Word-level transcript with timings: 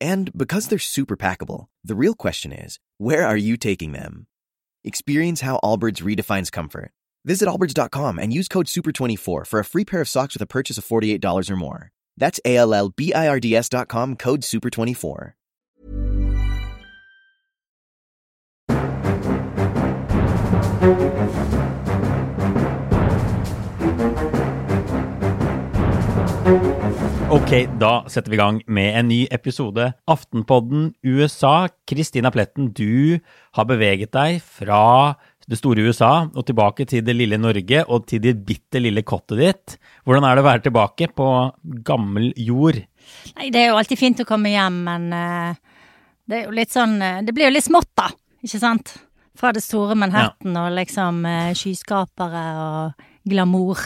And 0.00 0.30
because 0.36 0.68
they're 0.68 0.78
super 0.78 1.16
packable, 1.16 1.66
the 1.82 1.94
real 1.94 2.14
question 2.14 2.52
is 2.52 2.78
where 2.98 3.26
are 3.26 3.36
you 3.36 3.56
taking 3.56 3.92
them? 3.92 4.26
Experience 4.84 5.40
how 5.40 5.58
Allbirds 5.62 6.02
redefines 6.02 6.52
comfort. 6.52 6.92
Visit 7.24 7.48
allbirds.com 7.48 8.18
and 8.18 8.32
use 8.32 8.46
code 8.48 8.66
SUPER24 8.66 9.46
for 9.46 9.58
a 9.58 9.64
free 9.64 9.84
pair 9.84 10.00
of 10.00 10.08
socks 10.08 10.34
with 10.34 10.42
a 10.42 10.46
purchase 10.46 10.78
of 10.78 10.84
$48 10.84 11.50
or 11.50 11.56
more. 11.56 11.90
That's 12.16 12.40
A 12.44 12.56
L 12.56 12.72
L 12.72 12.90
B 12.90 13.12
I 13.12 13.28
R 13.28 13.40
D 13.40 13.56
S.com 13.56 14.16
code 14.16 14.42
SUPER24. 14.42 15.32
Ok, 26.46 27.50
da 27.80 28.04
setter 28.06 28.30
vi 28.30 28.36
i 28.36 28.38
gang 28.38 28.58
med 28.70 28.94
en 28.94 29.08
ny 29.10 29.24
episode. 29.34 29.88
Aftenpodden 30.06 30.92
USA. 31.02 31.66
Kristina 31.90 32.30
Pletten, 32.30 32.68
du 32.70 33.18
har 33.58 33.66
beveget 33.66 34.12
deg 34.14 34.38
fra 34.44 35.16
det 35.50 35.58
store 35.58 35.82
USA 35.88 36.28
og 36.28 36.46
tilbake 36.46 36.86
til 36.86 37.02
det 37.06 37.16
lille 37.18 37.40
Norge 37.42 37.82
og 37.90 38.06
til 38.06 38.22
det 38.22 38.36
bitte 38.46 38.78
lille 38.78 39.02
kottet 39.02 39.42
ditt. 39.42 39.76
Hvordan 40.06 40.28
er 40.28 40.38
det 40.38 40.44
å 40.44 40.46
være 40.46 40.64
tilbake 40.68 41.10
på 41.18 41.28
gammel 41.86 42.30
jord? 42.38 42.78
Nei, 43.34 43.50
det 43.50 43.64
er 43.64 43.72
jo 43.72 43.82
alltid 43.82 44.04
fint 44.04 44.22
å 44.22 44.28
komme 44.28 44.54
hjem, 44.54 44.80
men 44.86 45.10
uh, 45.10 45.84
det 46.30 46.40
er 46.44 46.46
jo 46.46 46.54
litt 46.54 46.74
sånn 46.74 46.94
uh, 47.02 47.22
Det 47.26 47.34
blir 47.34 47.50
jo 47.50 47.56
litt 47.56 47.66
smått, 47.66 47.90
da. 47.98 48.06
Ikke 48.46 48.62
sant? 48.62 48.94
Fra 49.34 49.50
det 49.50 49.66
store 49.66 49.98
Manhattan 49.98 50.54
ja. 50.54 50.68
og 50.68 50.78
liksom 50.78 51.24
uh, 51.26 51.50
skyskapere 51.58 52.48
og 52.62 53.08
glamour 53.26 53.82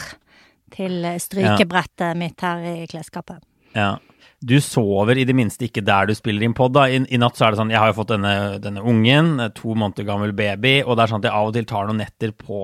til 0.73 1.05
strykebrettet 1.21 2.11
ja. 2.11 2.17
mitt 2.17 2.41
her 2.45 2.63
i 2.65 2.87
klesskapet. 2.89 3.41
Ja. 3.75 3.95
Du 4.41 4.55
sover 4.63 5.19
i 5.21 5.25
det 5.27 5.35
minste 5.37 5.67
ikke 5.67 5.83
der 5.85 6.07
du 6.09 6.15
spiller 6.17 6.47
inn 6.47 6.55
pod. 6.57 6.77
I, 6.89 7.03
I, 7.05 7.19
natt 7.21 7.37
så 7.37 7.45
er 7.45 7.53
det 7.53 7.61
sånn, 7.61 7.73
jeg 7.73 7.81
har 7.81 7.91
jo 7.91 7.99
fått 7.99 8.13
denne, 8.15 8.35
denne, 8.63 8.81
ungen, 8.81 9.35
to 9.57 9.75
måneder 9.77 10.07
gammel 10.07 10.33
baby, 10.33 10.79
og 10.81 10.97
det 10.97 11.03
er 11.03 11.13
sånn 11.13 11.21
at 11.21 11.29
jeg 11.29 11.37
av 11.37 11.51
og 11.51 11.57
til 11.57 11.67
tar 11.69 11.89
noen 11.89 12.01
netter 12.01 12.33
på, 12.33 12.61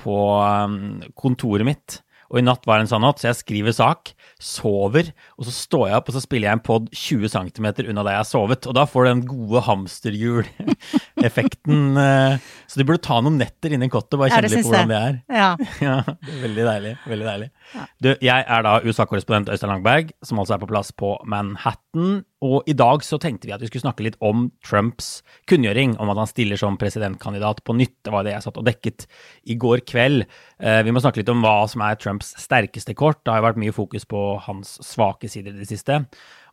på 0.00 0.18
um, 0.40 0.78
kontoret 1.18 1.68
mitt. 1.68 2.00
Og 2.32 2.40
i 2.40 2.44
natt 2.44 2.64
var 2.68 2.78
det 2.78 2.86
en 2.86 2.92
sånn 2.94 3.04
natt, 3.04 3.20
så 3.20 3.30
jeg 3.30 3.40
skriver 3.42 3.76
sak, 3.76 4.14
sover, 4.38 5.10
og 5.34 5.42
så 5.48 5.52
står 5.54 5.88
jeg 5.88 5.96
opp 5.98 6.08
og 6.08 6.14
så 6.14 6.20
spiller 6.22 6.46
jeg 6.46 6.56
en 6.58 6.62
pod 6.62 6.86
20 6.94 7.28
cm 7.32 7.66
unna 7.90 8.02
der 8.06 8.14
jeg 8.14 8.22
har 8.22 8.28
sovet. 8.28 8.66
Og 8.70 8.74
da 8.78 8.84
får 8.86 9.00
du 9.04 9.08
den 9.10 9.26
gode 9.28 9.60
hamsterhjul-effekten. 9.68 11.78
Eh, 11.98 12.34
så 12.70 12.74
du 12.78 12.84
burde 12.86 13.02
ta 13.02 13.16
noen 13.22 13.38
netter 13.40 13.72
inni 13.74 13.88
kottet, 13.90 14.18
bare 14.20 14.30
kjenne 14.30 14.50
litt 14.52 14.64
på 14.64 14.70
hvordan 14.70 14.92
det 14.92 14.98
er. 14.98 15.14
Ja. 15.34 15.56
ja. 15.88 15.96
det 16.06 16.30
er 16.30 16.42
veldig 16.44 16.64
deilig. 16.68 16.92
Veldig 17.10 17.26
deilig. 17.26 17.48
Ja. 17.74 17.82
Du, 18.04 18.08
jeg 18.24 18.40
er 18.56 18.60
da 18.64 18.72
USA-korrespondent 18.84 19.50
Øystein 19.52 19.70
Langberg, 19.72 20.06
som 20.24 20.38
altså 20.40 20.54
er 20.56 20.62
på 20.62 20.70
plass 20.70 20.90
på 20.94 21.08
Manhattan. 21.28 22.08
Og 22.44 22.68
i 22.70 22.74
dag 22.76 23.02
så 23.02 23.18
tenkte 23.18 23.48
vi 23.48 23.54
at 23.54 23.62
vi 23.62 23.66
skulle 23.70 23.82
snakke 23.82 24.04
litt 24.06 24.18
om 24.22 24.46
Trumps 24.66 25.24
kunngjøring 25.50 25.96
om 25.98 26.12
at 26.12 26.20
han 26.20 26.30
stiller 26.30 26.60
som 26.60 26.78
presidentkandidat 26.78 27.64
på 27.66 27.74
nytt. 27.74 27.96
Det 28.06 28.14
var 28.14 28.26
det 28.26 28.36
jeg 28.36 28.44
satt 28.46 28.60
og 28.60 28.68
dekket 28.68 29.08
i 29.50 29.56
går 29.58 29.82
kveld. 29.88 30.26
Eh, 30.62 30.80
vi 30.86 30.94
må 30.94 31.02
snakke 31.02 31.22
litt 31.22 31.32
om 31.32 31.42
hva 31.42 31.64
som 31.70 31.82
er 31.82 31.98
Trumps 31.98 32.36
sterkeste 32.38 32.94
kort. 32.98 33.24
Det 33.24 33.34
har 33.34 33.42
vært 33.42 33.58
mye 33.58 33.74
fokus 33.74 34.06
på 34.06 34.22
hans 34.46 34.76
svake 34.86 35.30
sider 35.30 35.56
i 35.56 35.64
det 35.64 35.70
siste. 35.70 36.04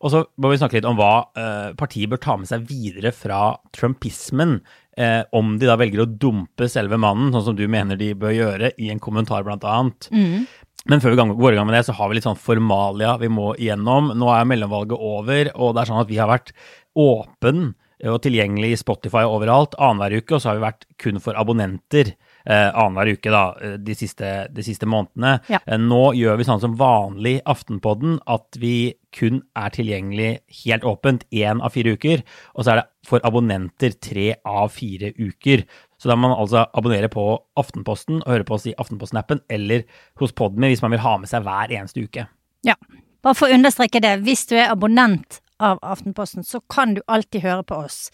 Og 0.01 0.11
så 0.11 0.23
må 0.41 0.51
vi 0.51 0.57
snakke 0.59 0.79
litt 0.79 0.89
om 0.89 0.97
hva 0.97 1.13
eh, 1.37 1.69
partiet 1.77 2.09
bør 2.11 2.21
ta 2.23 2.39
med 2.39 2.49
seg 2.49 2.65
videre 2.69 3.13
fra 3.15 3.55
trumpismen. 3.75 4.59
Eh, 4.97 5.21
om 5.35 5.57
de 5.59 5.67
da 5.67 5.75
velger 5.75 6.05
å 6.05 6.07
dumpe 6.07 6.69
selve 6.71 6.97
mannen, 7.01 7.33
sånn 7.33 7.49
som 7.49 7.55
du 7.57 7.65
mener 7.67 7.99
de 7.99 8.13
bør 8.17 8.31
gjøre, 8.31 8.69
i 8.79 8.87
en 8.93 9.01
kommentar 9.03 9.43
blant 9.43 9.65
annet. 9.67 10.07
Mm. 10.13 10.45
Men 10.89 11.01
før 11.01 11.15
vi 11.15 11.23
går 11.33 11.55
i 11.55 11.57
gang 11.57 11.65
med 11.69 11.77
det, 11.79 11.85
så 11.87 11.95
har 11.97 12.09
vi 12.09 12.19
litt 12.19 12.27
sånn 12.27 12.37
formalia 12.37 13.15
vi 13.21 13.29
må 13.33 13.53
igjennom. 13.57 14.11
Nå 14.17 14.29
er 14.33 14.45
mellomvalget 14.49 14.99
over, 14.99 15.49
og 15.55 15.73
det 15.73 15.81
er 15.81 15.91
sånn 15.91 16.03
at 16.03 16.11
vi 16.11 16.21
har 16.21 16.29
vært 16.29 16.53
åpen 16.95 17.73
og 18.05 18.19
tilgjengelig 18.25 18.73
i 18.73 18.79
Spotify 18.79 19.23
overalt 19.25 19.75
annenhver 19.79 20.19
uke, 20.19 20.35
og 20.35 20.43
så 20.43 20.51
har 20.51 20.59
vi 20.59 20.65
vært 20.65 20.85
kun 21.01 21.21
for 21.23 21.37
abonnenter 21.39 22.11
eh, 22.11 22.69
annenhver 22.69 23.15
uke 23.15 23.31
da, 23.33 23.43
eh, 23.61 23.77
de 23.81 23.95
siste, 23.97 24.31
de 24.53 24.65
siste 24.65 24.89
månedene. 24.89 25.39
Ja. 25.51 25.61
Eh, 25.63 25.79
nå 25.81 26.11
gjør 26.17 26.39
vi 26.39 26.47
sånn 26.47 26.61
som 26.63 26.75
vanlig 26.79 27.37
Aftenpodden, 27.49 28.19
at 28.27 28.59
vi 28.61 28.95
kun 29.15 29.41
er 29.57 29.71
tilgjengelig 29.73 30.31
helt 30.65 30.85
åpent 30.87 31.25
én 31.31 31.63
av 31.63 31.73
fire 31.75 31.95
uker, 31.95 32.25
og 32.53 32.65
så 32.65 32.75
er 32.75 32.81
det 32.81 32.87
for 33.07 33.23
abonnenter 33.27 33.95
tre 34.01 34.33
av 34.43 34.73
fire 34.75 35.13
uker. 35.15 35.65
Så 36.05 36.11
da 36.11 36.19
må 36.21 36.29
man 36.29 36.37
altså 36.37 36.67
abonnere 36.77 37.07
på 37.09 37.21
Aftenposten 37.57 38.19
og 38.19 38.27
høre 38.29 38.45
på 38.45 38.53
oss 38.59 38.67
i 38.69 38.75
Aftenposten-appen 38.77 39.39
eller 39.49 39.87
hos 40.21 40.35
Podme 40.37 40.69
hvis 40.69 40.83
man 40.85 40.93
vil 40.93 41.01
ha 41.01 41.15
med 41.17 41.31
seg 41.31 41.41
hver 41.47 41.73
eneste 41.73 42.03
uke. 42.05 42.27
Ja, 42.67 42.75
bare 43.25 43.33
for 43.33 43.49
å 43.49 43.57
understreke 43.57 44.03
det. 44.05 44.19
Hvis 44.21 44.45
du 44.45 44.53
er 44.53 44.69
abonnent 44.69 45.39
av 45.57 45.81
Aftenposten, 45.81 46.45
så 46.45 46.61
kan 46.69 46.93
du 46.93 47.01
alltid 47.09 47.41
høre 47.41 47.65
på 47.65 47.79
oss 47.87 48.11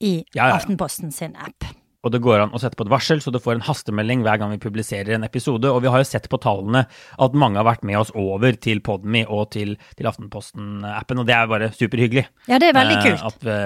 i 0.00 0.22
ja, 0.32 0.46
ja. 0.46 0.54
Aftenposten 0.54 1.12
sin 1.12 1.36
app. 1.36 1.68
Og 2.00 2.16
det 2.16 2.22
går 2.24 2.46
an 2.46 2.56
å 2.56 2.62
sette 2.64 2.80
på 2.80 2.86
et 2.88 2.94
varsel, 2.94 3.20
så 3.20 3.28
du 3.28 3.36
får 3.40 3.58
en 3.58 3.66
hastemelding 3.68 4.24
hver 4.24 4.40
gang 4.40 4.56
vi 4.56 4.64
publiserer 4.64 5.18
en 5.18 5.28
episode. 5.28 5.68
Og 5.68 5.84
vi 5.84 5.92
har 5.92 6.00
jo 6.00 6.08
sett 6.08 6.32
på 6.32 6.40
tallene 6.40 6.86
at 6.88 7.36
mange 7.36 7.60
har 7.60 7.68
vært 7.68 7.84
med 7.84 8.00
oss 8.00 8.12
over 8.16 8.56
til 8.56 8.80
Podme 8.84 9.26
og 9.28 9.50
til, 9.52 9.76
til 10.00 10.08
Aftenposten-appen, 10.08 11.20
og 11.20 11.28
det 11.28 11.36
er 11.36 11.52
bare 11.52 11.72
superhyggelig. 11.76 12.24
Ja, 12.48 12.60
det 12.60 12.72
er 12.72 12.80
veldig 12.80 12.98
eh, 13.02 13.06
kult. 13.10 13.28
At 13.28 13.44
vi, 13.44 13.58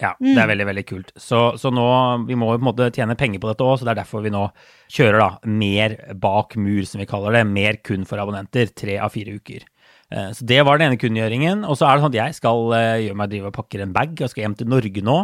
ja, 0.00 0.14
mm. 0.18 0.32
det 0.32 0.40
er 0.42 0.48
veldig, 0.50 0.66
veldig 0.70 0.84
kult. 0.88 1.12
Så, 1.14 1.40
så, 1.60 1.70
nå, 1.74 1.84
vi 2.28 2.38
må 2.38 2.50
jo 2.50 2.58
på 2.58 2.64
en 2.64 2.70
måte 2.70 2.90
tjene 2.94 3.16
penger 3.18 3.42
på 3.42 3.50
dette 3.50 3.66
òg, 3.66 3.76
så 3.78 3.86
det 3.86 3.94
er 3.94 4.00
derfor 4.00 4.24
vi 4.24 4.32
nå 4.34 4.46
kjører 4.94 5.20
da 5.22 5.28
mer 5.46 5.94
bak 6.20 6.56
mur, 6.58 6.82
som 6.88 7.02
vi 7.02 7.08
kaller 7.10 7.38
det. 7.38 7.44
Mer 7.50 7.78
kun 7.86 8.06
for 8.08 8.22
abonnenter. 8.22 8.72
Tre 8.74 8.98
av 9.02 9.14
fire 9.14 9.36
uker. 9.38 9.66
Eh, 10.10 10.30
så 10.36 10.46
det 10.46 10.62
var 10.66 10.78
den 10.78 10.92
ene 10.92 11.00
kunngjøringen. 11.00 11.64
Og 11.68 11.78
så 11.78 11.88
er 11.88 11.96
det 11.96 12.04
sånn 12.04 12.12
at 12.12 12.20
jeg 12.20 12.38
skal 12.40 12.74
eh, 12.76 13.04
gjøre 13.06 13.20
meg 13.20 13.32
drive 13.32 13.50
og 13.50 13.56
pakker 13.56 13.84
en 13.84 13.94
bag. 13.94 14.16
Jeg 14.20 14.32
skal 14.32 14.46
hjem 14.46 14.58
til 14.58 14.70
Norge 14.72 15.04
nå. 15.06 15.18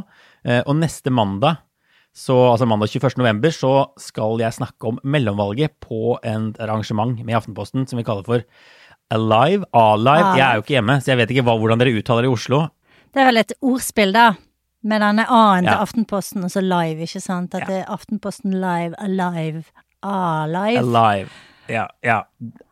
Eh, 0.47 0.63
og 0.65 0.79
neste 0.81 1.13
mandag, 1.15 1.63
så, 2.17 2.37
altså 2.53 2.67
mandag 2.67 2.91
21. 2.91 3.21
november, 3.21 3.55
så 3.55 3.73
skal 4.01 4.41
jeg 4.43 4.57
snakke 4.57 4.91
om 4.91 4.99
mellomvalget 5.07 5.77
på 5.83 6.17
en 6.27 6.51
arrangement 6.63 7.15
med 7.23 7.39
Aftenposten 7.39 7.87
som 7.87 8.01
vi 8.01 8.07
kaller 8.07 8.27
for 8.27 8.47
Alive. 9.15 9.67
A-live. 9.75 10.37
Jeg 10.39 10.47
er 10.47 10.59
jo 10.59 10.65
ikke 10.65 10.77
hjemme, 10.79 11.01
så 11.03 11.13
jeg 11.13 11.21
vet 11.23 11.35
ikke 11.35 11.47
hva, 11.47 11.57
hvordan 11.59 11.83
dere 11.83 11.95
uttaler 11.99 12.27
det 12.27 12.31
i 12.31 12.35
Oslo. 12.35 12.65
Det 13.11 13.23
er 13.23 13.27
vel 13.27 13.43
et 13.43 13.55
ordspill, 13.67 14.15
da? 14.15 14.29
Med 14.81 15.03
denne 15.05 15.27
A-en 15.29 15.67
til 15.69 15.77
Aftenposten, 15.77 16.45
og 16.47 16.53
så 16.55 16.63
live, 16.65 17.05
ikke 17.05 17.21
sant? 17.21 17.55
At 17.55 17.67
ja. 17.67 17.69
det 17.69 17.79
er 17.83 17.93
Aftenposten 17.93 18.55
live, 18.57 18.97
alive, 18.97 19.65
alive. 20.01 20.81
Alive. 20.81 21.29
Ja. 21.71 21.85
ja. 22.05 22.21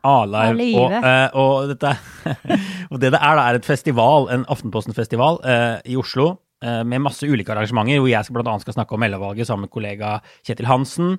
A-live. 0.02 0.69
Og, 0.81 0.94
uh, 0.96 1.37
og, 1.38 1.69
dette, 1.72 1.93
og 2.90 3.00
det 3.02 3.12
det 3.14 3.20
er, 3.20 3.37
da, 3.38 3.44
er 3.44 3.58
et 3.58 3.69
festival, 3.69 4.28
en 4.34 4.46
Aftenposten-festival 4.50 5.43
uh, 5.44 5.76
i 5.84 5.99
Oslo. 6.00 6.34
Uh, 6.64 6.81
med 6.82 7.05
masse 7.05 7.28
ulike 7.28 7.52
arrangementer, 7.55 8.00
hvor 8.00 8.10
jeg 8.10 8.26
skal 8.26 8.38
blant 8.38 8.50
annet 8.50 8.66
skal 8.66 8.78
snakke 8.81 8.96
om 8.96 9.05
mellomvalget 9.05 9.46
sammen 9.46 9.69
med 9.69 9.75
kollega 9.75 10.19
Kjetil 10.43 10.69
Hansen. 10.70 11.16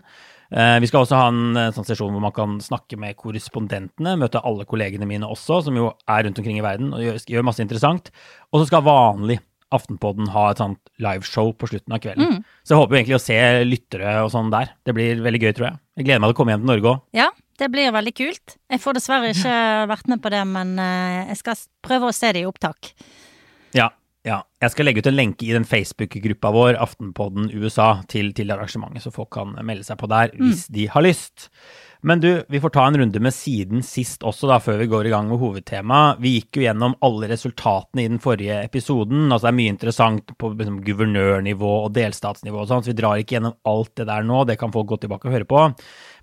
Vi 0.49 0.87
skal 0.89 1.03
også 1.03 1.13
ha 1.13 1.25
en 1.29 1.57
sånn 1.75 1.85
sesjon 1.85 2.09
hvor 2.09 2.23
man 2.23 2.33
kan 2.33 2.55
snakke 2.57 2.97
med 2.97 3.13
korrespondentene. 3.21 4.15
Møte 4.17 4.41
alle 4.41 4.65
kollegene 4.65 5.05
mine 5.05 5.27
også, 5.29 5.59
som 5.67 5.75
jo 5.77 5.91
er 6.09 6.23
rundt 6.25 6.41
omkring 6.41 6.57
i 6.57 6.63
verden 6.65 6.89
og 6.89 7.03
gjør, 7.05 7.19
gjør 7.35 7.45
masse 7.45 7.61
interessant. 7.61 8.09
Og 8.49 8.63
så 8.63 8.71
skal 8.71 8.81
vanlig 8.87 9.37
Aftenpodden 9.75 10.31
ha 10.33 10.47
et 10.49 10.61
sånt 10.61 10.79
liveshow 11.01 11.51
på 11.53 11.69
slutten 11.69 11.93
av 11.93 12.01
kvelden. 12.03 12.39
Mm. 12.39 12.47
Så 12.65 12.73
jeg 12.73 12.81
håper 12.81 12.99
egentlig 12.99 13.17
å 13.19 13.21
se 13.21 13.37
lyttere 13.67 14.15
og 14.23 14.31
sånn 14.33 14.49
der. 14.53 14.73
Det 14.87 14.95
blir 14.97 15.21
veldig 15.25 15.43
gøy, 15.43 15.53
tror 15.57 15.67
jeg. 15.69 15.79
Jeg 15.99 16.07
gleder 16.07 16.23
meg 16.23 16.31
til 16.31 16.37
å 16.37 16.39
komme 16.39 16.55
hjem 16.55 16.65
til 16.65 16.71
Norge 16.71 16.91
òg. 16.93 17.05
Ja, 17.19 17.29
det 17.61 17.69
blir 17.73 17.93
veldig 17.93 18.15
kult. 18.17 18.57
Jeg 18.71 18.83
får 18.83 18.97
dessverre 18.97 19.31
ikke 19.35 19.55
vært 19.91 20.11
med 20.11 20.23
på 20.23 20.33
det, 20.33 20.43
men 20.49 20.75
eh, 20.81 21.31
jeg 21.31 21.41
skal 21.43 21.63
prøve 21.85 22.09
å 22.09 22.15
se 22.15 22.33
det 22.35 22.43
i 22.43 22.49
opptak. 22.49 22.93
Ja, 23.77 23.91
Ja, 24.27 24.41
jeg 24.59 24.73
skal 24.73 24.89
legge 24.89 24.99
ut 24.99 25.07
en 25.07 25.15
lenke 25.15 25.45
i 25.47 25.53
den 25.55 25.63
Facebook-gruppa 25.63 26.49
vår, 26.51 26.73
Aftenpodden 26.83 27.45
USA, 27.55 28.01
til, 28.11 28.33
til, 28.35 28.51
arrangementet, 28.51 29.05
så 29.05 29.13
folk 29.15 29.29
kan 29.31 29.53
melde 29.63 29.87
seg 29.87 29.95
på 30.01 30.09
der 30.11 30.33
hvis 30.35 30.65
mm. 30.67 30.73
de 30.75 30.87
har 30.91 31.05
lyst. 31.05 31.47
Men 32.01 32.21
du, 32.23 32.43
vi 32.47 32.59
får 32.63 32.69
ta 32.69 32.85
en 32.87 32.97
runde 32.97 33.19
med 33.19 33.33
siden 33.35 33.81
sist 33.83 34.21
også, 34.23 34.47
da, 34.47 34.59
før 34.63 34.77
vi 34.79 34.87
går 34.87 35.09
i 35.09 35.11
gang 35.11 35.27
med 35.27 35.41
hovedtemaet. 35.41 36.21
Vi 36.23 36.31
gikk 36.37 36.59
jo 36.59 36.63
gjennom 36.63 36.95
alle 37.03 37.27
resultatene 37.27 38.05
i 38.05 38.07
den 38.07 38.21
forrige 38.23 38.61
episoden. 38.63 39.25
altså 39.27 39.49
Det 39.49 39.51
er 39.51 39.57
mye 39.57 39.73
interessant 39.73 40.31
på 40.39 40.53
liksom, 40.53 40.79
guvernørnivå 40.85 41.73
og 41.83 41.91
delstatsnivå 41.97 42.61
og 42.63 42.69
sånn, 42.71 42.85
så 42.85 42.93
vi 42.93 42.97
drar 43.01 43.19
ikke 43.19 43.35
gjennom 43.35 43.57
alt 43.67 43.91
det 43.99 44.07
der 44.07 44.23
nå. 44.23 44.45
Det 44.47 44.55
kan 44.61 44.71
folk 44.71 44.87
gå 44.93 45.01
tilbake 45.03 45.27
og 45.27 45.35
høre 45.35 45.49
på. 45.49 45.65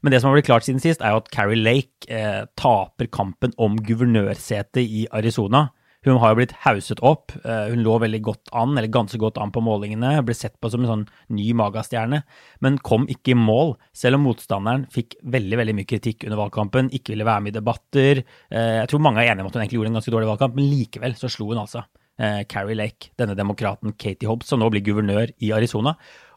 Men 0.01 0.15
det 0.15 0.23
som 0.23 0.31
har 0.31 0.39
blitt 0.39 0.49
klart 0.49 0.65
siden 0.65 0.81
sist, 0.81 1.05
er 1.05 1.13
jo 1.13 1.21
at 1.21 1.29
Carrie 1.35 1.61
Lake 1.61 2.09
eh, 2.09 2.47
taper 2.57 3.13
kampen 3.13 3.53
om 3.61 3.77
guvernørsetet 3.77 4.81
i 4.81 5.05
Arizona. 5.13 5.67
Hun 6.07 6.21
har 6.23 6.33
jo 6.33 6.39
blitt 6.39 6.55
hauset 6.63 7.01
opp. 7.03 7.33
Eh, 7.43 7.73
hun 7.73 7.83
lå 7.83 7.97
veldig 7.99 8.21
godt 8.23 8.53
an, 8.55 8.77
eller 8.79 8.93
ganske 8.95 9.19
godt 9.19 9.41
an 9.43 9.51
på 9.55 9.63
målingene. 9.65 10.13
Ble 10.27 10.37
sett 10.39 10.55
på 10.63 10.71
som 10.71 10.85
en 10.85 10.91
sånn 10.93 11.05
ny 11.35 11.49
magastjerne, 11.59 12.21
men 12.63 12.79
kom 12.87 13.09
ikke 13.11 13.35
i 13.35 13.39
mål. 13.39 13.75
Selv 13.97 14.21
om 14.21 14.29
motstanderen 14.29 14.85
fikk 14.95 15.19
veldig 15.35 15.59
veldig 15.59 15.75
mye 15.75 15.89
kritikk 15.91 16.29
under 16.29 16.39
valgkampen, 16.45 16.93
ikke 16.95 17.17
ville 17.17 17.27
være 17.27 17.43
med 17.43 17.55
i 17.55 17.59
debatter. 17.59 18.23
Eh, 18.23 18.75
jeg 18.85 18.93
tror 18.93 19.03
mange 19.03 19.25
er 19.25 19.33
enige 19.33 19.43
om 19.43 19.51
at 19.51 19.59
hun 19.59 19.65
egentlig 19.65 19.81
gjorde 19.81 19.93
en 19.95 19.99
ganske 19.99 20.15
dårlig 20.15 20.31
valgkamp, 20.31 20.55
men 20.61 20.69
likevel 20.71 21.17
så 21.19 21.33
slo 21.33 21.49
hun 21.51 21.65
altså 21.65 21.83
eh, 21.83 22.45
Carrie 22.47 22.79
Lake, 22.79 23.11
denne 23.19 23.35
demokraten 23.39 23.97
Katie 23.99 24.31
Hobbs, 24.31 24.53
som 24.53 24.63
nå 24.63 24.71
blir 24.71 24.87
guvernør 24.87 25.35
i 25.43 25.51
Arizona. 25.59 25.97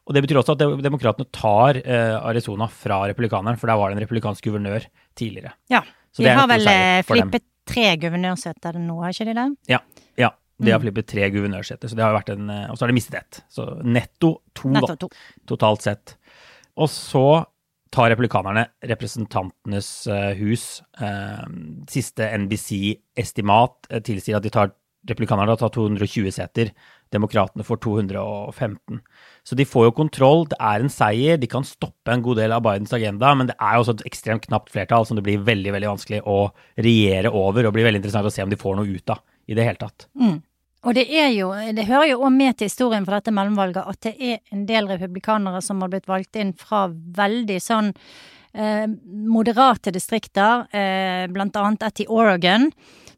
Og 0.09 0.17
Det 0.17 0.25
betyr 0.25 0.39
også 0.41 0.55
at 0.55 0.63
demokratene 0.81 1.29
tar 1.29 1.77
Arizona 1.85 2.65
fra 2.73 3.03
republikaneren, 3.11 3.59
for 3.61 3.69
der 3.69 3.77
var 3.77 3.91
det 3.91 3.99
en 3.99 4.01
republikansk 4.01 4.47
guvernør 4.47 4.87
tidligere. 5.13 5.51
Ja, 5.69 5.83
de 6.17 6.33
har 6.33 6.49
vel 6.49 6.65
flippet 7.05 7.45
tre 7.69 7.85
guvernørseter 8.01 8.79
nå, 8.81 8.97
har 9.03 9.15
ikke 9.15 9.29
de 9.29 9.37
det? 9.37 9.47
Ja. 9.71 9.79
ja. 10.19 10.33
De 10.59 10.73
har 10.73 10.81
mm. 10.81 10.87
flippet 10.87 11.07
tre 11.13 11.29
guvernørseter, 11.33 11.91
så 11.91 11.97
det 11.97 12.03
har 12.03 12.17
vært 12.17 12.33
en, 12.33 12.49
og 12.49 12.75
så 12.75 12.85
har 12.85 12.91
de 12.91 12.97
mistet 12.97 13.19
ett. 13.21 13.41
Så 13.53 13.67
netto 13.85 14.33
to, 14.57 14.73
netto 14.75 14.97
to. 15.05 15.09
Da, 15.13 15.45
totalt 15.53 15.85
sett. 15.85 16.17
Og 16.79 16.91
så 16.91 17.25
tar 17.89 18.11
republikanerne 18.11 18.67
Representantenes 18.85 19.89
uh, 20.11 20.33
hus. 20.37 20.65
Uh, 20.99 21.45
siste 21.89 22.27
NBC-estimat 22.43 23.89
tilsier 24.05 24.37
at 24.37 24.45
de 24.45 24.51
tar 24.53 24.73
republikanerne 25.07 25.55
tar 25.57 25.71
220 25.73 26.31
seter. 26.35 26.73
Demokratene 27.13 27.65
får 27.65 27.79
215. 27.85 28.99
Så 29.43 29.55
de 29.57 29.65
får 29.65 29.87
jo 29.87 29.95
kontroll. 29.97 30.43
Det 30.51 30.59
er 30.61 30.83
en 30.83 30.91
seier. 30.93 31.39
De 31.41 31.49
kan 31.49 31.65
stoppe 31.65 32.13
en 32.13 32.21
god 32.25 32.37
del 32.41 32.53
av 32.53 32.61
Bidens 32.65 32.93
agenda, 32.93 33.31
men 33.37 33.49
det 33.49 33.57
er 33.57 33.75
jo 33.75 33.85
også 33.85 33.97
et 33.97 34.05
ekstremt 34.11 34.45
knapt 34.45 34.69
flertall 34.73 35.07
som 35.09 35.17
det 35.17 35.25
blir 35.25 35.41
veldig 35.47 35.73
veldig 35.73 35.89
vanskelig 35.89 36.21
å 36.29 36.43
regjere 36.77 37.33
over, 37.33 37.65
og 37.65 37.73
blir 37.73 37.89
veldig 37.89 38.03
interessant 38.03 38.29
å 38.29 38.33
se 38.33 38.45
om 38.45 38.53
de 38.53 38.59
får 38.59 38.77
noe 38.77 38.93
ut 38.99 39.15
av 39.15 39.23
i 39.49 39.57
det 39.57 39.65
hele 39.65 39.81
tatt. 39.81 40.05
Mm. 40.19 40.37
Og 40.87 40.95
det 40.95 41.09
er 41.11 41.33
jo, 41.35 41.49
det 41.75 41.87
hører 41.89 42.13
jo 42.13 42.21
òg 42.23 42.31
med 42.31 42.55
til 42.55 42.69
historien 42.69 43.03
for 43.07 43.17
dette 43.17 43.33
mellomvalget 43.35 43.89
at 43.89 43.99
det 44.05 44.13
er 44.15 44.37
en 44.55 44.63
del 44.69 44.87
republikanere 44.87 45.59
som 45.65 45.81
har 45.83 45.91
blitt 45.91 46.07
valgt 46.07 46.39
inn 46.39 46.53
fra 46.55 46.85
veldig 46.93 47.57
sånn 47.59 47.89
eh, 48.53 48.85
moderate 49.27 49.91
distrikter, 49.91 50.69
eh, 50.71 51.25
blant 51.33 51.57
annet 51.59 51.83
et 51.89 52.05
i 52.05 52.07
Oregon, 52.07 52.69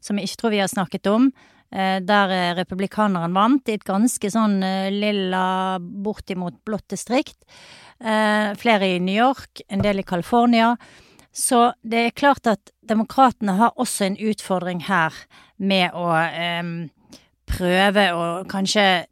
som 0.02 0.18
jeg 0.18 0.30
ikke 0.30 0.40
tror 0.40 0.54
vi 0.56 0.62
har 0.64 0.72
snakket 0.72 1.06
om. 1.12 1.30
Eh, 1.72 2.02
der 2.04 2.28
eh, 2.28 2.54
republikaneren 2.58 3.32
vant, 3.32 3.68
i 3.68 3.78
et 3.78 3.86
ganske 3.88 4.28
sånn 4.30 4.58
eh, 4.66 4.90
lilla, 4.92 5.78
bortimot 5.80 6.60
blått 6.66 6.92
distrikt. 6.92 7.40
Flere 8.02 8.86
i 8.90 8.96
New 8.98 9.14
York, 9.14 9.60
en 9.70 9.78
del 9.78 10.00
i 10.00 10.02
California. 10.02 10.72
Så 11.30 11.68
det 11.86 12.00
er 12.02 12.16
klart 12.18 12.48
at 12.50 12.72
demokratene 12.82 13.54
har 13.60 13.76
også 13.78 14.08
en 14.08 14.16
utfordring 14.18 14.80
her 14.88 15.14
med 15.62 15.94
å 15.94 16.08
eh, 16.18 16.72
prøve 17.46 18.08
å 18.10 18.24
kanskje 18.50 19.06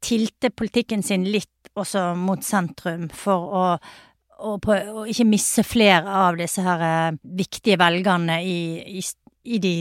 tilte 0.00 0.48
politikken 0.48 1.04
sin 1.04 1.26
litt 1.28 1.70
også 1.76 2.14
mot 2.16 2.40
sentrum 2.40 3.10
for 3.12 3.52
å 3.52 3.68
og, 4.36 4.58
på, 4.60 4.72
og 4.72 5.06
ikke 5.08 5.24
misse 5.28 5.62
flere 5.64 6.12
av 6.12 6.36
disse 6.36 6.60
her 6.60 7.14
viktige 7.24 7.78
velgerne 7.80 8.40
i, 8.44 8.56
i, 9.00 9.04
i 9.48 9.60
de 9.64 9.76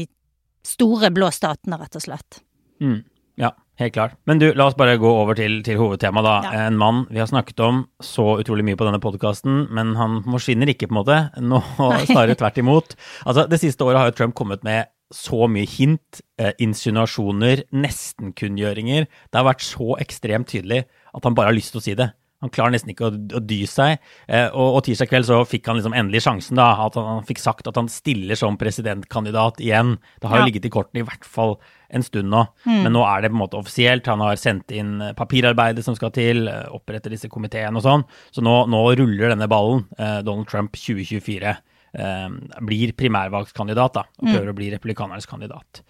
store 0.65 1.11
blå 1.13 1.29
statene, 1.33 1.79
rett 1.81 1.97
og 1.97 2.03
slett. 2.05 2.41
Mm. 2.83 3.03
Ja, 3.39 3.51
helt 3.79 3.93
klart. 3.93 4.15
Men 4.25 4.39
du, 4.39 4.47
la 4.55 4.69
oss 4.69 4.77
bare 4.79 4.97
gå 4.99 5.09
over 5.11 5.37
til, 5.37 5.59
til 5.65 5.79
hovedtemaet, 5.79 6.25
da. 6.25 6.35
Ja. 6.47 6.65
En 6.69 6.79
mann 6.79 7.03
vi 7.11 7.19
har 7.19 7.29
snakket 7.29 7.61
om 7.65 7.83
så 8.03 8.37
utrolig 8.39 8.65
mye 8.67 8.79
på 8.79 8.87
denne 8.87 9.01
podkasten, 9.03 9.65
men 9.75 9.93
han 9.99 10.21
forsvinner 10.25 10.71
ikke, 10.71 10.89
på 10.89 10.95
en 10.95 11.01
måte. 11.01 11.21
Nå 11.43 11.61
snarere 12.09 12.37
tvert 12.39 12.59
imot. 12.63 12.97
Altså, 13.25 13.47
det 13.51 13.61
siste 13.63 13.87
året 13.87 14.01
har 14.01 14.11
jo 14.11 14.17
Trump 14.19 14.37
kommet 14.39 14.63
med 14.67 14.91
så 15.13 15.45
mye 15.51 15.67
hint, 15.69 16.21
eh, 16.41 16.55
insinuasjoner, 16.63 17.67
nestenkunngjøringer. 17.75 19.05
Det 19.05 19.37
har 19.37 19.47
vært 19.47 19.65
så 19.67 19.95
ekstremt 20.01 20.49
tydelig 20.49 20.85
at 20.87 21.27
han 21.27 21.35
bare 21.37 21.51
har 21.51 21.57
lyst 21.57 21.75
til 21.75 21.83
å 21.83 21.85
si 21.85 21.93
det. 21.97 22.09
Han 22.43 22.51
klarer 22.51 22.73
nesten 22.75 22.91
ikke 22.91 23.07
å, 23.07 23.13
å 23.37 23.41
dy 23.41 23.61
seg. 23.69 24.01
Eh, 24.27 24.49
og, 24.49 24.75
og, 24.75 24.81
tirsdag 24.85 25.09
kveld 25.09 25.27
så 25.29 25.39
fikk 25.47 25.69
han 25.69 25.79
liksom 25.79 25.95
endelig 25.95 26.25
sjansen, 26.25 26.59
da. 26.59 26.67
At 26.83 26.97
han, 26.99 27.07
han 27.07 27.27
fikk 27.27 27.39
sagt 27.41 27.69
at 27.69 27.79
han 27.79 27.87
stiller 27.91 28.37
som 28.39 28.59
presidentkandidat 28.59 29.61
igjen. 29.63 29.95
Det 30.19 30.29
har 30.29 30.41
ja. 30.41 30.43
jo 30.43 30.49
ligget 30.51 30.67
i 30.67 30.73
kortene 30.73 31.01
i 31.01 31.07
hvert 31.07 31.25
fall 31.25 31.55
en 31.95 32.03
stund 32.03 32.29
nå. 32.33 32.43
Mm. 32.65 32.81
Men 32.83 32.95
nå 32.97 33.05
er 33.07 33.23
det 33.23 33.31
på 33.31 33.37
en 33.37 33.43
måte 33.45 33.59
offisielt. 33.61 34.11
Han 34.11 34.23
har 34.25 34.41
sendt 34.41 34.75
inn 34.75 34.97
eh, 35.01 35.15
papirarbeidet 35.17 35.85
som 35.87 35.95
skal 35.97 36.11
til, 36.15 36.43
oppretter 36.75 37.15
disse 37.15 37.31
komiteene 37.31 37.79
og 37.79 37.87
sånn. 37.87 38.05
Så 38.35 38.43
nå, 38.43 38.57
nå, 38.71 38.83
ruller 38.99 39.31
denne 39.31 39.49
ballen. 39.51 39.87
Eh, 39.95 40.19
Donald 40.27 40.51
Trump 40.51 40.75
2024 40.75 41.55
eh, 41.55 42.29
blir 42.67 42.95
primærvalgskandidat, 42.99 44.01
da. 44.01 44.05
Og 44.19 44.27
mm. 44.27 44.33
prøver 44.33 44.51
mm. 44.51 44.53
å 44.53 44.59
bli 44.59 44.71
republikanernes 44.75 45.31
kandidat. 45.31 45.85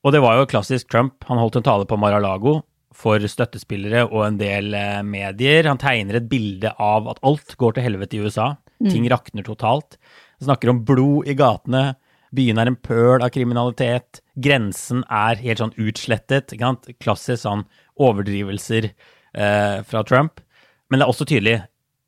Og 0.00 0.14
det 0.14 0.22
var 0.22 0.38
jo 0.38 0.48
klassisk 0.48 0.88
Trump. 0.88 1.18
Han 1.28 1.42
holdt 1.42 1.58
en 1.60 1.66
tale 1.66 1.88
på 1.88 1.98
Mar-a-Lago 2.00 2.62
for 2.96 3.22
støttespillere 3.22 4.04
og 4.08 4.24
en 4.26 4.38
del 4.40 4.74
eh, 4.74 5.00
medier. 5.06 5.68
Han 5.70 5.80
tegner 5.80 6.18
et 6.18 6.28
bilde 6.30 6.72
av 6.82 7.08
at 7.12 7.20
alt 7.26 7.54
går 7.60 7.76
til 7.76 7.86
helvete 7.86 8.18
i 8.18 8.22
USA. 8.24 8.52
Mm. 8.80 8.90
Ting 8.90 9.08
rakner 9.12 9.46
totalt. 9.46 9.98
Han 10.40 10.50
snakker 10.50 10.72
om 10.72 10.84
blod 10.88 11.30
i 11.30 11.36
gatene. 11.38 11.84
Byen 12.34 12.60
er 12.62 12.70
en 12.70 12.78
pøl 12.78 13.22
av 13.22 13.32
kriminalitet. 13.34 14.22
Grensen 14.38 15.02
er 15.06 15.40
helt 15.42 15.62
sånn 15.62 15.76
utslettet. 15.80 16.54
Klassisk 17.02 17.44
sånn 17.44 17.66
overdrivelser 18.00 18.90
eh, 18.90 19.82
fra 19.86 20.04
Trump. 20.06 20.42
Men 20.90 21.00
det 21.00 21.06
er 21.06 21.12
også 21.12 21.28
tydelig 21.28 21.60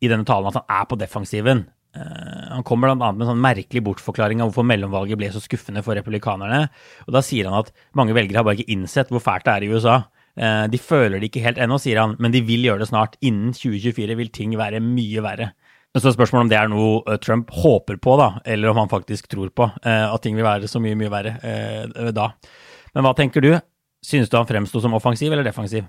i 0.02 0.10
denne 0.10 0.26
talen 0.26 0.50
at 0.50 0.58
han 0.58 0.80
er 0.80 0.88
på 0.90 0.98
defensiven. 0.98 1.66
Uh, 1.92 2.54
han 2.54 2.64
kommer 2.64 2.88
bl.a. 2.88 3.10
med 3.12 3.20
en 3.20 3.34
sånn 3.34 3.42
merkelig 3.44 3.82
bortforklaring 3.84 4.40
av 4.40 4.48
hvorfor 4.48 4.64
mellomvalget 4.64 5.18
ble 5.20 5.28
så 5.34 5.42
skuffende 5.44 5.82
for 5.84 5.98
republikanerne. 5.98 6.64
Og 7.06 7.12
Da 7.14 7.20
sier 7.24 7.50
han 7.50 7.58
at 7.60 7.70
mange 7.98 8.16
velgere 8.16 8.40
har 8.40 8.48
bare 8.48 8.58
ikke 8.58 8.74
innsett 8.74 9.12
hvor 9.12 9.22
fælt 9.22 9.46
det 9.46 9.54
er 9.54 9.66
i 9.66 9.70
USA. 9.70 9.98
Eh, 10.38 10.64
de 10.72 10.80
føler 10.80 11.20
det 11.20 11.28
ikke 11.28 11.44
helt 11.44 11.60
ennå, 11.60 11.78
sier 11.80 12.00
han, 12.00 12.16
men 12.22 12.32
de 12.32 12.42
vil 12.46 12.64
gjøre 12.66 12.84
det 12.84 12.90
snart. 12.90 13.18
Innen 13.24 13.52
2024 13.56 14.16
vil 14.18 14.32
ting 14.32 14.56
være 14.58 14.80
mye 14.84 15.24
verre. 15.24 15.52
Så 15.92 16.08
er 16.08 16.14
spørsmålet 16.16 16.46
om 16.46 16.52
det 16.52 16.58
er 16.58 16.70
noe 16.72 17.02
eh, 17.04 17.18
Trump 17.20 17.52
håper 17.52 17.98
på, 18.00 18.16
da, 18.20 18.30
eller 18.48 18.72
om 18.72 18.80
han 18.80 18.92
faktisk 18.92 19.28
tror 19.32 19.52
på 19.52 19.68
eh, 19.84 20.06
at 20.08 20.24
ting 20.24 20.38
vil 20.38 20.48
være 20.48 20.70
så 20.70 20.80
mye, 20.80 20.96
mye 20.98 21.12
verre 21.12 22.12
da. 22.16 22.30
Men 22.92 23.06
hva 23.06 23.12
tenker 23.16 23.44
du? 23.44 23.52
Synes 24.02 24.30
du 24.32 24.38
han 24.38 24.48
fremsto 24.48 24.80
som 24.82 24.96
offensiv 24.96 25.32
eller 25.32 25.46
defensiv? 25.46 25.84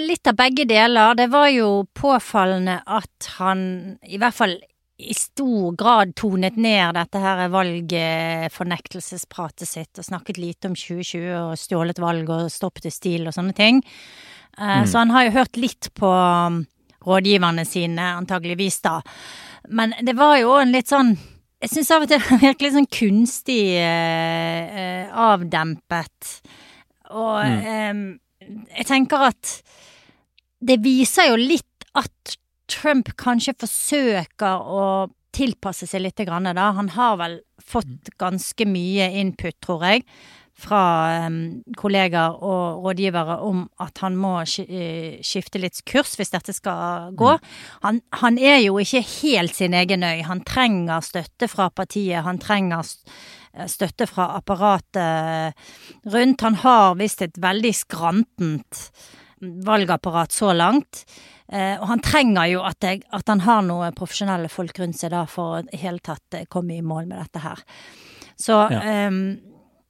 Litt 0.00 0.24
av 0.30 0.36
begge 0.38 0.64
deler. 0.64 1.12
Det 1.18 1.26
var 1.28 1.50
jo 1.52 1.82
påfallende 1.92 2.78
at 2.88 3.26
han 3.36 3.60
i 4.08 4.16
hvert 4.16 4.36
fall 4.36 4.54
i 4.98 5.14
stor 5.14 5.76
grad 5.78 6.10
tonet 6.18 6.56
ned 6.58 6.96
dette 6.96 7.20
her 7.22 7.44
valgfornektelsespratet 7.52 9.68
sitt 9.70 9.98
og 10.00 10.04
snakket 10.08 10.38
lite 10.42 10.68
om 10.70 10.74
2020 10.74 11.34
og 11.38 11.58
stjålet 11.58 11.98
valg 12.02 12.30
og 12.34 12.50
stoppet 12.50 12.86
i 12.90 12.92
stil 12.92 13.26
og 13.28 13.34
sånne 13.36 13.54
ting. 13.54 13.82
Eh, 14.58 14.80
mm. 14.82 14.86
Så 14.90 14.98
han 14.98 15.10
har 15.14 15.22
jo 15.28 15.36
hørt 15.38 15.56
litt 15.60 15.84
på 15.94 16.10
um, 16.10 16.66
rådgiverne 17.06 17.64
sine, 17.68 18.02
antageligvis 18.18 18.80
da. 18.82 19.02
Men 19.70 19.94
det 20.02 20.16
var 20.18 20.38
jo 20.42 20.58
en 20.58 20.72
litt 20.74 20.88
sånn 20.90 21.14
Jeg 21.58 21.70
syns 21.72 21.90
av 21.90 22.02
og 22.04 22.08
til 22.10 22.20
virkelig 22.48 22.72
sånn 22.74 22.86
kunstig 22.86 23.76
eh, 23.78 24.76
eh, 24.82 25.06
avdempet. 25.10 26.42
Og 27.10 27.42
mm. 27.42 27.66
eh, 27.66 27.94
jeg 28.78 28.86
tenker 28.86 29.18
at 29.32 29.62
det 30.58 30.82
viser 30.82 31.28
jo 31.32 31.36
litt 31.38 31.84
at 31.98 32.38
Trump 32.68 33.14
kanskje 33.20 33.56
forsøker 33.58 34.64
å 34.64 34.84
tilpasse 35.34 35.86
seg 35.88 36.02
litt, 36.04 36.18
da. 36.18 36.72
Han 36.76 36.90
har 36.96 37.16
vel 37.20 37.38
fått 37.62 38.12
ganske 38.20 38.66
mye 38.68 39.10
input, 39.20 39.56
tror 39.64 39.84
jeg, 39.86 40.04
fra 40.58 40.82
um, 41.28 41.60
kollegaer 41.78 42.40
og 42.42 42.82
rådgivere 42.82 43.36
om 43.46 43.60
at 43.84 44.00
han 44.02 44.16
må 44.18 44.40
eh, 44.42 45.20
skifte 45.22 45.60
litt 45.62 45.78
kurs 45.86 46.16
hvis 46.18 46.34
dette 46.34 46.54
skal 46.56 47.12
gå. 47.18 47.36
Mm. 47.36 47.52
Han, 47.84 48.00
han, 48.24 48.40
er 48.42 48.58
jo 48.64 48.80
ikke 48.82 49.04
helt 49.20 49.54
sin 49.54 49.76
egen 49.78 50.02
øy. 50.02 50.24
Han 50.26 50.42
trenger 50.48 51.04
støtte 51.06 51.46
fra 51.52 51.68
partiet. 51.70 52.24
Han 52.26 52.42
trenger 52.42 52.82
eh, 52.82 53.68
støtte 53.70 54.08
fra 54.10 54.32
apparatet 54.40 55.54
rundt. 56.10 56.42
Han 56.42 56.58
har 56.64 56.98
visst 56.98 57.22
et 57.22 57.38
veldig 57.38 57.74
skrantent 57.84 58.82
valgapparat 59.38 60.34
så 60.34 60.50
langt. 60.58 61.04
Eh, 61.48 61.76
og 61.80 61.86
han 61.88 62.02
trenger 62.04 62.50
jo 62.52 62.62
at, 62.68 62.84
jeg, 62.84 63.02
at, 63.08 63.28
han 63.30 63.40
har 63.46 63.62
noen 63.64 63.94
profesjonelle 63.96 64.50
folk 64.52 64.78
rundt 64.82 64.98
seg 65.00 65.14
da 65.14 65.24
for 65.30 65.58
å 65.58 65.62
i 65.64 65.80
hele 65.80 66.02
tatt 66.04 66.36
eh, 66.36 66.48
komme 66.50 66.76
i 66.76 66.84
mål 66.84 67.08
med 67.08 67.22
dette 67.22 67.40
her. 67.40 67.62
Så 68.38 68.58
ja. 68.70 68.82
um, 69.08 69.38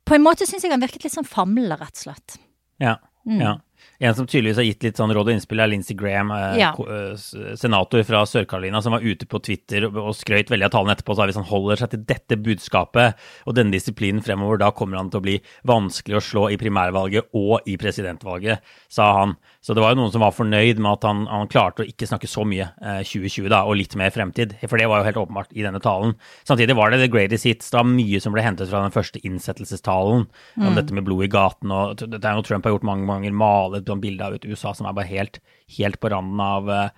på 0.09 0.17
en 0.17 0.25
måte 0.25 0.47
syns 0.49 0.65
jeg 0.65 0.73
han 0.73 0.85
virket 0.85 1.05
litt 1.05 1.17
sånn 1.17 1.27
famlende, 1.29 1.77
rett 1.81 1.99
og 1.99 2.05
slett. 2.07 2.39
Ja. 2.81 2.95
ja. 3.27 3.59
En 3.99 4.15
som 4.15 4.27
tydeligvis 4.27 4.61
har 4.61 4.67
gitt 4.67 4.85
litt 4.87 4.99
sånn 5.01 5.11
råd 5.11 5.27
og 5.27 5.35
innspill, 5.35 5.59
er 5.59 5.71
Lindsey 5.73 5.97
Graham, 5.99 6.31
eh, 6.31 6.59
Ja. 6.61 6.71
eh, 6.71 7.17
senator 7.59 8.03
fra 8.07 8.23
Sør-Carolina, 8.25 8.81
som 8.83 8.93
var 8.93 9.03
ute 9.03 9.27
på 9.27 9.43
Twitter 9.43 9.87
og, 9.87 9.97
og 9.97 10.15
skrøt 10.15 10.51
veldig 10.51 10.67
av 10.67 10.71
talen 10.71 10.95
etterpå. 10.95 11.17
Så 11.17 11.27
hvis 11.27 11.41
han 11.41 11.51
holder 11.51 11.77
seg 11.77 11.91
til 11.91 12.05
dette 12.07 12.39
budskapet 12.39 13.19
og 13.45 13.55
denne 13.59 13.75
disiplinen 13.75 14.23
fremover, 14.23 14.59
da 14.59 14.71
kommer 14.71 14.99
han 14.99 15.11
til 15.11 15.19
å 15.19 15.27
bli 15.27 15.37
vanskelig 15.67 16.17
å 16.17 16.23
slå 16.23 16.47
i 16.55 16.61
primærvalget 16.61 17.35
og 17.35 17.67
i 17.67 17.77
presidentvalget, 17.77 18.63
sa 18.89 19.13
han. 19.19 19.37
Så 19.69 19.75
det 19.77 19.83
var 19.85 19.93
jo 19.93 19.99
noen 19.99 20.13
som 20.15 20.23
var 20.25 20.33
fornøyd 20.33 20.79
med 20.81 20.95
at 20.95 21.03
han, 21.05 21.27
han 21.29 21.51
klarte 21.53 21.85
å 21.85 21.89
ikke 21.91 22.07
snakke 22.09 22.31
så 22.31 22.41
mye 22.49 22.71
eh, 22.81 23.03
2020 23.05 23.51
da, 23.53 23.59
og 23.69 23.77
litt 23.77 23.93
mer 24.01 24.09
fremtid. 24.15 24.55
For 24.63 24.81
det 24.81 24.87
var 24.89 25.03
jo 25.03 25.09
helt 25.11 25.21
åpenbart 25.21 25.53
i 25.53 25.67
denne 25.67 25.83
talen. 25.85 26.15
Samtidig 26.49 26.79
var 26.79 26.89
det 26.89 27.03
the 27.03 27.11
greatest 27.13 27.45
hits. 27.45 27.69
Det 27.69 27.77
var 27.77 27.91
mye 27.91 28.23
som 28.25 28.33
ble 28.33 28.47
hentet 28.47 28.73
fra 28.73 28.81
den 28.81 28.95
første 28.95 29.21
innsettelsestalen 29.29 30.25
om 30.57 30.79
dette 30.81 30.97
med 30.97 31.05
blod 31.05 31.27
i 31.27 31.29
gaten. 31.35 31.69
og 31.69 32.01
det 32.01 32.09
Dette 32.15 32.33
er 32.33 32.41
noe 32.41 32.49
Trump 32.49 32.65
har 32.65 32.79
gjort 32.79 32.89
mange 32.89 33.05
ganger. 33.13 33.37
Malet 33.45 33.85
et 33.85 34.01
bilde 34.01 34.25
av 34.25 34.39
et 34.39 34.49
USA 34.49 34.73
som 34.73 34.89
er 34.89 34.97
bare 34.97 35.13
helt, 35.13 35.37
helt 35.77 36.01
på 36.01 36.15
randen 36.17 36.41
av 36.49 36.73
eh, 36.73 36.89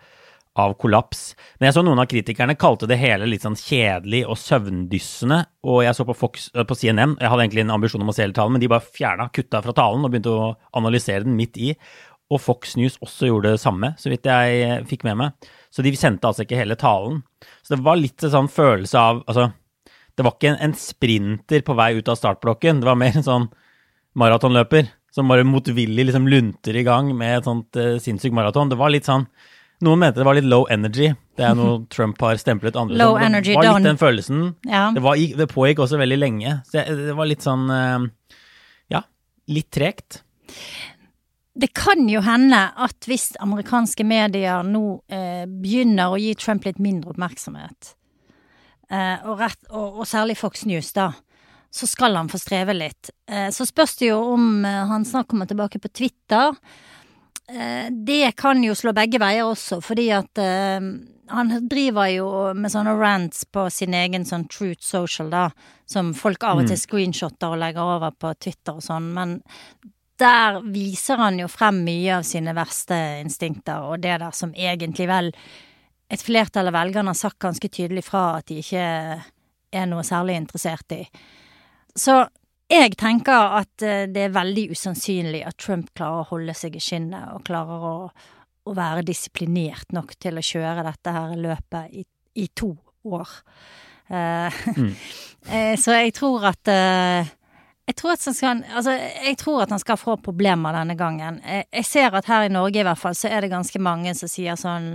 av 0.58 0.74
kollaps. 0.80 1.34
Men 1.58 1.68
jeg 1.68 1.76
så 1.76 1.82
noen 1.86 2.00
av 2.02 2.08
kritikerne 2.10 2.56
kalte 2.58 2.88
det 2.90 2.98
hele 3.00 3.28
litt 3.28 3.44
sånn 3.46 3.58
kjedelig 3.58 4.24
og 4.26 4.38
søvndyssende. 4.40 5.42
Og 5.70 5.82
jeg 5.84 5.96
så 5.96 6.06
på 6.08 6.16
Fox, 6.16 6.48
øh, 6.54 6.64
på 6.66 6.76
CNN, 6.78 7.16
jeg 7.20 7.30
hadde 7.30 7.44
egentlig 7.44 7.64
en 7.64 7.74
ambisjon 7.76 8.02
om 8.02 8.10
å 8.10 8.16
se 8.16 8.24
hele 8.24 8.36
talen, 8.36 8.56
men 8.56 8.62
de 8.62 8.70
bare 8.70 8.84
fjerna, 8.84 9.28
kutta 9.34 9.62
fra 9.62 9.76
talen 9.76 10.04
og 10.04 10.12
begynte 10.12 10.32
å 10.34 10.54
analysere 10.80 11.26
den 11.26 11.38
midt 11.38 11.60
i. 11.60 11.74
Og 12.30 12.38
Fox 12.38 12.76
News 12.78 12.98
også 13.02 13.30
gjorde 13.30 13.54
det 13.56 13.62
samme, 13.62 13.94
så 13.98 14.12
vidt 14.12 14.28
jeg 14.30 14.60
eh, 14.62 14.76
fikk 14.86 15.02
med 15.08 15.18
meg. 15.18 15.48
Så 15.70 15.82
de 15.86 15.92
sendte 15.98 16.28
altså 16.28 16.44
ikke 16.44 16.58
hele 16.58 16.76
talen. 16.78 17.24
Så 17.62 17.74
det 17.74 17.82
var 17.86 17.98
litt 17.98 18.22
en 18.26 18.34
sånn 18.34 18.50
følelse 18.50 19.00
av 19.00 19.24
Altså, 19.26 19.50
det 20.18 20.26
var 20.26 20.36
ikke 20.36 20.52
en, 20.52 20.60
en 20.68 20.76
sprinter 20.78 21.64
på 21.66 21.74
vei 21.78 21.92
ut 21.98 22.08
av 22.10 22.18
startblokken, 22.18 22.82
det 22.82 22.88
var 22.88 22.98
mer 22.98 23.18
en 23.18 23.26
sånn 23.26 23.50
maratonløper 24.18 24.88
som 25.14 25.30
bare 25.30 25.46
motvillig 25.46 26.06
liksom 26.06 26.28
lunter 26.30 26.76
i 26.76 26.84
gang 26.86 27.10
med 27.16 27.38
et 27.38 27.46
sånt 27.48 27.78
uh, 27.78 27.96
sinnssykt 28.02 28.34
maraton. 28.36 28.70
Det 28.70 28.78
var 28.78 28.92
litt 28.94 29.08
sånn 29.08 29.26
Noen 29.80 29.96
mente 30.02 30.20
det 30.20 30.26
var 30.28 30.36
litt 30.36 30.44
low 30.44 30.66
energy. 30.68 31.06
Det 31.40 31.44
er 31.48 31.54
noe 31.56 31.78
Trump 31.94 32.20
har 32.20 32.36
stemplet 32.36 32.76
andre 32.76 32.98
Low. 33.00 33.14
Det 33.16 33.30
energy, 33.30 33.54
var 33.56 33.70
litt 33.78 33.88
den 33.88 34.00
følelsen. 34.00 34.42
Ja. 34.68 34.90
Det, 34.92 35.00
var, 35.00 35.16
det 35.16 35.46
pågikk 35.48 35.80
også 35.86 35.96
veldig 36.02 36.18
lenge. 36.20 36.58
Så 36.68 36.76
det, 36.76 36.98
det 37.08 37.14
var 37.16 37.30
litt 37.30 37.46
sånn 37.46 37.64
uh, 37.72 38.36
Ja, 38.92 39.00
litt 39.48 39.70
tregt. 39.72 40.20
Det 41.54 41.72
kan 41.74 42.06
jo 42.08 42.20
hende 42.22 42.58
at 42.78 43.08
hvis 43.10 43.32
amerikanske 43.42 44.04
medier 44.06 44.62
nå 44.66 44.84
eh, 45.10 45.46
begynner 45.50 46.12
å 46.12 46.20
gi 46.20 46.34
Trump 46.38 46.68
litt 46.68 46.78
mindre 46.82 47.10
oppmerksomhet, 47.14 47.94
eh, 48.90 49.26
og, 49.26 49.34
rett, 49.40 49.58
og, 49.70 50.00
og 50.02 50.06
særlig 50.06 50.38
Fox 50.38 50.62
News, 50.70 50.92
da, 50.94 51.10
så 51.74 51.88
skal 51.90 52.14
han 52.18 52.30
få 52.30 52.38
streve 52.38 52.74
litt. 52.76 53.10
Eh, 53.26 53.50
så 53.54 53.66
spørs 53.66 53.96
det 53.98 54.12
jo 54.12 54.20
om 54.36 54.64
eh, 54.64 54.84
han 54.92 55.06
snart 55.06 55.30
kommer 55.30 55.50
tilbake 55.50 55.82
på 55.82 55.90
Twitter. 55.90 56.54
Eh, 57.50 57.90
det 57.90 58.36
kan 58.38 58.62
jo 58.62 58.78
slå 58.78 58.94
begge 58.94 59.18
veier 59.22 59.50
også, 59.50 59.80
fordi 59.82 60.06
at 60.14 60.38
eh, 60.38 60.78
han 61.30 61.54
driver 61.70 62.10
jo 62.10 62.28
med 62.54 62.72
sånne 62.72 62.94
rants 62.98 63.44
på 63.50 63.66
sin 63.74 63.94
egen 63.94 64.26
sånn 64.26 64.46
Truth 64.50 64.86
Social, 64.86 65.30
da, 65.34 65.48
som 65.86 66.14
folk 66.14 66.46
av 66.46 66.62
og 66.62 66.70
til 66.70 66.78
screenshotter 66.78 67.54
og 67.54 67.62
legger 67.62 67.96
over 67.98 68.14
på 68.14 68.34
Twitter 68.38 68.78
og 68.78 68.86
sånn, 68.86 69.10
men 69.14 69.40
der 70.20 70.60
viser 70.72 71.20
han 71.20 71.40
jo 71.40 71.48
frem 71.50 71.82
mye 71.86 72.20
av 72.20 72.26
sine 72.28 72.54
verste 72.56 72.96
instinkter, 73.20 73.88
og 73.90 74.02
det 74.04 74.18
der 74.22 74.36
som 74.36 74.54
egentlig 74.54 75.08
vel 75.10 75.32
et 76.10 76.22
flertall 76.24 76.70
av 76.70 76.76
velgerne 76.76 77.12
har 77.12 77.18
sagt 77.18 77.40
ganske 77.42 77.70
tydelig 77.70 78.04
fra 78.08 78.40
at 78.40 78.48
de 78.50 78.58
ikke 78.62 78.84
er 79.70 79.86
noe 79.90 80.02
særlig 80.06 80.36
interessert 80.40 80.96
i. 80.96 81.04
Så 81.96 82.18
jeg 82.70 82.94
tenker 82.98 83.56
at 83.60 83.82
eh, 83.86 84.06
det 84.10 84.26
er 84.26 84.34
veldig 84.34 84.68
usannsynlig 84.74 85.42
at 85.46 85.58
Trump 85.58 85.90
klarer 85.96 86.22
å 86.22 86.30
holde 86.34 86.54
seg 86.58 86.76
i 86.78 86.82
skinnet 86.82 87.34
og 87.34 87.44
klarer 87.46 87.86
å, 87.86 87.94
å 88.66 88.74
være 88.76 89.06
disiplinert 89.06 89.94
nok 89.94 90.14
til 90.22 90.38
å 90.38 90.44
kjøre 90.44 90.86
dette 90.86 91.14
her 91.14 91.34
løpet 91.38 91.96
i, 91.98 92.04
i 92.38 92.46
to 92.54 92.72
år. 93.10 93.38
Uh, 94.10 94.62
mm. 94.74 94.94
så 95.82 95.94
jeg 96.00 96.14
tror 96.16 96.48
at 96.50 96.70
eh, 96.70 97.30
jeg 97.90 97.96
tror, 97.98 98.14
at 98.14 98.24
han 98.28 98.36
skal, 98.36 98.62
altså, 98.70 98.92
jeg 99.26 99.38
tror 99.40 99.64
at 99.64 99.72
han 99.74 99.82
skal 99.82 99.98
få 99.98 100.14
problemer 100.22 100.76
denne 100.76 100.94
gangen. 100.98 101.40
Jeg, 101.42 101.66
jeg 101.74 101.88
ser 101.88 102.14
at 102.14 102.28
her 102.30 102.46
i 102.46 102.52
Norge 102.52 102.78
i 102.78 102.86
hvert 102.86 103.00
fall, 103.00 103.16
så 103.18 103.30
er 103.30 103.42
det 103.42 103.50
ganske 103.50 103.82
mange 103.82 104.14
som 104.18 104.30
sier 104.30 104.58
sånn 104.60 104.94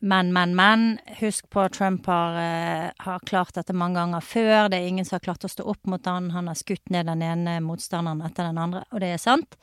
men, 0.00 0.30
men, 0.32 0.54
men. 0.56 0.84
Husk 1.18 1.50
på 1.52 1.60
at 1.66 1.74
Trump 1.76 2.06
har, 2.08 2.36
eh, 2.40 2.86
har 3.04 3.24
klart 3.28 3.52
dette 3.58 3.74
mange 3.76 4.00
ganger 4.00 4.24
før. 4.24 4.70
Det 4.72 4.78
er 4.78 4.88
ingen 4.88 5.04
som 5.04 5.18
har 5.18 5.26
klart 5.26 5.44
å 5.44 5.50
stå 5.52 5.66
opp 5.68 5.90
mot 5.92 6.06
han. 6.08 6.30
Han 6.32 6.48
har 6.48 6.56
skutt 6.56 6.88
ned 6.92 7.08
den 7.10 7.24
ene 7.24 7.58
motstanderen 7.60 8.22
etter 8.24 8.48
den 8.48 8.60
andre, 8.60 8.86
og 8.88 9.04
det 9.04 9.12
er 9.12 9.20
sant. 9.20 9.58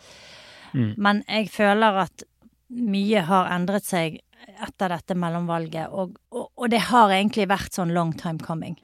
Men 0.77 1.23
jeg 1.25 1.49
føler 1.49 2.01
at 2.03 2.25
mye 2.69 3.23
har 3.25 3.49
endret 3.55 3.87
seg 3.87 4.19
etter 4.61 4.93
dette 4.93 5.15
mellomvalget, 5.17 5.89
og, 5.89 6.17
og, 6.29 6.51
og 6.53 6.69
det 6.69 6.83
har 6.91 7.13
egentlig 7.15 7.47
vært 7.49 7.73
sånn 7.73 7.95
long 7.95 8.13
time 8.17 8.37
coming. 8.43 8.77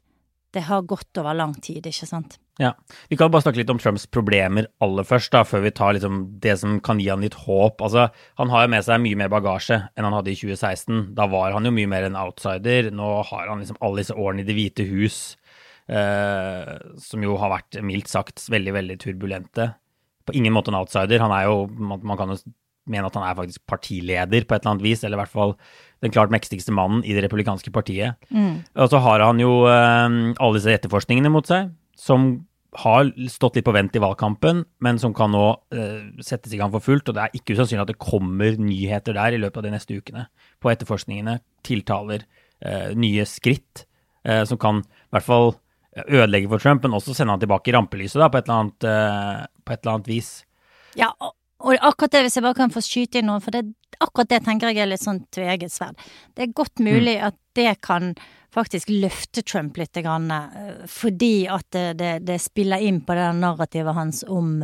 Det 0.53 0.65
har 0.69 0.87
gått 0.89 1.21
over 1.21 1.37
lang 1.37 1.53
tid, 1.61 1.85
ikke 1.85 2.09
sant? 2.09 2.39
Ja. 2.61 2.75
Vi 3.09 3.17
kan 3.17 3.31
bare 3.33 3.41
snakke 3.41 3.57
litt 3.61 3.71
om 3.73 3.79
Trumps 3.81 4.05
problemer 4.13 4.67
aller 4.83 5.05
først, 5.07 5.31
da, 5.33 5.41
før 5.47 5.63
vi 5.65 5.71
tar 5.73 5.95
liksom 5.97 6.19
det 6.43 6.53
som 6.61 6.77
kan 6.85 6.99
gi 7.01 7.09
han 7.09 7.23
litt 7.25 7.37
håp. 7.47 7.81
Altså, 7.81 8.07
han 8.37 8.53
har 8.53 8.65
jo 8.65 8.73
med 8.75 8.85
seg 8.85 9.01
mye 9.01 9.17
mer 9.23 9.31
bagasje 9.33 9.79
enn 9.81 10.05
han 10.07 10.13
hadde 10.13 10.33
i 10.33 10.37
2016. 10.37 10.99
Da 11.17 11.27
var 11.31 11.55
han 11.55 11.65
jo 11.65 11.73
mye 11.73 11.89
mer 11.89 12.05
en 12.07 12.19
outsider. 12.19 12.91
Nå 12.93 13.09
har 13.29 13.49
han 13.49 13.63
liksom 13.63 13.81
alle 13.81 14.03
disse 14.03 14.17
årene 14.17 14.45
i 14.45 14.49
Det 14.49 14.57
hvite 14.57 14.85
hus, 14.91 15.21
eh, 15.89 16.75
som 17.01 17.25
jo 17.25 17.39
har 17.41 17.55
vært 17.57 17.81
mildt 17.81 18.11
sagt 18.13 18.45
veldig, 18.53 18.77
veldig 18.77 18.99
turbulente. 19.01 19.71
På 20.23 20.37
ingen 20.37 20.53
måte 20.53 20.69
en 20.69 20.77
outsider. 20.77 21.23
Han 21.25 21.33
er 21.33 21.49
jo 21.49 21.65
Man, 21.73 22.05
man 22.05 22.19
kan 22.21 22.35
jo 22.35 22.41
mene 22.85 23.07
at 23.07 23.15
han 23.15 23.23
er 23.23 23.35
faktisk 23.37 23.61
partileder 23.65 24.43
på 24.43 24.55
et 24.55 24.61
eller 24.61 24.75
annet 24.75 24.83
vis, 24.83 25.03
eller 25.03 25.15
i 25.15 25.21
hvert 25.23 25.31
fall 25.31 25.53
den 26.03 26.11
klart 26.11 26.33
mektigste 26.35 26.73
mannen 26.75 26.99
i 27.07 27.13
det 27.15 27.23
republikanske 27.23 27.71
partiet. 27.71 28.19
Og 28.75 28.89
så 28.91 28.99
har 28.99 29.23
han 29.23 29.39
jo 29.39 29.63
eh, 29.71 30.35
alle 30.35 30.57
disse 30.59 30.73
etterforskningene 30.75 31.31
mot 31.31 31.47
seg, 31.47 31.71
som 31.99 32.45
har 32.83 33.11
stått 33.29 33.57
litt 33.57 33.65
på 33.67 33.73
vent 33.75 33.95
i 33.95 34.01
valgkampen, 34.01 34.63
men 34.81 34.99
som 35.01 35.13
kan 35.13 35.33
nå 35.33 35.45
eh, 35.75 36.05
settes 36.25 36.53
i 36.55 36.59
gang 36.59 36.71
for 36.73 36.83
fullt. 36.83 37.09
Og 37.09 37.17
det 37.17 37.25
er 37.25 37.35
ikke 37.37 37.53
usannsynlig 37.53 37.83
at 37.85 37.91
det 37.91 38.01
kommer 38.01 38.57
nyheter 38.57 39.17
der 39.17 39.35
i 39.35 39.41
løpet 39.41 39.61
av 39.61 39.67
de 39.67 39.73
neste 39.75 39.97
ukene. 39.97 40.25
På 40.63 40.71
etterforskningene, 40.73 41.37
tiltaler, 41.65 42.25
eh, 42.65 42.89
nye 42.97 43.27
skritt 43.29 43.85
eh, 44.25 44.41
som 44.49 44.59
kan 44.61 44.81
i 44.81 45.13
hvert 45.13 45.27
fall 45.27 45.53
ødelegge 45.93 46.49
for 46.49 46.63
Trump, 46.63 46.83
men 46.83 46.97
også 46.97 47.13
sende 47.13 47.35
han 47.35 47.43
tilbake 47.43 47.69
i 47.69 47.75
rampelyset 47.75 48.19
da, 48.21 48.29
på 48.33 48.41
et 48.41 48.49
eller 48.49 48.63
annet, 48.63 48.89
eh, 48.89 49.47
på 49.61 49.75
et 49.75 49.83
eller 49.83 49.93
annet 49.93 50.09
vis. 50.09 50.33
Ja, 50.97 51.11
og, 51.13 51.35
og 51.61 51.77
akkurat 51.77 52.15
det, 52.15 52.25
hvis 52.25 52.37
jeg 52.39 52.45
bare 52.45 52.57
kan 52.57 52.73
få 52.73 52.83
skyte 52.85 53.21
inn 53.21 53.29
noe, 53.29 53.41
for 53.43 53.53
det, 53.53 53.67
akkurat 53.99 54.31
det 54.33 54.43
tenker 54.47 54.73
jeg 54.73 54.83
er 54.83 54.89
litt 54.89 55.03
sånn 55.03 55.23
tveget 55.33 55.73
sverd. 55.73 56.01
Det 56.33 56.47
er 56.47 56.55
godt 56.57 56.81
mulig 56.83 57.19
at 57.21 57.37
det 57.57 57.75
kan 57.85 58.15
faktisk 58.53 58.91
løfte 58.93 59.41
Trump 59.41 59.77
litt, 59.77 59.97
grann, 60.05 60.31
eh, 60.31 60.83
fordi 60.89 61.47
at 61.51 61.67
det, 61.73 61.85
det, 61.99 62.11
det 62.27 62.39
spiller 62.41 62.83
inn 62.83 63.01
på 63.05 63.15
det 63.17 63.31
narrativet 63.39 63.97
hans 63.97 64.23
om 64.27 64.59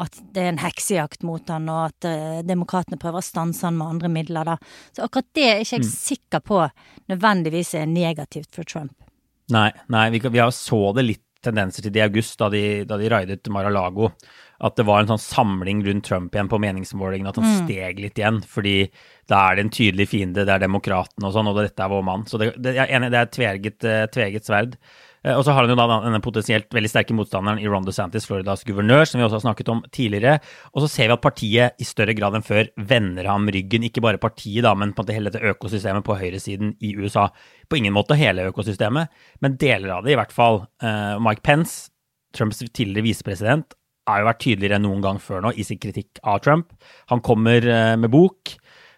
at 0.00 0.18
det 0.32 0.42
er 0.42 0.52
en 0.52 0.60
heksejakt 0.60 1.24
mot 1.24 1.48
han, 1.48 1.70
og 1.72 1.86
at 1.86 2.06
uh, 2.08 2.40
demokratene 2.44 2.98
prøver 3.00 3.22
å 3.22 3.24
stanse 3.24 3.64
han 3.64 3.78
med 3.78 3.94
andre 3.94 4.10
midler, 4.12 4.44
da. 4.44 4.56
Så 4.92 5.06
akkurat 5.06 5.28
det 5.36 5.46
er 5.48 5.62
ikke 5.62 5.78
jeg 5.78 5.88
sikker 5.88 6.42
på 6.44 6.58
nødvendigvis 7.12 7.72
er 7.80 7.88
negativt 7.88 8.52
for 8.52 8.68
Trump. 8.68 8.92
Nei, 9.54 9.70
nei 9.92 10.08
vi, 10.12 10.20
vi 10.20 10.42
har 10.42 10.52
så 10.52 10.90
det 10.96 11.06
litt 11.06 11.24
tendenser 11.46 11.86
til 11.86 11.94
det 11.94 12.02
i 12.02 12.06
august, 12.06 12.36
da 12.40 12.50
de, 12.52 12.62
da 12.88 12.98
de 13.00 13.08
raidet 13.12 13.52
Mar-a-Lago. 13.52 14.10
At 14.64 14.76
det 14.78 14.86
var 14.88 15.02
en 15.02 15.10
sånn 15.14 15.20
samling 15.20 15.82
rundt 15.86 16.06
Trump 16.08 16.34
igjen 16.34 16.48
på 16.48 16.60
meningsmålingene, 16.62 17.28
at 17.28 17.40
han 17.40 17.66
steg 17.66 17.98
litt 18.00 18.16
igjen. 18.20 18.42
Fordi 18.48 18.76
da 19.28 19.42
er 19.50 19.56
det 19.58 19.66
en 19.66 19.74
tydelig 19.74 20.08
fiende, 20.12 20.46
det 20.46 20.54
er 20.54 20.62
demokratene 20.64 21.28
og 21.28 21.34
sånn, 21.34 21.50
og 21.50 21.58
dette 21.60 21.82
er 21.82 21.92
vår 21.92 22.06
mann. 22.06 22.24
Så 22.30 22.38
det, 22.40 22.54
det, 22.56 22.76
jeg 22.78 22.86
er 22.86 22.96
enig, 22.96 23.10
det 23.12 23.20
er 23.20 23.28
et 23.28 23.36
tveget, 23.36 23.84
eh, 23.84 24.06
tveget 24.14 24.48
sverd. 24.48 24.78
Eh, 25.26 25.34
Og 25.34 25.42
så 25.44 25.52
har 25.52 25.66
han 25.66 25.72
jo 25.72 25.76
da 25.76 25.86
denne 26.06 26.20
potensielt 26.24 26.68
veldig 26.72 26.88
sterke 26.92 27.16
motstanderen 27.18 27.58
i 27.60 27.66
Ron 27.68 27.84
DeSantis, 27.84 28.28
Floridas 28.30 28.64
guvernør, 28.64 29.04
som 29.10 29.18
vi 29.20 29.26
også 29.26 29.40
har 29.40 29.46
snakket 29.48 29.72
om 29.74 29.82
tidligere. 29.92 30.38
Og 30.72 30.84
så 30.84 30.90
ser 30.92 31.10
vi 31.10 31.16
at 31.16 31.24
partiet 31.24 31.82
i 31.82 31.88
større 31.88 32.14
grad 32.16 32.38
enn 32.38 32.46
før 32.46 32.70
vender 32.78 33.26
ham 33.28 33.48
ryggen. 33.52 33.84
Ikke 33.88 34.04
bare 34.04 34.22
partiet, 34.22 34.62
da, 34.64 34.72
men 34.78 34.94
på 34.94 35.02
måte 35.04 35.16
hele 35.16 35.32
dette 35.32 35.52
økosystemet 35.52 36.06
på 36.06 36.16
høyresiden 36.20 36.76
i 36.80 36.94
USA. 36.96 37.28
På 37.68 37.76
ingen 37.80 37.96
måte 37.96 38.16
hele 38.16 38.46
økosystemet, 38.52 39.10
men 39.42 39.58
deler 39.60 39.98
av 39.98 40.06
det 40.06 40.14
i 40.14 40.20
hvert 40.20 40.32
fall. 40.32 40.62
Eh, 40.80 41.16
Mike 41.20 41.42
Pence, 41.42 41.90
Trumps 42.36 42.62
tidligere 42.70 43.04
visepresident, 43.08 43.74
har 44.06 44.22
jo 44.22 44.28
vært 44.28 44.44
tydeligere 44.44 44.78
enn 44.78 44.86
noen 44.86 45.02
gang 45.04 45.18
før 45.22 45.42
nå 45.44 45.52
i 45.56 45.66
sin 45.66 45.80
kritikk 45.82 46.20
av 46.22 46.40
Trump. 46.44 46.72
Han 47.12 47.22
kommer 47.24 47.66
eh, 47.66 47.96
med 47.98 48.12
bok. 48.12 48.54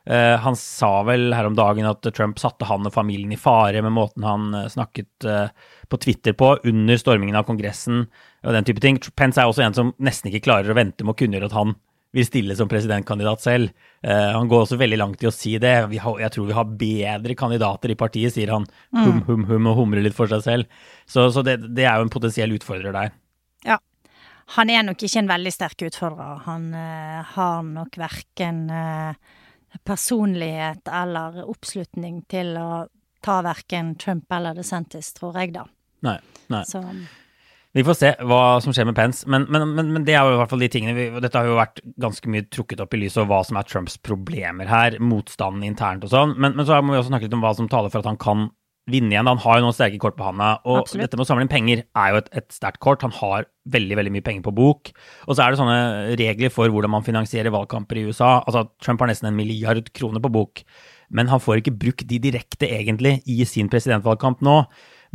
Eh, 0.09 0.37
han 0.41 0.57
sa 0.57 1.03
vel 1.09 1.33
her 1.37 1.49
om 1.49 1.57
dagen 1.57 1.89
at 1.89 2.07
Trump 2.17 2.41
satte 2.41 2.69
han 2.69 2.87
og 2.89 2.95
familien 2.95 3.33
i 3.35 3.41
fare 3.41 3.83
med 3.85 3.95
måten 3.97 4.27
han 4.29 4.49
eh, 4.57 4.71
snakket 4.73 5.29
på 5.89 6.01
Twitter 6.05 6.37
på 6.37 6.55
under 6.69 7.01
stormingen 7.01 7.39
av 7.39 7.49
Kongressen 7.49 8.05
og 8.05 8.55
den 8.55 8.69
type 8.69 8.85
ting. 8.85 9.01
Pence 9.17 9.41
er 9.41 9.51
også 9.51 9.65
en 9.67 9.77
som 9.77 9.93
nesten 10.05 10.31
ikke 10.31 10.47
klarer 10.49 10.73
å 10.73 10.79
vente 10.79 11.05
med 11.05 11.17
å 11.17 11.21
kunngjøre 11.21 11.49
at 11.51 11.57
han 11.57 11.77
vil 12.17 12.25
stille 12.25 12.55
som 12.57 12.71
presidentkandidat 12.71 13.43
selv. 13.45 13.73
Han 14.01 14.49
går 14.49 14.63
også 14.63 14.79
veldig 14.81 14.97
langt 14.97 15.21
i 15.21 15.29
å 15.29 15.33
si 15.35 15.51
det. 15.61 15.75
Jeg 15.93 16.31
tror 16.33 16.47
vi 16.49 16.57
har 16.57 16.71
bedre 16.81 17.37
kandidater 17.37 17.93
i 17.93 17.99
partiet, 18.01 18.33
sier 18.33 18.55
han 18.55 18.65
hum, 18.97 19.21
hum, 19.27 19.45
hum 19.45 19.69
og 19.69 19.77
humrer 19.83 20.07
litt 20.07 20.17
for 20.17 20.31
seg 20.33 20.41
selv. 20.47 20.79
Så, 21.05 21.27
så 21.35 21.45
det, 21.45 21.59
det 21.77 21.85
er 21.85 22.01
jo 22.01 22.07
en 22.07 22.15
potensiell 22.15 22.57
utfordrer 22.57 22.97
der. 22.97 23.13
Ja. 23.69 23.77
Han 24.57 24.71
er 24.73 24.85
nok 24.87 25.03
ikke 25.05 25.21
en 25.21 25.29
veldig 25.29 25.53
sterk 25.53 25.83
utfordrer. 25.91 26.43
Han 26.47 26.71
eh, 26.77 27.21
har 27.35 27.63
nok 27.67 27.99
verken 28.01 28.63
eh, 28.73 29.35
personlighet 29.85 30.89
eller 30.89 31.43
oppslutning 31.45 32.23
til 32.31 32.55
å 32.57 32.87
ta 33.25 33.41
verken 33.45 33.95
Trump 34.01 34.31
eller 34.33 34.57
DeSantis, 34.57 35.13
tror 35.17 35.37
jeg, 35.41 35.53
da. 35.57 35.67
Nei. 36.07 36.17
nei. 36.49 36.63
Så 36.65 36.81
Vi 37.75 37.85
får 37.85 37.97
se 37.99 38.13
hva 38.25 38.43
som 38.65 38.73
skjer 38.73 38.87
med 38.89 38.97
Pence, 38.97 39.29
men, 39.29 39.45
men, 39.53 39.67
men, 39.77 39.91
men 39.93 40.07
det 40.07 40.15
er 40.17 40.25
jo 40.25 40.37
i 40.37 40.41
hvert 40.41 40.53
fall 40.55 40.63
de 40.65 40.71
tingene 40.73 40.95
vi, 40.97 41.09
Dette 41.21 41.43
har 41.43 41.51
jo 41.51 41.59
vært 41.59 41.83
ganske 42.01 42.31
mye 42.33 42.47
trukket 42.49 42.81
opp 42.81 42.95
i 42.97 43.03
lyset 43.03 43.25
og 43.25 43.29
hva 43.33 43.43
som 43.45 43.59
er 43.61 43.69
Trumps 43.69 43.99
problemer 44.01 44.71
her, 44.71 44.97
motstanden 45.03 45.67
internt 45.67 46.07
og 46.07 46.15
sånn, 46.15 46.39
men, 46.39 46.57
men 46.57 46.69
så 46.69 46.79
må 46.81 46.95
vi 46.95 47.03
også 47.03 47.13
snakke 47.13 47.29
litt 47.29 47.37
om 47.37 47.45
hva 47.45 47.53
som 47.59 47.69
taler 47.69 47.93
for 47.93 48.01
at 48.01 48.09
han 48.09 48.21
kan 48.23 48.49
vinne 48.91 49.13
igjen. 49.13 49.29
Han 49.31 49.41
har 49.43 49.59
jo 49.59 49.67
noen 49.67 49.77
sterke 49.77 50.01
kort 50.03 50.17
på 50.19 50.27
handa, 50.27 50.57
og 50.65 50.83
Absolutt. 50.83 51.05
dette 51.07 51.19
med 51.19 51.27
å 51.27 51.29
samle 51.29 51.47
inn 51.47 51.53
penger 51.53 51.85
er 51.87 52.13
jo 52.13 52.21
et, 52.23 52.31
et 52.41 52.49
sterkt 52.55 52.81
kort. 52.85 53.05
Han 53.07 53.15
har 53.19 53.49
veldig 53.69 53.99
veldig 54.01 54.13
mye 54.15 54.25
penger 54.25 54.45
på 54.47 54.55
bok. 54.57 54.93
Og 55.27 55.35
så 55.37 55.45
er 55.45 55.53
det 55.53 55.61
sånne 55.61 55.81
regler 56.21 56.53
for 56.53 56.73
hvordan 56.73 56.95
man 56.97 57.07
finansierer 57.07 57.55
valgkamper 57.55 58.01
i 58.01 58.07
USA. 58.09 58.39
Altså, 58.45 58.67
Trump 58.85 59.05
har 59.05 59.13
nesten 59.13 59.31
en 59.31 59.39
milliard 59.39 59.93
kroner 59.97 60.25
på 60.25 60.33
bok, 60.35 60.63
men 61.15 61.31
han 61.33 61.43
får 61.43 61.63
ikke 61.63 61.77
brukt 61.81 62.07
de 62.09 62.21
direkte 62.23 62.69
egentlig 62.69 63.19
i 63.29 63.43
sin 63.49 63.71
presidentvalgkamp 63.73 64.45
nå. 64.45 64.63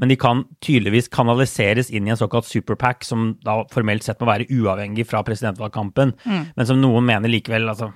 Men 0.02 0.10
de 0.10 0.18
kan 0.18 0.40
tydeligvis 0.66 1.10
kanaliseres 1.14 1.92
inn 1.94 2.08
i 2.08 2.14
en 2.14 2.18
såkalt 2.18 2.48
superpack, 2.50 3.06
som 3.06 3.36
da 3.46 3.60
formelt 3.70 4.06
sett 4.06 4.22
må 4.22 4.30
være 4.32 4.48
uavhengig 4.50 5.06
fra 5.06 5.22
presidentvalgkampen, 5.26 6.16
men 6.58 6.66
som 6.66 6.80
noen 6.82 7.06
mener 7.06 7.30
likevel 7.30 7.70
altså, 7.70 7.92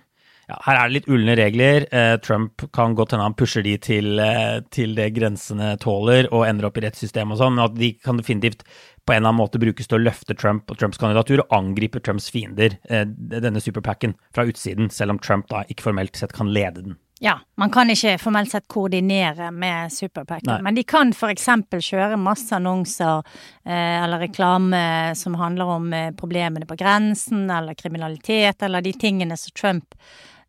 ja, 0.48 0.58
her 0.63 0.77
er 0.80 0.88
det 0.88 0.96
litt 0.96 1.10
ulne 1.12 1.34
regler. 1.36 1.86
Eh, 1.92 2.18
Trump 2.24 2.63
kan 2.75 2.96
godt 2.96 3.12
hende 3.12 3.25
han 3.27 3.36
pusher 3.36 3.66
de 3.66 3.74
til, 3.84 4.20
eh, 4.24 4.60
til 4.72 4.96
det 4.96 5.10
grensene 5.18 5.74
tåler, 5.84 6.30
og 6.32 6.46
ender 6.48 6.70
opp 6.70 6.77
i 6.80 6.86
rettssystemet 6.86 7.36
og 7.36 7.42
sånn, 7.42 7.58
men 7.58 7.66
at 7.66 7.75
de 7.75 7.92
kan 8.00 8.20
definitivt 8.20 8.63
på 9.08 9.13
en 9.13 9.22
eller 9.22 9.32
annen 9.34 9.42
måte 9.42 9.60
brukes 9.60 9.88
til 9.88 10.00
å 10.00 10.04
løfte 10.04 10.36
Trump 10.39 10.72
og 10.72 10.80
Trumps 10.80 11.00
kandidatur 11.00 11.44
og 11.44 11.51
angripe 11.56 12.00
Trumps 12.04 12.30
fiender, 12.32 12.77
eh, 12.89 13.04
denne 13.08 13.60
superpacken, 13.63 14.16
fra 14.36 14.46
utsiden, 14.48 14.89
selv 14.92 15.16
om 15.16 15.20
Trump 15.20 15.48
da 15.51 15.66
ikke 15.68 15.84
formelt 15.84 16.16
sett 16.16 16.32
kan 16.34 16.48
lede 16.48 16.84
den. 16.84 16.98
Ja, 17.20 17.39
man 17.58 17.72
kan 17.74 17.89
ikke 17.89 18.20
formelt 18.22 18.51
sett 18.51 18.68
koordinere 18.70 19.50
med 19.51 19.92
superpacken, 19.92 20.62
men 20.62 20.75
de 20.75 20.84
kan 20.84 21.10
f.eks. 21.10 21.48
kjøre 21.82 22.20
masse 22.22 22.54
annonser 22.54 23.24
eh, 23.66 24.04
eller 24.04 24.22
reklame 24.27 25.16
som 25.18 25.34
handler 25.34 25.75
om 25.80 25.94
eh, 25.94 26.12
problemene 26.12 26.70
på 26.70 26.77
grensen, 26.77 27.50
eller 27.50 27.74
kriminalitet, 27.74 28.62
eller 28.62 28.86
de 28.86 28.94
tingene 28.94 29.38
som 29.38 29.56
Trump 29.58 29.96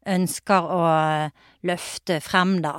ønsker 0.08 0.68
å 0.74 0.80
eh, 0.88 1.30
løfte 1.68 2.20
frem, 2.24 2.58
da. 2.64 2.78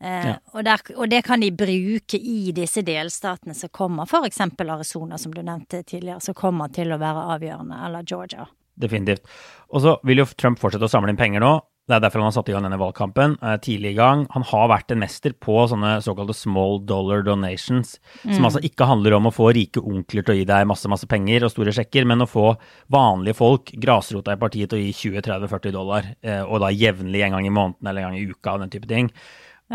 Eh, 0.00 0.26
Ja. 0.28 0.34
og, 0.54 0.62
der, 0.64 0.82
og 0.96 1.08
det 1.10 1.24
kan 1.26 1.40
de 1.42 1.50
bruke 1.50 2.18
i 2.20 2.52
disse 2.54 2.84
delstatene 2.86 3.54
som 3.54 3.68
kommer, 3.74 4.06
f.eks. 4.06 4.40
Arizona, 4.62 5.18
som 5.18 5.34
du 5.34 5.42
nevnte 5.42 5.82
tidligere, 5.82 6.20
som 6.22 6.34
kommer 6.38 6.70
til 6.70 6.92
å 6.94 7.00
være 7.00 7.24
avgjørende, 7.34 7.80
eller 7.88 8.02
Georgia. 8.06 8.46
Definitivt. 8.78 9.26
Og 9.74 9.82
så 9.82 9.96
vil 10.06 10.22
jo 10.22 10.28
Trump 10.38 10.60
fortsette 10.62 10.86
å 10.86 10.92
samle 10.92 11.10
inn 11.10 11.18
penger 11.18 11.42
nå. 11.42 11.56
Det 11.88 11.96
er 11.96 12.02
derfor 12.04 12.20
han 12.20 12.28
har 12.28 12.34
satt 12.36 12.50
i 12.50 12.52
gang 12.52 12.66
denne 12.66 12.78
valgkampen 12.80 13.38
eh, 13.40 13.54
tidlig 13.64 13.94
i 13.94 13.96
gang. 13.96 14.26
Han 14.34 14.44
har 14.50 14.66
vært 14.68 14.92
en 14.92 15.00
mester 15.00 15.32
på 15.32 15.62
sånne 15.70 15.94
såkalte 16.04 16.36
small 16.36 16.82
dollar 16.84 17.24
donations, 17.24 17.94
som 18.26 18.44
altså 18.44 18.60
ikke 18.66 18.90
handler 18.90 19.16
om 19.16 19.30
å 19.30 19.32
få 19.32 19.48
rike 19.56 19.80
onkler 19.80 20.26
til 20.26 20.34
å 20.34 20.38
gi 20.38 20.44
deg 20.50 20.68
masse 20.68 20.90
masse 20.92 21.08
penger 21.08 21.46
og 21.48 21.54
store 21.54 21.72
sjekker, 21.72 22.04
men 22.08 22.26
å 22.26 22.28
få 22.28 22.50
vanlige 22.92 23.38
folk, 23.40 23.72
grasrota 23.80 24.36
i 24.36 24.40
partiet, 24.40 24.68
til 24.68 24.82
å 24.82 24.84
gi 24.84 24.92
20-30-40 25.00 25.76
dollar, 25.78 26.12
eh, 26.20 26.42
og 26.44 26.60
da 26.60 26.68
jevnlig 26.74 27.24
en 27.24 27.38
gang 27.38 27.48
i 27.48 27.56
måneden 27.56 27.88
eller 27.88 28.04
en 28.04 28.10
gang 28.10 28.20
i 28.20 28.36
uka 28.36 28.58
og 28.58 28.66
den 28.66 28.76
type 28.76 28.90
ting. 28.90 29.08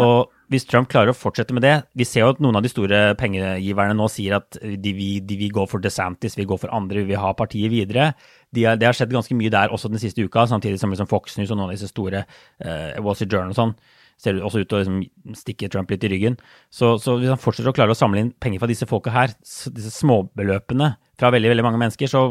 Og 0.01 0.29
hvis 0.53 0.67
Trump 0.69 0.89
klarer 0.91 1.11
å 1.11 1.17
fortsette 1.17 1.55
med 1.55 1.65
det 1.65 1.73
Vi 1.97 2.05
ser 2.07 2.23
jo 2.23 2.33
at 2.33 2.41
noen 2.43 2.59
av 2.59 2.63
de 2.65 2.71
store 2.71 3.01
pengegiverne 3.19 3.95
nå 3.97 4.05
sier 4.11 4.37
at 4.37 4.59
de 4.61 4.93
vil, 4.93 5.23
de 5.25 5.37
vil 5.39 5.51
gå 5.53 5.65
for 5.69 5.83
DeSantis, 5.83 6.37
vi 6.37 6.47
går 6.49 6.61
for 6.61 6.73
andre, 6.75 7.01
vi 7.01 7.13
vil 7.13 7.21
ha 7.21 7.33
partiet 7.37 7.71
videre. 7.73 8.11
De 8.53 8.67
har, 8.67 8.77
det 8.77 8.87
har 8.87 8.97
skjedd 8.97 9.13
ganske 9.15 9.35
mye 9.37 9.51
der 9.53 9.73
også 9.73 9.91
den 9.91 10.01
siste 10.01 10.23
uka, 10.23 10.45
samtidig 10.49 10.79
som 10.81 10.93
liksom 10.93 11.09
Fox 11.09 11.37
News 11.39 11.51
og 11.51 11.59
noen 11.59 11.71
av 11.71 11.75
disse 11.75 11.89
store 11.91 12.23
uh, 12.27 13.01
Wall 13.01 13.17
Street 13.17 13.33
Journal 13.33 13.55
og 13.55 13.59
sånn 13.59 13.75
ser 14.23 14.39
også 14.39 14.61
ut 14.61 14.69
til 14.69 14.77
å 14.77 14.81
liksom 14.83 15.35
stikke 15.35 15.69
Trump 15.73 15.91
litt 15.91 16.05
i 16.05 16.11
ryggen. 16.13 16.37
Så, 16.71 16.95
så 17.01 17.17
hvis 17.19 17.31
han 17.33 17.41
fortsetter 17.41 17.73
å 17.73 17.75
klare 17.75 17.95
å 17.95 17.97
samle 17.97 18.21
inn 18.21 18.33
penger 18.39 18.61
fra 18.61 18.69
disse 18.71 18.87
folka 18.87 19.13
her, 19.13 19.33
disse 19.41 19.93
småbeløpene 19.97 20.93
fra 21.19 21.31
veldig 21.33 21.51
veldig 21.53 21.65
mange 21.65 21.81
mennesker, 21.81 22.11
så 22.11 22.27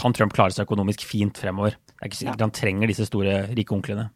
kan 0.00 0.14
Trump 0.16 0.34
klare 0.34 0.54
seg 0.54 0.66
økonomisk 0.66 1.04
fint 1.06 1.38
fremover. 1.38 1.76
Det 1.90 2.00
er 2.00 2.10
ikke 2.10 2.20
sikkert 2.22 2.46
han 2.46 2.54
trenger 2.54 2.90
disse 2.90 3.06
store, 3.10 3.42
rike 3.54 3.76
onklene. 3.76 4.08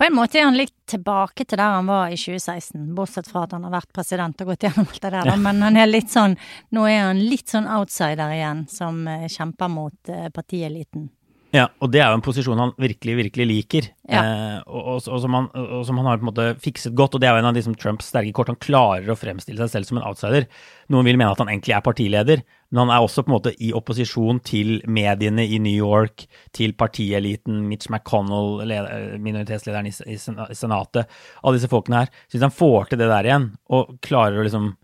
På 0.00 0.06
en 0.06 0.14
måte 0.16 0.38
er 0.40 0.46
han 0.48 0.56
litt 0.56 0.72
tilbake 0.88 1.44
til 1.44 1.58
der 1.60 1.74
han 1.76 1.88
var 1.90 2.08
i 2.08 2.16
2016, 2.16 2.86
bortsett 2.96 3.28
fra 3.28 3.42
at 3.44 3.52
han 3.52 3.66
har 3.66 3.74
vært 3.74 3.90
president 3.92 4.40
og 4.40 4.52
gått 4.54 4.64
gjennom 4.64 4.86
alt 4.88 5.02
det 5.02 5.10
der, 5.12 5.28
da. 5.28 5.34
Men 5.36 5.60
han 5.66 5.76
er 5.76 5.90
litt 5.90 6.08
sånn, 6.08 6.38
nå 6.72 6.86
er 6.88 7.02
han 7.10 7.20
litt 7.20 7.52
sånn 7.52 7.68
outsider 7.68 8.32
igjen, 8.32 8.64
som 8.72 9.02
eh, 9.04 9.26
kjemper 9.28 9.68
mot 9.68 10.12
eh, 10.12 10.30
partieliten. 10.32 11.10
Ja, 11.50 11.64
og 11.82 11.90
det 11.90 11.98
er 11.98 12.12
jo 12.12 12.18
en 12.20 12.22
posisjon 12.22 12.60
han 12.62 12.70
virkelig, 12.78 13.16
virkelig 13.24 13.46
liker, 13.50 13.86
Ja. 14.06 14.20
eh, 14.22 14.58
og, 14.70 14.84
og, 14.86 15.08
og, 15.10 15.18
som 15.22 15.34
han, 15.34 15.48
og 15.58 15.80
som 15.86 15.98
han 15.98 16.06
har 16.06 16.20
på 16.20 16.22
en 16.22 16.28
måte 16.30 16.44
fikset 16.62 16.94
godt. 16.94 17.16
Og 17.16 17.20
det 17.22 17.26
er 17.26 17.34
jo 17.34 17.40
en 17.42 17.48
av 17.50 17.56
de 17.56 17.62
som 17.66 17.74
Trumps 17.74 18.06
sterke 18.12 18.30
kort. 18.36 18.52
Han 18.52 18.58
klarer 18.62 19.10
å 19.10 19.16
fremstille 19.18 19.58
seg 19.64 19.72
selv 19.72 19.88
som 19.88 19.98
en 19.98 20.06
outsider. 20.06 20.46
Noen 20.94 21.08
vil 21.08 21.18
mene 21.18 21.32
at 21.34 21.42
han 21.42 21.50
egentlig 21.50 21.74
er 21.74 21.82
partileder, 21.82 22.44
men 22.70 22.84
han 22.84 22.92
er 22.94 23.02
også 23.02 23.24
på 23.26 23.32
en 23.32 23.34
måte 23.34 23.54
i 23.58 23.72
opposisjon 23.74 24.38
til 24.46 24.76
mediene 24.86 25.42
i 25.42 25.58
New 25.58 25.74
York, 25.74 26.28
til 26.54 26.72
partieliten, 26.78 27.64
Mitch 27.66 27.90
McConnell, 27.90 28.62
leder, 28.70 29.18
minoritetslederen 29.18 29.90
i, 29.90 29.94
i 30.14 30.18
Senatet, 30.54 31.10
alle 31.42 31.58
disse 31.58 31.70
folkene 31.72 32.04
her. 32.04 32.14
Så 32.28 32.38
hvis 32.38 32.46
han 32.46 32.54
får 32.54 32.92
til 32.92 33.02
det 33.02 33.10
der 33.10 33.26
igjen, 33.26 33.50
og 33.74 33.96
klarer 34.06 34.38
å 34.38 34.46
liksom 34.46 34.76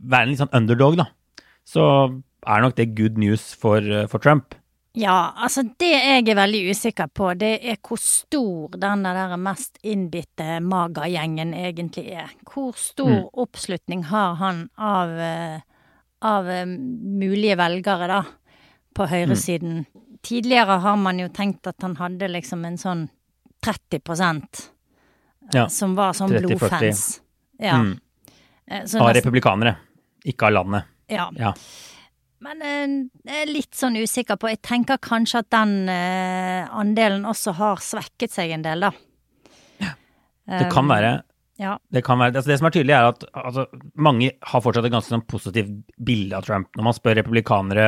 være 0.00 0.22
en 0.24 0.32
litt 0.32 0.40
sånn 0.40 0.56
underdog, 0.56 0.96
da, 1.00 1.10
så 1.68 1.84
er 2.46 2.62
nok 2.64 2.76
det 2.78 2.94
good 2.96 3.18
news 3.20 3.50
for, 3.58 3.84
eh, 3.84 4.06
for 4.08 4.22
Trump. 4.22 4.54
Ja, 4.96 5.34
altså 5.36 5.60
det 5.76 5.90
jeg 5.92 6.22
er 6.32 6.38
veldig 6.38 6.60
usikker 6.72 7.10
på, 7.12 7.34
det 7.36 7.58
er 7.68 7.76
hvor 7.84 7.98
stor 8.00 8.78
denne 8.80 9.10
der 9.12 9.34
mest 9.36 9.76
innbitte 9.84 10.56
maga-gjengen 10.64 11.50
egentlig 11.52 12.06
er. 12.16 12.30
Hvor 12.48 12.72
stor 12.80 13.26
oppslutning 13.36 14.06
har 14.08 14.38
han 14.40 14.62
av, 14.80 15.12
eh, 15.20 15.58
av 16.24 16.48
eh, 16.48 16.64
mulige 16.64 17.58
velgere, 17.60 18.08
da, 18.08 18.22
på 18.96 19.08
høyresiden? 19.10 19.82
Tidligere 20.24 20.78
har 20.80 20.96
man 20.96 21.20
jo 21.20 21.28
tenkt 21.28 21.68
at 21.68 21.84
han 21.84 21.98
hadde 22.00 22.30
liksom 22.32 22.64
en 22.64 22.80
sånn 22.80 23.04
30 23.66 24.00
Ja, 25.52 25.68
som 25.68 25.92
var 25.94 26.16
sånn 26.16 26.32
30-40. 26.32 26.46
blodfans. 26.56 27.04
Ja. 27.60 27.76
Mm. 27.82 28.00
Eh, 28.66 28.88
så 28.88 29.04
Av 29.04 29.12
republikanere, 29.12 29.76
ikke 30.24 30.48
av 30.48 30.56
landet. 30.56 30.88
Ja. 31.12 31.28
Ja. 31.36 31.52
Men 32.44 32.60
eh, 32.62 32.96
jeg 33.24 33.46
er 33.46 33.52
litt 33.52 33.76
sånn 33.76 33.96
usikker 33.96 34.36
på 34.40 34.50
Jeg 34.52 34.60
tenker 34.66 35.00
kanskje 35.02 35.40
at 35.44 35.48
den 35.54 35.88
eh, 35.92 36.66
andelen 36.68 37.24
også 37.28 37.56
har 37.60 37.80
svekket 37.84 38.34
seg 38.34 38.52
en 38.56 38.66
del, 38.66 38.88
da. 38.88 38.92
Det 40.46 40.68
kan 40.70 40.86
være 40.86 41.22
Ja. 41.58 41.78
det, 41.90 42.04
kan 42.04 42.20
være, 42.20 42.36
altså 42.36 42.50
det 42.52 42.58
som 42.60 42.66
er 42.68 42.74
tydelig, 42.76 42.92
er 42.94 43.08
at 43.08 43.24
altså, 43.32 43.64
mange 43.96 44.28
har 44.44 44.60
fortsatt 44.62 44.84
et 44.84 44.92
ganske 44.92 45.10
sånn 45.10 45.24
positivt 45.26 45.72
bilde 45.96 46.36
av 46.36 46.44
Trump. 46.44 46.68
Når 46.76 46.84
man 46.84 46.94
spør 46.94 47.16
republikanere 47.18 47.86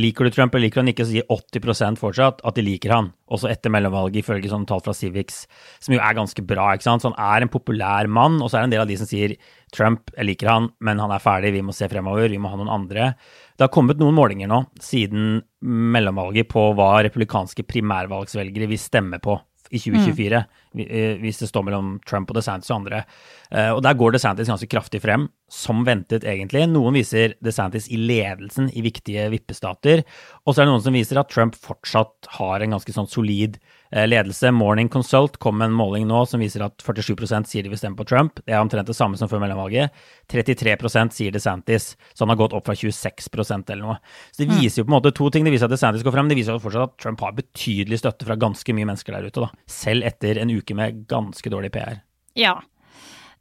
liker 0.00 0.24
du 0.24 0.32
Trump 0.32 0.54
eller 0.54 0.66
liker 0.66 0.80
han 0.80 0.88
ikke, 0.88 1.04
så 1.04 1.12
sier 1.12 1.28
80% 1.28 2.00
fortsatt 2.00 2.40
at 2.48 2.56
de 2.56 2.64
liker 2.64 2.94
han. 2.94 3.10
Også 3.28 3.50
etter 3.52 3.70
mellomvalget, 3.70 4.22
ifølge 4.22 4.48
sånne 4.50 4.66
tall 4.66 4.80
fra 4.82 4.94
Civics, 4.96 5.42
som 5.84 5.94
jo 5.94 6.00
er 6.00 6.16
ganske 6.16 6.44
bra. 6.48 6.70
ikke 6.72 6.88
sant? 6.88 7.04
Så 7.04 7.12
han 7.12 7.20
er 7.20 7.44
en 7.44 7.52
populær 7.52 8.08
mann, 8.08 8.40
og 8.40 8.48
så 8.48 8.58
er 8.58 8.64
det 8.64 8.70
en 8.70 8.74
del 8.78 8.84
av 8.86 8.90
de 8.90 8.98
som 9.02 9.10
sier 9.10 9.36
Trump, 9.76 10.08
jeg 10.16 10.30
liker 10.30 10.48
han, 10.48 10.70
men 10.80 11.00
han 11.00 11.12
er 11.12 11.22
ferdig, 11.22 11.52
vi 11.52 11.62
må 11.64 11.76
se 11.76 11.88
fremover, 11.92 12.32
vi 12.32 12.40
må 12.40 12.50
ha 12.52 12.58
noen 12.60 12.72
andre. 12.72 13.12
Det 13.56 13.66
har 13.66 13.72
kommet 13.74 13.98
noen 14.00 14.14
målinger 14.16 14.48
nå 14.48 14.62
siden 14.80 15.42
mellomvalget 15.62 16.48
på 16.48 16.72
hva 16.74 17.02
republikanske 17.04 17.64
primærvalgsvelgere 17.68 18.68
vil 18.68 18.78
stemme 18.80 19.20
på 19.22 19.38
i 19.72 19.78
2024, 19.80 20.44
vi- 20.74 20.84
eh, 20.84 21.16
hvis 21.16 21.38
det 21.38 21.48
står 21.48 21.64
mellom 21.64 21.98
Trump 22.04 22.28
og 22.30 22.36
DeSantis 22.36 22.70
og 22.70 22.80
andre. 22.82 23.04
Eh, 23.50 23.70
Og 23.72 23.82
der 23.82 23.94
går 23.94 24.12
DeSantis 24.12 24.46
ganske 24.48 24.68
kraftig 24.68 25.00
frem, 25.00 25.30
som 25.48 25.82
ventet 25.84 26.24
egentlig. 26.24 26.68
Noen 26.68 26.92
viser 26.92 27.34
DeSantis 27.42 27.88
i 27.88 27.96
ledelsen 27.96 28.68
i 28.76 28.82
viktige 28.82 29.30
vippestater, 29.30 30.04
og 30.46 30.54
så 30.54 30.60
er 30.60 30.64
det 30.66 30.72
noen 30.74 30.82
som 30.82 30.92
viser 30.92 31.18
at 31.18 31.30
Trump 31.30 31.54
fortsatt 31.54 32.26
har 32.36 32.60
en 32.60 32.70
ganske 32.72 32.92
sånn 32.92 33.08
solid 33.08 33.58
ledelse. 33.92 34.50
Morning 34.56 34.88
Consult 34.88 35.36
kom 35.42 35.58
med 35.60 35.70
en 35.70 35.76
måling 35.76 36.06
nå 36.08 36.22
som 36.26 36.40
viser 36.40 36.64
at 36.64 36.80
47 36.80 37.44
sier 37.44 37.62
de 37.66 37.72
vil 37.72 37.78
stemme 37.80 37.98
på 37.98 38.06
Trump. 38.08 38.40
Det 38.46 38.54
er 38.54 38.62
omtrent 38.62 38.88
det 38.88 38.96
samme 38.96 39.18
som 39.20 39.28
før 39.28 39.42
mellomvalget. 39.44 39.92
33% 40.32 41.12
sier 41.12 41.34
DeSantis, 41.34 41.92
så 42.14 42.24
han 42.24 42.32
har 42.32 42.40
gått 42.40 42.56
opp 42.56 42.66
fra 42.70 42.74
26% 42.78 43.70
eller 43.74 43.84
noe. 43.84 43.98
Så 44.32 44.42
det 44.42 44.50
viser 44.54 44.80
jo 44.82 44.86
på 44.88 44.92
en 44.94 44.96
måte 44.96 45.14
to 45.16 45.28
ting. 45.30 45.44
Det 45.44 45.52
viser 45.54 45.68
at 45.68 45.76
DeSantis 45.76 46.04
går 46.06 46.16
frem, 46.16 46.32
det 46.32 46.40
viser 46.40 46.56
jo 46.56 46.64
fortsatt 46.64 46.94
at 46.94 46.98
Trump 47.04 47.20
har 47.20 47.36
betydelig 47.36 48.00
støtte 48.00 48.28
fra 48.28 48.38
ganske 48.40 48.76
mye 48.76 48.88
mennesker 48.88 49.12
der 49.18 49.28
ute, 49.28 49.44
da. 49.44 49.64
Selv 49.68 50.08
etter 50.08 50.40
en 50.40 50.50
uke 50.56 50.76
med 50.78 51.04
ganske 51.12 51.52
dårlig 51.52 51.72
PR. 51.76 52.00
ja. 52.34 52.60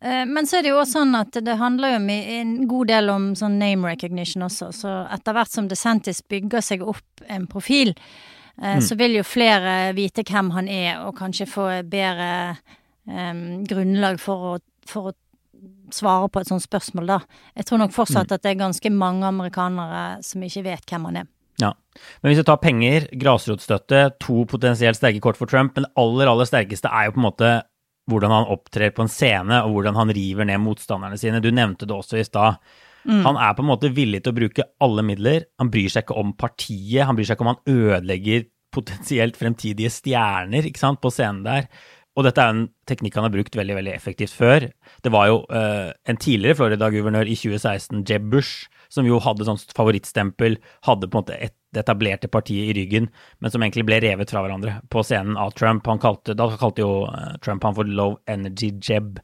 Eh, 0.04 0.26
Men 0.26 0.48
så 0.50 0.58
er 0.58 0.64
det 0.66 0.72
jo 0.72 0.80
også 0.82 0.98
sånn 0.98 1.14
at 1.14 1.36
det 1.46 1.60
handler 1.60 1.92
jo 1.94 1.98
en 2.10 2.68
god 2.68 2.88
del 2.90 3.10
om 3.14 3.28
sånn 3.38 3.60
name 3.62 3.86
recognition 3.92 4.42
også, 4.48 4.72
så 4.74 4.94
etter 5.14 5.36
hvert 5.38 5.54
som 5.54 5.68
DeSantis 5.70 6.24
bygger 6.26 6.64
seg 6.66 6.82
opp 6.82 7.22
en 7.30 7.46
profil, 7.46 7.94
eh, 8.63 8.80
så 8.84 8.97
vil 9.00 9.17
jo 9.19 9.26
flere 9.28 9.91
vite 9.97 10.26
hvem 10.28 10.54
han 10.56 10.69
er, 10.71 11.02
og 11.06 11.17
kanskje 11.17 11.50
få 11.50 11.67
bedre 11.89 12.32
um, 13.10 13.62
grunnlag 13.67 14.21
for 14.21 14.54
å, 14.54 14.56
for 14.88 15.12
å 15.12 15.17
svare 15.93 16.30
på 16.32 16.41
et 16.41 16.50
sånt 16.50 16.63
spørsmål, 16.63 17.10
da. 17.10 17.19
Jeg 17.58 17.67
tror 17.67 17.84
nok 17.84 17.93
fortsatt 17.95 18.32
at 18.32 18.43
det 18.43 18.54
er 18.54 18.63
ganske 18.63 18.93
mange 18.93 19.28
amerikanere 19.28 20.21
som 20.26 20.43
ikke 20.45 20.65
vet 20.69 20.88
hvem 20.88 21.10
han 21.10 21.24
er. 21.24 21.32
Ja. 21.62 21.74
Men 22.21 22.32
hvis 22.32 22.41
vi 22.41 22.47
tar 22.47 22.62
penger, 22.63 23.10
grasrotstøtte, 23.21 24.06
to 24.24 24.45
potensielt 24.50 24.97
sterke 24.97 25.21
kort 25.24 25.38
for 25.38 25.52
Trump, 25.52 25.76
men 25.76 25.86
det 25.86 25.93
aller, 26.00 26.32
aller 26.32 26.50
sterkeste 26.50 26.89
er 26.89 27.10
jo 27.10 27.17
på 27.17 27.21
en 27.21 27.28
måte 27.28 27.52
hvordan 28.10 28.34
han 28.34 28.50
opptrer 28.52 28.93
på 28.95 29.06
en 29.06 29.12
scene, 29.12 29.60
og 29.65 29.76
hvordan 29.76 30.00
han 30.00 30.13
river 30.15 30.47
ned 30.50 30.63
motstanderne 30.63 31.19
sine. 31.21 31.43
Du 31.43 31.52
nevnte 31.54 31.88
det 31.88 31.95
også 31.95 32.17
i 32.19 32.26
stad. 32.26 32.58
Mm. 33.06 33.22
Han 33.26 33.40
er 33.42 33.56
på 33.58 33.64
en 33.64 33.72
måte 33.72 33.94
villig 33.96 34.24
til 34.24 34.34
å 34.34 34.40
bruke 34.42 34.68
alle 34.84 35.06
midler. 35.06 35.48
Han 35.62 35.72
bryr 35.74 35.92
seg 35.92 36.06
ikke 36.06 36.20
om 36.22 36.36
partiet, 36.38 37.06
han 37.08 37.18
bryr 37.18 37.30
seg 37.30 37.38
ikke 37.38 37.48
om 37.48 37.54
han 37.54 37.64
ødelegger 37.72 38.46
potensielt 38.72 39.40
fremtidige 39.40 39.92
stjerner 39.92 40.68
ikke 40.68 40.80
sant, 40.80 41.02
på 41.04 41.12
scenen 41.12 41.44
der. 41.48 41.68
Og 42.20 42.26
dette 42.28 42.44
er 42.44 42.52
en 42.52 42.66
teknikk 42.90 43.16
han 43.16 43.24
har 43.24 43.32
brukt 43.32 43.56
veldig 43.56 43.78
veldig 43.78 43.94
effektivt 43.96 44.34
før. 44.36 44.66
Det 45.04 45.12
var 45.14 45.30
jo 45.30 45.38
uh, 45.48 45.94
en 46.04 46.20
tidligere 46.20 46.58
Florida-guvernør 46.60 47.30
i 47.32 47.38
2016, 47.40 48.04
Jeb 48.08 48.28
Bush, 48.34 48.68
som 48.92 49.08
jo 49.08 49.22
hadde 49.24 49.48
sånn 49.48 49.60
favorittstempel, 49.72 50.58
hadde 50.88 51.08
på 51.08 51.16
en 51.16 51.22
måte 51.22 51.38
et, 51.40 51.56
det 51.72 51.86
etablerte 51.86 52.28
partiet 52.28 52.74
i 52.74 52.76
ryggen, 52.76 53.08
men 53.40 53.54
som 53.54 53.64
egentlig 53.64 53.86
ble 53.88 54.02
revet 54.04 54.34
fra 54.34 54.44
hverandre 54.44 54.82
på 54.92 55.06
scenen 55.08 55.40
av 55.40 55.54
Trump. 55.56 55.88
Han 55.88 56.04
kalte, 56.04 56.36
da 56.36 56.50
kalte 56.60 56.84
jo 56.84 57.06
uh, 57.08 57.38
Trump 57.44 57.64
han 57.64 57.80
for 57.80 57.88
low 57.88 58.20
energy 58.32 58.74
Jeb. 58.76 59.22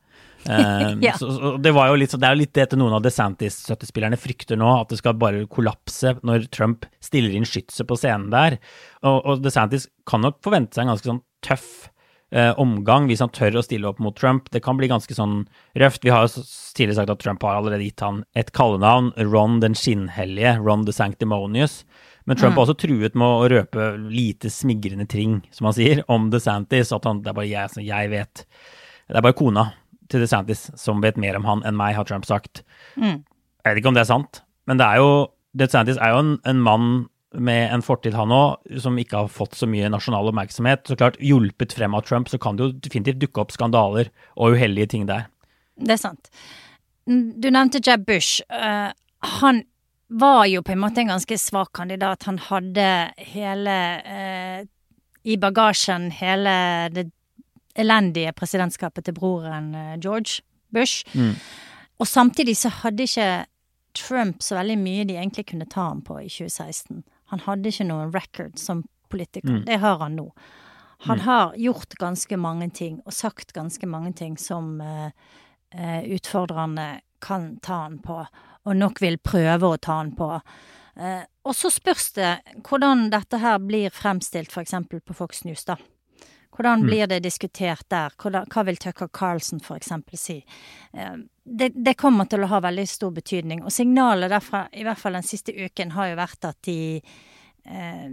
Um, 0.48 1.02
ja. 1.06 1.14
så, 1.20 1.30
så 1.32 1.52
det, 1.60 1.74
var 1.76 1.92
jo 1.92 1.98
litt, 2.00 2.14
det 2.16 2.28
er 2.28 2.36
jo 2.36 2.42
litt 2.42 2.54
det 2.56 2.70
til 2.72 2.80
noen 2.82 2.96
av 2.98 3.04
DeSantis-støttespillerne 3.04 4.20
frykter 4.20 4.60
nå, 4.60 4.70
at 4.80 4.94
det 4.94 5.02
skal 5.02 5.18
bare 5.20 5.44
kollapse 5.52 6.16
når 6.28 6.48
Trump 6.56 6.88
stiller 7.04 7.36
inn 7.36 7.48
skytset 7.48 7.88
på 7.90 8.00
scenen 8.00 8.32
der. 8.34 8.58
Og, 9.04 9.20
og 9.20 9.44
DeSantis 9.44 9.90
kan 10.08 10.24
nok 10.24 10.40
forvente 10.46 10.78
seg 10.78 10.86
en 10.86 10.94
ganske 10.94 11.12
sånn 11.12 11.24
tøff 11.46 11.70
eh, 12.32 12.54
omgang 12.60 13.08
hvis 13.10 13.24
han 13.24 13.34
tør 13.36 13.60
å 13.60 13.66
stille 13.66 13.90
opp 13.90 14.02
mot 14.04 14.16
Trump. 14.18 14.52
Det 14.54 14.64
kan 14.64 14.80
bli 14.80 14.90
ganske 14.92 15.18
sånn 15.18 15.42
røft. 15.80 16.06
Vi 16.06 16.14
har 16.14 16.28
jo 16.28 16.44
tidligere 16.78 17.02
sagt 17.02 17.14
at 17.14 17.24
Trump 17.24 17.44
har 17.46 17.60
allerede 17.60 17.86
gitt 17.86 18.04
han 18.06 18.24
et 18.38 18.54
kallenavn, 18.56 19.12
Ron 19.32 19.60
den 19.64 19.78
skinnhellige, 19.78 20.58
Ron 20.64 20.86
the 20.88 20.96
Sanctimonious. 20.96 21.82
Men 22.28 22.36
Trump 22.36 22.54
mm. 22.54 22.58
har 22.58 22.66
også 22.66 22.80
truet 22.82 23.16
med 23.16 23.28
å 23.28 23.48
røpe 23.52 23.92
lite 24.12 24.52
smigrende 24.52 25.08
ting, 25.08 25.40
som 25.56 25.70
han 25.70 25.78
sier, 25.78 26.04
om 26.12 26.28
DeSantis. 26.32 26.92
At 26.96 27.08
han, 27.08 27.22
det 27.24 27.32
er 27.32 27.38
bare 27.38 27.48
jeg, 27.48 27.86
jeg 27.88 28.12
vet 28.12 28.44
Det 29.08 29.16
er 29.16 29.24
bare 29.24 29.38
kona 29.38 29.70
til 30.12 30.24
DeSantis 30.24 30.68
som 30.80 31.04
vet 31.04 31.20
mer 31.20 31.38
om 31.40 31.48
han 31.48 31.64
enn 31.68 31.78
meg, 31.78 31.96
har 31.98 32.08
Trump 32.08 32.28
sagt. 32.28 32.64
Mm. 32.96 33.22
Jeg 33.24 33.70
vet 33.70 33.82
ikke 33.82 33.92
om 33.92 33.98
det 33.98 34.06
er 34.06 34.14
sant, 34.14 34.42
men 34.70 34.80
det 34.80 34.88
er 34.88 35.02
jo 35.04 35.12
DeSantis 35.58 36.00
er 36.02 36.14
jo 36.14 36.24
en, 36.24 36.34
en 36.48 36.60
mann 36.62 36.90
med 37.38 37.74
en 37.74 37.84
fortid, 37.84 38.16
han 38.16 38.32
òg, 38.34 38.62
som 38.82 38.98
ikke 39.00 39.24
har 39.24 39.32
fått 39.32 39.58
så 39.60 39.68
mye 39.70 39.90
nasjonal 39.92 40.30
oppmerksomhet. 40.30 40.86
Så 40.88 40.98
klart, 41.00 41.18
hjulpet 41.24 41.76
frem 41.76 41.96
av 41.98 42.06
Trump, 42.08 42.30
så 42.32 42.40
kan 42.42 42.58
det 42.58 42.66
jo 42.66 42.76
definitivt 42.88 43.20
dukke 43.22 43.44
opp 43.44 43.52
skandaler 43.54 44.12
og 44.36 44.56
uheldige 44.56 44.94
ting 44.94 45.08
der. 45.10 45.28
Det 45.78 45.98
er 45.98 46.02
sant. 46.02 46.32
Du 47.08 47.50
nevnte 47.52 47.82
Jeb 47.84 48.08
Bush. 48.08 48.42
Uh, 48.52 48.90
han 49.40 49.62
var 50.08 50.46
jo 50.48 50.64
på 50.64 50.74
en 50.74 50.82
måte 50.82 51.04
en 51.04 51.12
ganske 51.12 51.38
svak 51.40 51.74
kandidat. 51.78 52.26
Han 52.30 52.40
hadde 52.48 52.88
hele 53.34 53.78
uh, 54.08 54.60
I 55.28 55.38
bagasjen 55.40 56.10
hele 56.16 56.58
det 56.96 57.10
elendige 57.78 58.34
presidentskapet 58.38 59.08
til 59.08 59.16
broren 59.18 59.74
uh, 59.76 59.96
George 60.02 60.42
Bush. 60.74 61.06
Mm. 61.14 61.36
Og 62.00 62.08
samtidig 62.08 62.58
så 62.58 62.70
hadde 62.84 63.08
ikke 63.08 63.46
Trump 63.98 64.44
så 64.46 64.60
veldig 64.60 64.78
mye 64.78 65.06
de 65.10 65.18
egentlig 65.18 65.48
kunne 65.50 65.66
ta 65.70 65.90
ham 65.90 66.04
på 66.06 66.20
i 66.22 66.30
2016. 66.30 67.04
Han 67.34 67.44
hadde 67.48 67.72
ikke 67.72 67.88
noen 67.90 68.14
record 68.14 68.60
som 68.62 68.86
politiker. 69.10 69.60
Mm. 69.60 69.66
Det 69.66 69.80
har 69.82 70.00
han 70.04 70.16
nå. 70.20 70.30
Han 71.06 71.18
mm. 71.18 71.26
har 71.26 71.54
gjort 71.58 71.94
ganske 72.00 72.38
mange 72.38 72.70
ting, 72.70 73.02
og 73.06 73.14
sagt 73.14 73.54
ganske 73.54 73.88
mange 73.88 74.14
ting 74.18 74.38
som 74.42 74.80
uh, 74.82 75.10
uh, 75.76 76.02
utfordrerne 76.04 76.88
kan 77.22 77.58
ta 77.62 77.84
han 77.86 78.00
på, 78.02 78.24
og 78.66 78.76
nok 78.76 79.02
vil 79.02 79.20
prøve 79.22 79.74
å 79.74 79.78
ta 79.82 80.00
han 80.02 80.16
på. 80.18 80.32
Uh, 80.98 81.22
og 81.46 81.54
så 81.56 81.70
spørs 81.74 82.10
det 82.18 82.32
hvordan 82.66 83.12
dette 83.14 83.40
her 83.42 83.60
blir 83.62 83.94
fremstilt 83.94 84.54
f.eks. 84.54 84.74
på 84.90 85.18
Fox 85.18 85.46
News, 85.46 85.66
da. 85.70 85.78
Hvordan 86.56 86.82
mm. 86.82 86.88
blir 86.88 87.10
det 87.12 87.20
diskutert 87.26 87.86
der? 87.92 88.14
Hvordan, 88.18 88.48
hva 88.54 88.64
vil 88.68 88.80
Tucker 88.82 89.10
Carlson 89.14 89.62
f.eks. 89.62 89.92
si? 90.18 90.40
Det, 91.44 91.70
det, 91.76 91.94
kommer 92.00 92.26
til 92.30 92.44
å 92.44 92.50
ha 92.52 92.62
veldig 92.66 92.88
stor 92.90 93.14
betydning. 93.16 93.62
Og 93.64 93.74
signalet 93.74 94.32
derfra, 94.34 94.66
i 94.74 94.86
hvert 94.88 95.00
fall 95.02 95.20
den 95.20 95.28
siste 95.28 95.54
uken, 95.54 95.94
har 95.98 96.12
jo 96.12 96.20
vært 96.20 96.50
at 96.50 96.60
de 96.68 96.80
eh, 96.98 98.10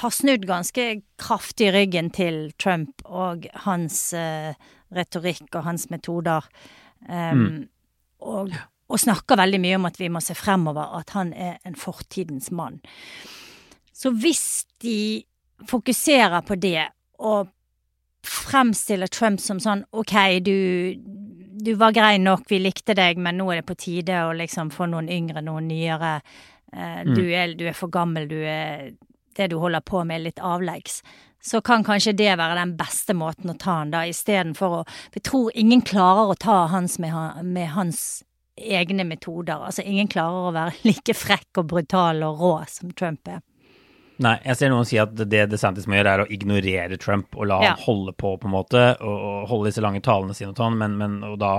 har 0.00 0.14
snudd 0.14 0.46
ganske 0.48 0.86
kraftig 1.20 1.72
ryggen 1.74 2.10
til 2.14 2.52
Trump 2.60 3.04
og 3.04 3.48
hans 3.66 4.12
eh, 4.16 4.54
retorikk 4.94 5.50
og 5.52 5.66
hans 5.66 5.88
metoder. 5.92 6.46
Um, 7.08 7.40
mm. 7.40 7.56
og, 8.24 8.54
og, 8.88 8.96
snakker 9.00 9.36
veldig 9.36 9.60
mye 9.60 9.76
om 9.76 9.88
at 9.90 9.98
vi 10.00 10.08
må 10.08 10.22
se 10.24 10.36
fremover, 10.38 10.94
at 11.00 11.12
han 11.16 11.34
er 11.36 11.58
en 11.68 11.76
fortidens 11.76 12.48
mann. 12.54 12.78
Så 13.92 14.14
hvis 14.16 14.64
de 14.82 15.24
fokuserer 15.68 16.40
på 16.46 16.56
det, 16.56 16.88
og 17.18 17.52
fremstiller 18.24 19.10
Trump 19.12 19.40
som 19.40 19.60
sånn 19.60 19.84
OK, 19.92 20.14
du, 20.44 20.56
du 21.64 21.74
var 21.80 21.92
grei 21.96 22.16
nok, 22.18 22.46
vi 22.50 22.60
likte 22.62 22.96
deg, 22.96 23.20
men 23.20 23.38
nå 23.38 23.50
er 23.52 23.60
det 23.60 23.68
på 23.68 23.78
tide 23.78 24.24
å 24.26 24.32
liksom 24.36 24.72
få 24.74 24.88
noen 24.92 25.10
yngre, 25.12 25.44
noen 25.44 25.68
nyere. 25.68 26.16
Eh, 26.72 27.02
mm. 27.04 27.14
du, 27.14 27.22
er, 27.30 27.54
du, 27.58 27.66
er, 27.68 27.76
for 27.76 27.92
gammel, 27.92 28.28
du 28.28 28.40
er 28.40 28.94
Det 29.34 29.48
du 29.50 29.56
holder 29.58 29.82
på 29.82 30.04
med, 30.06 30.20
er 30.20 30.26
litt 30.28 30.38
avleggs. 30.38 31.00
Så 31.42 31.60
kan 31.60 31.82
kanskje 31.84 32.14
det 32.16 32.36
være 32.38 32.54
den 32.56 32.76
beste 32.78 33.16
måten 33.18 33.50
å 33.50 33.56
ta 33.58 33.80
han 33.80 33.90
da, 33.90 34.04
istedenfor 34.06 34.76
å 34.78 34.84
jeg 35.12 35.24
tror 35.26 35.50
ingen 35.58 35.82
klarer 35.82 36.30
å 36.30 36.38
ta 36.38 36.60
hans 36.70 37.00
med, 37.02 37.12
med 37.42 37.72
hans 37.74 38.22
egne 38.56 39.04
metoder. 39.04 39.58
Altså, 39.58 39.82
ingen 39.82 40.08
klarer 40.08 40.48
å 40.48 40.54
være 40.54 40.78
like 40.88 41.16
frekk 41.18 41.60
og 41.60 41.68
brutal 41.74 42.22
og 42.24 42.40
rå 42.40 42.54
som 42.70 42.94
Trump 42.94 43.28
er. 43.28 43.42
Nei, 44.22 44.36
jeg 44.44 44.58
ser 44.58 44.70
noen 44.70 44.86
si 44.86 44.98
at 45.02 45.14
det 45.18 45.46
DeSantis 45.50 45.88
må 45.90 45.96
gjøre, 45.98 46.12
er 46.12 46.22
å 46.22 46.30
ignorere 46.30 46.98
Trump 47.02 47.34
og 47.34 47.48
la 47.50 47.56
ja. 47.64 47.72
han 47.72 47.82
holde 47.82 48.14
på, 48.14 48.36
på 48.38 48.46
en 48.46 48.54
måte, 48.54 48.84
og, 49.02 49.16
og 49.16 49.48
holde 49.50 49.72
disse 49.72 49.82
lange 49.82 50.04
talene 50.06 50.36
sine 50.36 50.52
og 50.52 50.60
sånn, 50.60 50.78
men, 50.78 50.94
men 51.00 51.16
og 51.26 51.40
da 51.42 51.54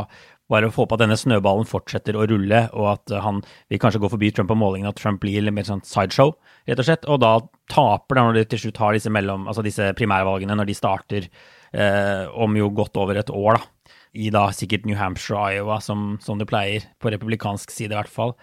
bare 0.52 0.70
håpe 0.70 0.94
at 0.94 1.02
denne 1.02 1.18
snøballen 1.18 1.66
fortsetter 1.68 2.18
å 2.18 2.26
rulle, 2.30 2.68
og 2.78 2.90
at 2.92 3.14
han 3.26 3.42
vil 3.72 3.82
kanskje 3.82 4.02
gå 4.04 4.12
forbi 4.14 4.30
Trump 4.34 4.52
på 4.52 4.58
målingen, 4.60 4.92
at 4.92 5.00
Trump 5.00 5.24
blir 5.24 5.42
litt 5.42 5.56
mer 5.56 5.66
sånn 5.68 5.84
sideshow, 5.86 6.36
rett 6.70 6.82
og 6.82 6.88
slett. 6.88 7.08
Og 7.10 7.20
da 7.24 7.34
taper 7.72 8.20
det 8.20 8.26
når 8.28 8.38
de 8.38 8.46
til 8.54 8.64
slutt 8.66 8.82
har 8.84 8.98
disse, 8.98 9.14
mellom, 9.14 9.48
altså 9.50 9.66
disse 9.66 9.90
primærvalgene, 9.98 10.58
når 10.60 10.70
de 10.70 10.78
starter 10.78 11.28
eh, 11.74 12.30
om 12.30 12.58
jo 12.60 12.70
godt 12.78 13.02
over 13.02 13.22
et 13.22 13.34
år, 13.34 13.58
da. 13.58 13.94
I 14.16 14.30
da 14.32 14.46
sikkert 14.56 14.86
New 14.88 14.96
Hampshire 14.96 15.36
og 15.36 15.58
Iowa, 15.58 15.82
som, 15.84 16.14
som 16.24 16.40
det 16.40 16.48
pleier, 16.48 16.86
på 17.04 17.12
republikansk 17.12 17.74
side 17.74 17.92
i 17.92 17.98
hvert 17.98 18.14
fall. 18.14 18.38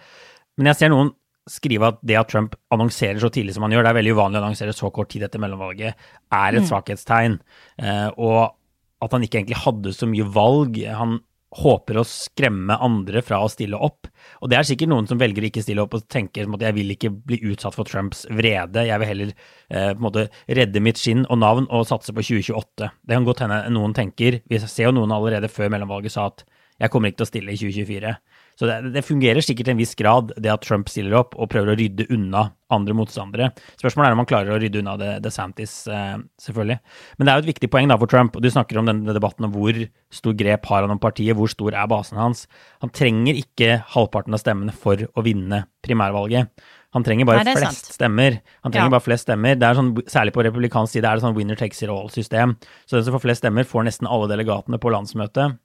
Men 0.59 0.69
jeg 0.69 0.83
ser 0.83 0.91
noen 0.93 1.15
skrive 1.49 1.89
at 1.91 1.99
det 2.05 2.17
at 2.19 2.31
Trump 2.31 2.55
annonserer 2.73 3.19
så 3.21 3.31
tidlig 3.33 3.55
som 3.55 3.65
han 3.65 3.75
gjør, 3.75 3.85
det 3.85 3.93
er 3.93 3.99
veldig 3.99 4.15
uvanlig 4.15 4.39
å 4.39 4.43
annonsere 4.45 4.75
så 4.75 4.91
kort 4.95 5.11
tid 5.11 5.25
etter 5.27 5.41
mellomvalget, 5.43 6.07
er 6.31 6.55
et 6.55 6.63
mm. 6.63 6.69
svakhetstegn. 6.69 7.37
Eh, 7.83 8.09
og 8.15 8.55
at 9.03 9.15
han 9.15 9.25
ikke 9.25 9.41
egentlig 9.41 9.63
hadde 9.65 9.93
så 9.95 10.07
mye 10.07 10.27
valg. 10.31 10.79
Han 10.87 11.19
håper 11.53 11.99
å 11.99 12.05
skremme 12.07 12.77
andre 12.81 13.21
fra 13.25 13.41
å 13.43 13.49
stille 13.51 13.77
opp. 13.77 14.07
Og 14.41 14.49
det 14.49 14.57
er 14.57 14.67
sikkert 14.67 14.91
noen 14.93 15.09
som 15.09 15.19
velger 15.21 15.43
å 15.43 15.49
ikke 15.49 15.63
stille 15.65 15.83
opp 15.83 15.97
og 15.97 16.07
tenker 16.11 16.47
at 16.47 16.65
jeg 16.67 16.77
vil 16.77 16.95
ikke 16.95 17.11
bli 17.13 17.39
utsatt 17.51 17.75
for 17.77 17.89
Trumps 17.89 18.23
vrede, 18.31 18.87
jeg 18.87 19.01
vil 19.01 19.11
heller 19.11 19.33
eh, 19.33 19.91
på 19.91 19.99
en 19.99 20.05
måte 20.07 20.27
redde 20.47 20.83
mitt 20.83 21.01
skinn 21.01 21.27
og 21.27 21.41
navn 21.43 21.67
og 21.69 21.85
satse 21.89 22.15
på 22.15 22.25
2028. 22.25 22.89
Det 23.03 23.17
kan 23.17 23.27
godt 23.27 23.45
hende 23.45 23.61
noen 23.75 23.95
tenker, 23.97 24.41
vi 24.49 24.61
ser 24.63 24.89
jo 24.89 24.95
noen 24.97 25.13
allerede 25.13 25.51
før 25.51 25.71
mellomvalget 25.73 26.15
sa 26.15 26.29
at 26.31 26.45
jeg 26.81 26.89
kommer 26.91 27.11
ikke 27.11 27.21
til 27.21 27.27
å 27.27 27.29
stille 27.29 27.53
i 27.53 27.59
2024. 27.59 28.15
Så 28.59 28.67
det, 28.69 28.93
det, 28.93 29.01
fungerer 29.05 29.41
sikkert 29.41 29.67
til 29.67 29.73
en 29.73 29.81
viss 29.81 29.95
grad, 29.97 30.33
det 30.37 30.51
at 30.53 30.65
Trump 30.65 30.91
stiller 30.91 31.15
opp 31.17 31.33
og 31.37 31.49
prøver 31.51 31.73
å 31.73 31.77
rydde 31.79 32.05
unna 32.13 32.45
andre 32.73 32.95
motstandere. 32.97 33.49
Spørsmålet 33.81 34.09
er 34.09 34.15
om 34.15 34.21
han 34.23 34.29
klarer 34.29 34.53
å 34.53 34.59
rydde 34.61 34.81
unna 34.81 34.93
det, 34.99 35.09
DeSantis, 35.25 35.73
eh, 35.89 36.15
selvfølgelig. 36.41 36.77
Men 37.17 37.25
det 37.25 37.33
er 37.33 37.39
jo 37.39 37.45
et 37.45 37.51
viktig 37.53 37.69
poeng 37.73 37.89
da 37.89 37.97
for 38.01 38.09
Trump, 38.09 38.37
og 38.37 38.45
du 38.45 38.49
snakker 38.53 38.79
om 38.81 38.89
denne 38.89 39.15
debatten 39.15 39.47
om 39.47 39.53
hvor 39.53 39.77
stor 40.13 40.37
grep 40.37 40.69
har 40.69 40.85
han 40.85 40.93
om 40.93 41.01
partiet, 41.01 41.37
hvor 41.37 41.51
stor 41.51 41.73
er 41.73 41.89
basen 41.89 42.21
hans. 42.21 42.45
Han 42.85 42.93
trenger 42.93 43.41
ikke 43.41 43.81
halvparten 43.95 44.37
av 44.37 44.41
stemmene 44.41 44.73
for 44.73 45.01
å 45.01 45.25
vinne 45.25 45.65
primærvalget. 45.85 46.53
Han 46.93 47.05
trenger 47.05 47.25
bare 47.25 47.41
Nei, 47.41 47.55
flest 47.57 47.87
sant. 47.87 47.95
stemmer. 47.97 48.37
Han 48.61 48.73
trenger 48.73 48.91
ja. 48.91 48.93
bare 48.93 49.05
flest 49.07 49.25
stemmer. 49.25 49.57
Det 49.57 49.65
er 49.65 49.77
sånn, 49.79 49.93
særlig 50.05 50.33
på 50.35 50.45
republikansk 50.45 50.93
side 50.93 51.09
er 51.09 51.17
det 51.17 51.25
sånn 51.25 51.37
winner 51.37 51.57
takes 51.57 51.81
it 51.81 51.89
all-system. 51.89 52.53
Så 52.85 52.99
den 52.99 53.07
som 53.07 53.15
får 53.17 53.23
flest 53.25 53.41
stemmer, 53.41 53.65
får 53.65 53.87
nesten 53.87 54.09
alle 54.09 54.29
delegatene 54.29 54.77
på 54.81 54.93
landsmøtet. 54.93 55.57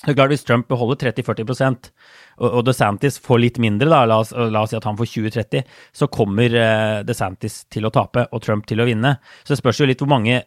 Det 0.00 0.12
er 0.12 0.16
klart 0.16 0.32
Hvis 0.32 0.46
Trump 0.48 0.68
beholder 0.70 1.12
30-40 1.12 1.90
og, 2.40 2.62
DeSantis 2.64 3.18
får 3.20 3.40
litt 3.42 3.58
mindre, 3.60 3.90
da, 3.90 4.06
la 4.08 4.22
oss, 4.22 4.30
la 4.32 4.62
oss 4.64 4.72
si 4.72 4.78
at 4.78 4.86
han 4.88 4.96
får 4.96 5.10
20-30, 5.12 5.74
så 5.92 6.08
kommer 6.08 6.54
uh, 6.56 7.02
DeSantis 7.04 7.66
til 7.68 7.84
å 7.84 7.92
tape 7.92 8.24
og 8.32 8.40
Trump 8.40 8.64
til 8.70 8.80
å 8.80 8.86
vinne. 8.88 9.18
Så 9.44 9.52
det 9.52 9.60
spørs 9.60 9.82
jo 9.82 9.90
litt 9.90 10.00
hvor 10.00 10.08
mange 10.08 10.38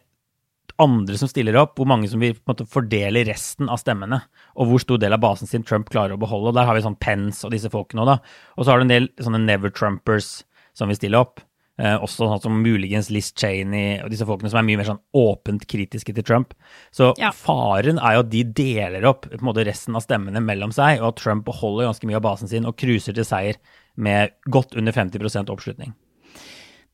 andre 0.82 1.18
som 1.20 1.30
stiller 1.30 1.54
opp, 1.60 1.76
hvor 1.78 1.86
mange 1.86 2.10
som 2.10 2.18
vil 2.22 2.34
måte, 2.48 2.66
fordele 2.66 3.22
resten 3.28 3.70
av 3.70 3.78
stemmene, 3.78 4.24
og 4.58 4.72
hvor 4.72 4.82
stor 4.82 4.98
del 4.98 5.14
av 5.14 5.22
basen 5.22 5.50
sin 5.50 5.62
Trump 5.66 5.86
klarer 5.92 6.16
å 6.16 6.20
beholde. 6.20 6.50
Og 6.50 6.58
Der 6.58 6.66
har 6.66 6.74
vi 6.74 6.82
sånn 6.82 6.98
Pence 6.98 7.46
og 7.46 7.54
disse 7.54 7.70
folkene 7.70 8.02
òg, 8.02 8.10
da. 8.10 8.18
Og 8.58 8.64
så 8.64 8.74
har 8.74 8.82
du 8.82 8.88
en 8.88 8.94
del 8.96 9.10
sånne 9.22 9.44
never-trumpers 9.44 10.40
som 10.74 10.90
vil 10.90 10.98
stille 10.98 11.20
opp. 11.20 11.43
Eh, 11.74 11.96
også 11.98 12.28
sånn 12.28 12.38
som 12.38 12.58
muligens 12.62 13.08
Liz 13.10 13.32
Cheney 13.34 13.96
og 14.04 14.12
disse 14.12 14.26
folkene 14.28 14.46
som 14.52 14.60
er 14.60 14.66
mye 14.68 14.78
mer 14.78 14.86
sånn 14.86 15.00
åpent 15.18 15.64
kritiske 15.66 16.14
til 16.14 16.26
Trump. 16.26 16.54
Så 16.94 17.10
ja. 17.18 17.32
faren 17.34 17.98
er 17.98 18.14
jo 18.14 18.22
at 18.22 18.30
de 18.30 18.42
deler 18.60 19.06
opp 19.10 19.26
på 19.26 19.40
en 19.40 19.48
måte 19.48 19.64
resten 19.66 19.98
av 19.98 20.04
stemmene 20.04 20.42
mellom 20.44 20.70
seg, 20.74 21.02
og 21.02 21.08
at 21.10 21.22
Trump 21.24 21.42
beholder 21.48 21.88
ganske 21.88 22.06
mye 22.06 22.20
av 22.20 22.26
basen 22.28 22.52
sin 22.52 22.68
og 22.70 22.78
cruiser 22.78 23.16
til 23.16 23.26
seier 23.26 23.58
med 23.98 24.36
godt 24.54 24.78
under 24.78 24.94
50% 24.94 25.50
oppslutning. 25.50 25.96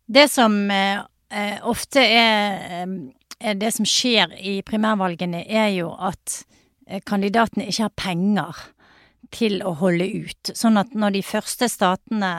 Det 0.09 0.27
som 0.33 0.57
eh, 0.73 1.05
eh, 1.29 1.61
ofte 1.69 2.01
er, 2.01 2.89
er, 3.37 3.61
det 3.61 3.75
som 3.77 3.85
skjer 3.85 4.33
i 4.41 4.63
primærvalgene, 4.65 5.45
er 5.45 5.75
jo 5.77 5.93
at 5.93 6.41
kandidatene 7.07 7.69
ikke 7.69 7.85
har 7.85 7.99
penger 8.01 8.65
til 9.35 9.61
å 9.67 9.75
holde 9.79 10.07
ut. 10.27 10.53
Sånn 10.55 10.81
at 10.81 10.95
når 10.95 11.17
de 11.19 11.23
første 11.27 11.69
statene, 11.71 12.33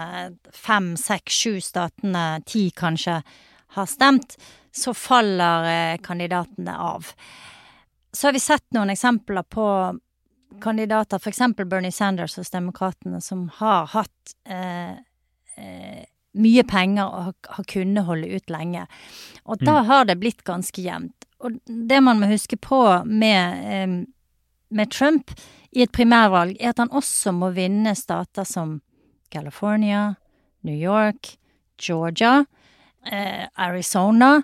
fem, 0.52 0.94
seks, 1.00 1.38
sju 1.44 1.62
statene, 1.64 2.42
ti 2.48 2.70
kanskje, 2.76 3.22
har 3.72 3.88
stemt, 3.88 4.36
så 4.76 4.94
faller 4.96 5.98
kandidatene 6.04 6.76
av. 6.76 7.14
Så 8.12 8.28
har 8.28 8.36
vi 8.36 8.44
sett 8.44 8.66
noen 8.76 8.92
eksempler 8.92 9.48
på 9.48 9.66
kandidater, 10.62 11.20
f.eks. 11.20 11.40
Bernie 11.64 11.92
Sanders 11.92 12.38
hos 12.38 12.52
Demokratene, 12.52 13.22
som 13.22 13.50
har 13.56 13.88
hatt 13.94 14.36
eh, 14.46 14.92
eh, 15.56 16.04
mye 16.34 16.64
penger 16.68 17.08
og 17.08 17.28
har, 17.30 17.36
har, 17.58 17.68
kunnet 17.72 18.08
holde 18.08 18.28
ut 18.28 18.52
lenge. 18.52 18.86
Og 19.46 19.64
da 19.64 19.80
mm. 19.80 19.86
har 19.92 20.08
det 20.10 20.20
blitt 20.20 20.44
ganske 20.48 20.84
jevnt. 20.84 21.28
Og 21.42 21.58
det 21.66 22.02
man 22.04 22.20
må 22.22 22.30
huske 22.32 22.60
på 22.60 22.82
med, 23.08 23.64
eh, 23.72 23.96
med 24.72 24.92
Trump 24.92 25.32
i 25.72 25.84
et 25.86 25.92
primærvalg, 25.92 26.58
er 26.60 26.74
at 26.74 26.82
han 26.82 26.92
også 26.92 27.34
må 27.36 27.52
vinne 27.56 27.94
stater 27.96 28.48
som 28.48 28.80
California, 29.32 30.14
New 30.68 30.76
York, 30.76 31.36
Georgia, 31.80 32.46
eh, 33.06 33.48
Arizona 33.56 34.42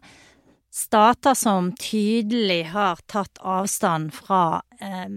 stater 0.78 1.34
som 1.34 1.72
tydelig 1.74 2.66
har 2.66 3.00
tatt 3.06 3.38
avstand 3.42 4.14
fra, 4.14 4.62
eh, 4.80 5.10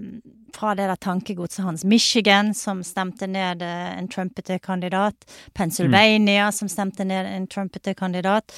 fra 0.55 0.75
det 0.75 0.87
der 0.89 0.97
tankegodset 0.97 1.65
hans. 1.65 1.85
Michigan, 1.85 2.55
som 2.55 2.83
stemte 2.85 3.27
ned 3.27 3.63
eh, 3.63 3.99
en 3.99 4.09
trumpete 4.09 4.59
kandidat. 4.59 5.15
Pennsylvania, 5.53 6.49
mm. 6.49 6.53
som 6.53 6.69
stemte 6.69 7.05
ned 7.05 7.27
en 7.27 7.47
trumpete 7.47 7.95
kandidat. 7.95 8.53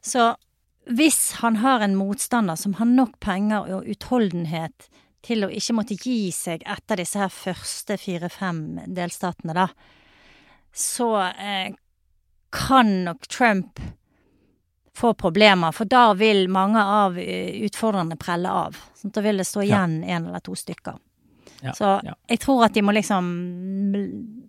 Så 0.00 0.34
hvis 0.86 1.32
han 1.42 1.56
har 1.56 1.80
en 1.80 1.96
motstander 1.96 2.56
som 2.56 2.74
har 2.74 2.86
nok 2.86 3.18
penger 3.20 3.66
og 3.74 3.88
utholdenhet 3.90 4.86
til 5.26 5.46
å 5.46 5.50
ikke 5.50 5.74
måtte 5.76 5.98
gi 5.98 6.30
seg 6.34 6.64
etter 6.66 7.02
disse 7.02 7.20
her 7.20 7.32
første 7.32 7.98
fire-fem 8.00 8.62
delstatene, 8.94 9.56
da, 9.56 9.68
så 10.76 11.10
eh, 11.32 11.74
kan 12.54 12.92
nok 13.04 13.26
Trump 13.32 13.80
få 14.96 15.14
problemer, 15.14 15.72
for 15.72 15.88
da 15.88 16.14
vil 16.16 16.46
mange 16.48 16.80
av 16.80 17.18
eh, 17.18 17.58
utfordrerne 17.66 18.16
prelle 18.20 18.52
av. 18.52 18.78
Sånn, 18.96 19.12
da 19.12 19.24
vil 19.24 19.42
det 19.42 19.48
stå 19.48 19.64
igjen 19.66 19.98
ja. 20.06 20.20
eller 20.20 20.44
to 20.44 20.56
stykker. 20.56 20.96
Ja, 21.64 21.72
så 21.72 21.90
ja. 22.04 22.14
jeg 22.28 22.40
tror 22.42 22.66
at 22.66 22.74
de 22.76 22.82
må 22.84 22.92
liksom 22.92 23.28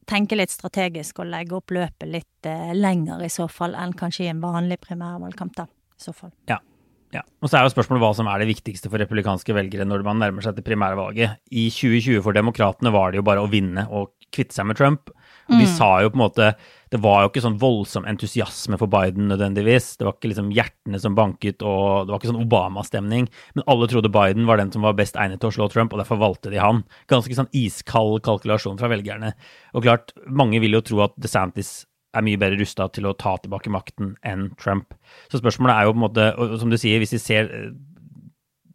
tenke 0.07 0.35
litt 0.35 0.51
strategisk 0.51 1.21
og 1.23 1.29
legge 1.31 1.55
opp 1.55 1.71
løpet 1.75 2.11
litt 2.11 2.47
eh, 2.47 2.73
lenger 2.75 3.23
i 3.23 3.31
så 3.31 3.47
fall 3.51 3.75
enn 3.79 3.95
kanskje 3.97 4.27
i 4.27 4.31
en 4.31 4.43
vanlig 4.43 4.79
primærvalgkamp, 4.83 5.55
da. 5.57 5.67
I 5.97 6.03
så 6.03 6.13
fall. 6.13 6.31
Ja. 6.51 6.59
Ja. 7.15 7.23
Og 7.39 7.47
så 7.47 7.59
er 7.59 7.65
jo 7.65 7.71
spørsmålet 7.71 8.03
hva 8.03 8.13
som 8.17 8.27
er 8.27 8.41
det 8.41 8.49
viktigste 8.49 8.89
for 8.91 8.99
republikanske 8.99 9.55
velgere 9.55 9.87
når 9.87 10.03
man 10.05 10.19
nærmer 10.19 10.43
seg 10.43 10.57
til 10.57 10.65
primærvalget. 10.67 11.39
I 11.55 11.69
2020 11.71 12.23
for 12.25 12.35
demokratene 12.35 12.91
var 12.93 13.13
det 13.13 13.21
jo 13.21 13.27
bare 13.27 13.43
å 13.43 13.51
vinne 13.51 13.87
og 13.87 14.11
kvitte 14.33 14.57
seg 14.57 14.67
med 14.67 14.79
Trump. 14.79 15.13
Og 15.47 15.55
de 15.55 15.63
mm. 15.63 15.73
sa 15.77 15.87
jo 16.03 16.09
på 16.11 16.17
en 16.17 16.23
måte 16.25 16.47
Det 16.91 16.99
var 16.99 17.21
jo 17.23 17.29
ikke 17.29 17.43
sånn 17.45 17.55
voldsom 17.61 18.07
entusiasme 18.07 18.75
for 18.79 18.91
Biden 18.91 19.29
nødvendigvis. 19.31 19.93
Det 19.99 20.07
var 20.07 20.17
ikke 20.17 20.31
liksom 20.33 20.51
hjertene 20.55 20.99
som 21.03 21.15
banket, 21.15 21.63
og 21.63 22.07
det 22.07 22.13
var 22.13 22.21
ikke 22.21 22.31
sånn 22.31 22.43
Obama-stemning. 22.43 23.27
Men 23.55 23.67
alle 23.71 23.89
trodde 23.91 24.11
Biden 24.11 24.47
var 24.47 24.59
den 24.59 24.71
som 24.71 24.87
var 24.87 24.95
best 24.99 25.19
egnet 25.19 25.43
til 25.43 25.51
å 25.51 25.55
slå 25.57 25.67
Trump, 25.71 25.91
og 25.91 25.99
derfor 25.99 26.19
valgte 26.21 26.51
de 26.51 26.61
han. 26.63 26.85
Ganske 27.11 27.35
sånn 27.35 27.51
iskald 27.55 28.21
kalkulasjon 28.27 28.79
fra 28.79 28.91
velgerne. 28.91 29.33
Og 29.75 29.83
klart, 29.83 30.15
mange 30.27 30.63
vil 30.63 30.79
jo 30.79 30.83
tro 30.87 31.03
at 31.07 31.15
DeSantis 31.19 31.81
er 32.15 32.25
mye 32.25 32.39
bedre 32.39 32.59
rusta 32.61 32.87
til 32.93 33.07
å 33.09 33.15
ta 33.19 33.35
tilbake 33.41 33.71
makten 33.73 34.15
enn 34.25 34.49
Trump. 34.61 34.95
Så 35.31 35.41
spørsmålet 35.41 35.75
er 35.75 35.87
jo 35.87 35.93
på 35.93 35.99
en 35.99 36.05
måte, 36.05 36.29
og 36.37 36.57
som 36.61 36.71
du 36.71 36.77
sier, 36.79 37.01
hvis 37.01 37.15
vi 37.17 37.21
ser 37.21 37.51
eh, 37.51 37.69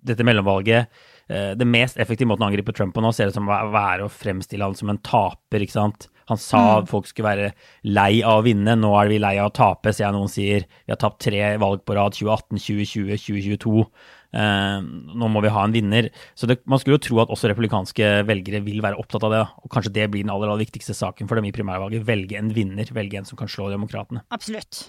dette 0.02 0.26
mellomvalget 0.26 0.88
eh, 1.30 1.52
det 1.58 1.68
mest 1.68 2.00
effektive 2.02 2.30
måten 2.30 2.46
å 2.46 2.50
angripe 2.50 2.74
Trump 2.76 2.94
på 2.96 3.04
nå 3.04 3.12
ser 3.16 3.30
ut 3.30 3.38
som 3.38 3.48
å 3.48 3.60
være 3.72 4.06
å 4.06 4.12
fremstille 4.12 4.66
han 4.66 4.78
som 4.78 4.92
en 4.92 5.00
taper. 5.02 5.64
ikke 5.64 5.78
sant? 5.78 6.08
Han 6.30 6.40
sa 6.40 6.62
mm. 6.80 6.88
folk 6.90 7.10
skulle 7.10 7.30
være 7.30 7.52
lei 7.88 8.22
av 8.22 8.40
å 8.40 8.46
vinne, 8.46 8.76
nå 8.78 8.94
er 9.00 9.10
vi 9.10 9.20
lei 9.22 9.36
av 9.42 9.50
å 9.50 9.56
tape, 9.56 9.92
ser 9.92 10.06
jeg 10.06 10.16
noen 10.16 10.32
sier. 10.32 10.66
Vi 10.86 10.94
har 10.94 11.00
tapt 11.00 11.22
tre 11.26 11.54
valg 11.62 11.84
på 11.86 11.96
rad, 11.98 12.16
2018, 12.18 12.60
2020, 12.62 13.22
2022. 13.26 13.86
Uh, 14.32 14.80
nå 15.12 15.28
må 15.28 15.42
vi 15.44 15.50
ha 15.52 15.62
en 15.66 15.74
vinner. 15.74 16.08
Så 16.38 16.48
det, 16.48 16.62
man 16.70 16.80
skulle 16.80 16.96
jo 16.96 17.04
tro 17.04 17.18
at 17.20 17.32
også 17.34 17.50
republikanske 17.50 18.08
velgere 18.28 18.62
vil 18.64 18.80
være 18.84 18.96
opptatt 19.00 19.26
av 19.28 19.34
det. 19.34 19.42
Og 19.60 19.72
kanskje 19.74 19.92
det 19.98 20.08
blir 20.12 20.24
den 20.24 20.32
aller, 20.32 20.48
aller 20.48 20.64
viktigste 20.64 20.96
saken 20.96 21.28
for 21.28 21.38
dem 21.38 21.50
i 21.50 21.54
primærvalget. 21.54 22.06
Velge 22.08 22.40
en 22.40 22.52
vinner, 22.56 22.88
velge 22.96 23.20
en 23.20 23.28
som 23.28 23.38
kan 23.40 23.50
slå 23.52 23.68
demokratene. 23.72 24.24
Absolutt. 24.32 24.86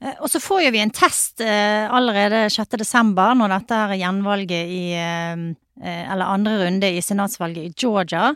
Uh, 0.00 0.14
og 0.14 0.28
så 0.32 0.40
får 0.42 0.64
jo 0.66 0.74
vi 0.78 0.82
en 0.84 0.94
test 0.94 1.44
uh, 1.44 1.84
allerede 1.92 2.46
6.12., 2.54 3.12
når 3.38 3.56
dette 3.58 3.78
er 3.84 3.98
gjenvalget 4.00 4.70
i 4.72 4.84
eh, 4.96 5.48
Eller 5.78 6.26
andre 6.26 6.54
runde 6.62 6.88
i 6.90 7.02
senatsvalget 7.04 7.68
i 7.68 7.74
Georgia 7.78 8.32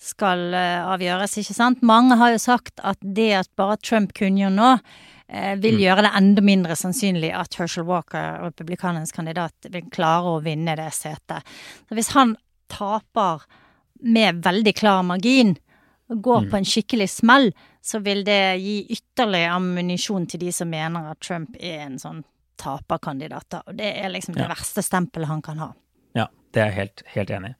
skal 0.00 0.50
uh, 0.54 0.90
avgjøres, 0.94 1.38
ikke 1.40 1.56
sant. 1.56 1.84
Mange 1.86 2.16
har 2.20 2.34
jo 2.34 2.42
sagt 2.42 2.80
at 2.82 3.00
det 3.00 3.30
at 3.42 3.50
bare 3.60 3.78
Trump 3.84 4.14
kunngjør 4.16 4.52
nå, 4.54 4.74
uh, 4.80 5.54
vil 5.60 5.78
mm. 5.78 5.82
gjøre 5.84 6.04
det 6.06 6.12
enda 6.20 6.44
mindre 6.44 6.76
sannsynlig 6.78 7.32
at 7.36 7.56
Herschel 7.60 7.88
Walker, 7.88 8.40
republikanernes 8.46 9.12
kandidat, 9.16 9.70
vil 9.72 9.88
klare 9.92 10.36
å 10.36 10.44
vinne 10.44 10.76
det 10.80 10.90
setet. 10.96 11.44
Så 11.88 11.98
hvis 11.98 12.12
han 12.16 12.36
taper 12.70 13.44
med 14.00 14.40
veldig 14.44 14.74
klar 14.78 15.04
margin, 15.04 15.56
går 16.10 16.40
mm. 16.40 16.50
på 16.50 16.56
en 16.56 16.66
skikkelig 16.66 17.08
smell, 17.10 17.52
så 17.82 18.00
vil 18.04 18.24
det 18.24 18.56
gi 18.60 18.80
ytterligere 18.90 19.54
ammunisjon 19.56 20.26
til 20.28 20.42
de 20.42 20.52
som 20.52 20.68
mener 20.70 21.12
at 21.12 21.20
Trump 21.22 21.56
er 21.60 21.84
en 21.86 21.98
sånn 22.00 22.24
taperkandidat. 22.60 23.60
Og 23.66 23.76
det 23.78 23.92
er 24.02 24.12
liksom 24.12 24.36
ja. 24.36 24.44
det 24.44 24.50
verste 24.52 24.84
stempelet 24.84 25.30
han 25.30 25.42
kan 25.44 25.62
ha. 25.62 25.70
Ja, 26.18 26.26
det 26.52 26.64
er 26.64 26.72
jeg 26.72 26.78
helt, 26.80 27.04
helt 27.14 27.34
enig 27.36 27.52
i. 27.54 27.59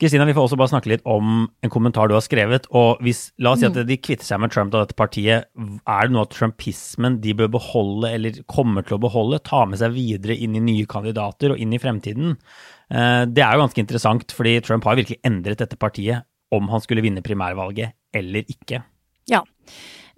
Kristina, 0.00 0.24
vi 0.26 0.34
får 0.34 0.48
også 0.48 0.56
bare 0.58 0.72
snakke 0.72 0.90
litt 0.90 1.04
om 1.06 1.44
en 1.46 1.70
kommentar 1.70 2.10
du 2.10 2.16
har 2.16 2.24
skrevet. 2.24 2.66
og 2.74 3.02
hvis, 3.04 3.28
La 3.38 3.52
oss 3.54 3.60
si 3.62 3.68
at 3.68 3.76
mm. 3.78 3.84
de 3.86 3.96
kvitter 4.02 4.26
seg 4.26 4.40
med 4.42 4.50
Trump 4.50 4.74
og 4.74 4.82
dette 4.82 4.96
partiet. 4.98 5.46
Er 5.54 6.08
det 6.08 6.14
noe 6.14 6.24
at 6.26 6.34
trumpismen 6.34 7.20
de 7.22 7.34
bør 7.38 7.52
beholde, 7.54 8.10
eller 8.10 8.40
kommer 8.50 8.82
til 8.82 8.98
å 8.98 9.02
beholde, 9.04 9.38
ta 9.46 9.62
med 9.70 9.78
seg 9.78 9.94
videre 9.94 10.34
inn 10.34 10.56
i 10.58 10.62
nye 10.64 10.88
kandidater 10.90 11.54
og 11.54 11.62
inn 11.62 11.76
i 11.76 11.80
fremtiden? 11.82 12.34
Eh, 12.90 13.22
det 13.30 13.44
er 13.44 13.54
jo 13.54 13.62
ganske 13.62 13.84
interessant, 13.84 14.34
fordi 14.34 14.56
Trump 14.66 14.88
har 14.90 14.98
virkelig 14.98 15.20
endret 15.22 15.62
dette 15.62 15.78
partiet 15.78 16.26
om 16.54 16.66
han 16.70 16.82
skulle 16.82 17.04
vinne 17.04 17.22
primærvalget 17.24 17.94
eller 18.14 18.50
ikke. 18.50 18.82
Ja. 19.30 19.44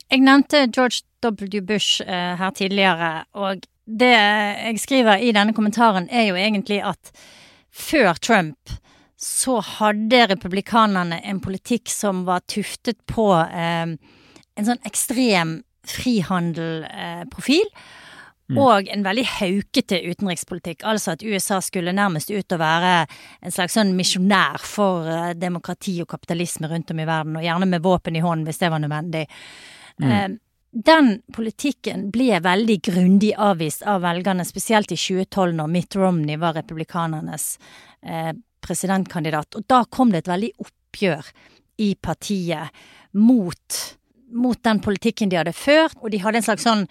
Jeg 0.08 0.22
nevnte 0.24 0.66
George 0.70 1.04
W. 1.24 1.60
Bush 1.66 2.00
eh, 2.00 2.32
her 2.40 2.56
tidligere, 2.56 3.26
og 3.36 3.66
det 3.86 4.12
jeg 4.14 4.80
skriver 4.82 5.22
i 5.22 5.32
denne 5.36 5.54
kommentaren, 5.54 6.08
er 6.10 6.30
jo 6.30 6.40
egentlig 6.40 6.80
at 6.82 7.12
før 7.70 8.16
Trump 8.22 8.72
så 9.16 9.60
hadde 9.64 10.26
republikanerne 10.32 11.20
en 11.24 11.40
politikk 11.40 11.88
som 11.88 12.24
var 12.28 12.44
tuftet 12.48 12.98
på 13.08 13.30
eh, 13.40 13.94
en 14.56 14.68
sånn 14.68 14.82
ekstrem 14.88 15.60
frihandelprofil. 15.86 17.70
Eh, 17.70 18.52
mm. 18.52 18.60
Og 18.60 18.90
en 18.92 19.04
veldig 19.06 19.24
haukete 19.38 20.02
utenrikspolitikk. 20.04 20.84
Altså 20.84 21.14
at 21.14 21.24
USA 21.24 21.62
skulle 21.64 21.96
nærmest 21.96 22.30
ut 22.30 22.56
og 22.56 22.60
være 22.60 22.94
en 23.06 23.54
slags 23.54 23.78
sånn 23.78 23.94
misjonær 23.96 24.60
for 24.62 25.08
eh, 25.08 25.32
demokrati 25.38 25.98
og 26.04 26.10
kapitalisme 26.12 26.70
rundt 26.72 26.92
om 26.92 27.00
i 27.00 27.08
verden, 27.08 27.38
og 27.40 27.46
gjerne 27.46 27.70
med 27.72 27.84
våpen 27.86 28.18
i 28.18 28.24
hånden 28.24 28.48
hvis 28.48 28.60
det 28.60 28.72
var 28.74 28.84
nødvendig. 28.84 29.24
Mm. 30.02 30.10
Eh, 30.10 30.28
den 30.76 31.14
politikken 31.32 32.10
ble 32.12 32.36
veldig 32.44 32.76
grundig 32.84 33.30
avvist 33.40 33.86
av 33.88 34.02
velgerne, 34.04 34.44
spesielt 34.44 34.92
i 34.92 34.98
2012, 35.00 35.54
når 35.56 35.70
Mitt 35.72 35.96
Romney 35.96 36.36
var 36.36 36.52
republikanernes 36.58 37.54
eh, 38.04 38.34
presidentkandidat. 38.66 39.58
Og 39.58 39.66
da 39.70 39.84
kom 39.90 40.12
det 40.12 40.24
et 40.24 40.32
veldig 40.32 40.52
oppgjør 40.66 41.30
i 41.86 41.92
partiet 42.00 42.82
mot, 43.16 43.82
mot 44.34 44.62
den 44.68 44.80
politikken 44.84 45.30
de 45.32 45.38
hadde 45.40 45.54
før, 45.56 45.92
og 46.02 46.10
de 46.12 46.20
hadde 46.24 46.42
en 46.42 46.48
slags 46.48 46.66
sånn 46.66 46.86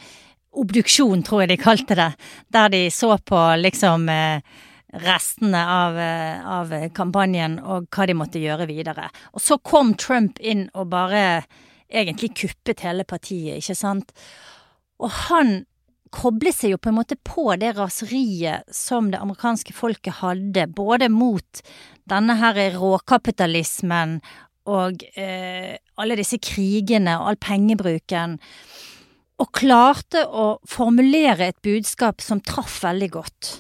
obduksjon, 0.56 1.24
tror 1.26 1.44
jeg 1.44 1.52
de 1.52 1.60
kalte 1.60 1.98
det, 2.00 2.12
der 2.54 2.72
de 2.72 2.86
så 2.94 3.18
på 3.20 3.42
liksom 3.60 4.08
eh, 4.12 4.40
restene 5.04 5.62
av, 5.68 6.00
eh, 6.00 6.48
av 6.48 6.74
kampanjen 6.96 7.60
og 7.60 7.90
hva 7.92 8.08
de 8.08 8.16
måtte 8.18 8.42
gjøre 8.42 8.70
videre. 8.70 9.10
Og 9.36 9.44
så 9.44 9.60
kom 9.60 9.94
Trump 10.00 10.40
inn 10.40 10.68
og 10.74 10.92
bare 10.94 11.44
egentlig 11.92 12.34
kuppet 12.40 12.86
hele 12.86 13.06
partiet, 13.08 13.60
ikke 13.60 13.78
sant. 13.78 14.14
Og 15.04 15.12
han 15.28 15.66
koblet 16.16 16.56
seg 16.56 16.74
jo 16.74 16.80
på 16.82 16.92
en 16.92 16.98
måte 17.00 17.18
på 17.28 17.50
det 17.60 17.74
raseriet 17.78 18.66
som 18.74 19.12
det 19.12 19.20
amerikanske 19.22 19.76
folket 19.76 20.22
hadde, 20.22 20.68
både 20.72 21.12
mot 21.12 21.62
denne 22.10 22.38
her 22.40 22.60
råkapitalismen 22.78 24.20
og 24.72 25.04
eh, 25.20 25.76
alle 26.02 26.18
disse 26.18 26.40
krigene 26.42 27.20
og 27.20 27.30
all 27.30 27.40
pengebruken, 27.42 28.40
og 29.36 29.52
klarte 29.54 30.24
å 30.26 30.56
formulere 30.70 31.52
et 31.52 31.62
budskap 31.66 32.24
som 32.24 32.42
traff 32.42 32.80
veldig 32.86 33.10
godt. 33.14 33.52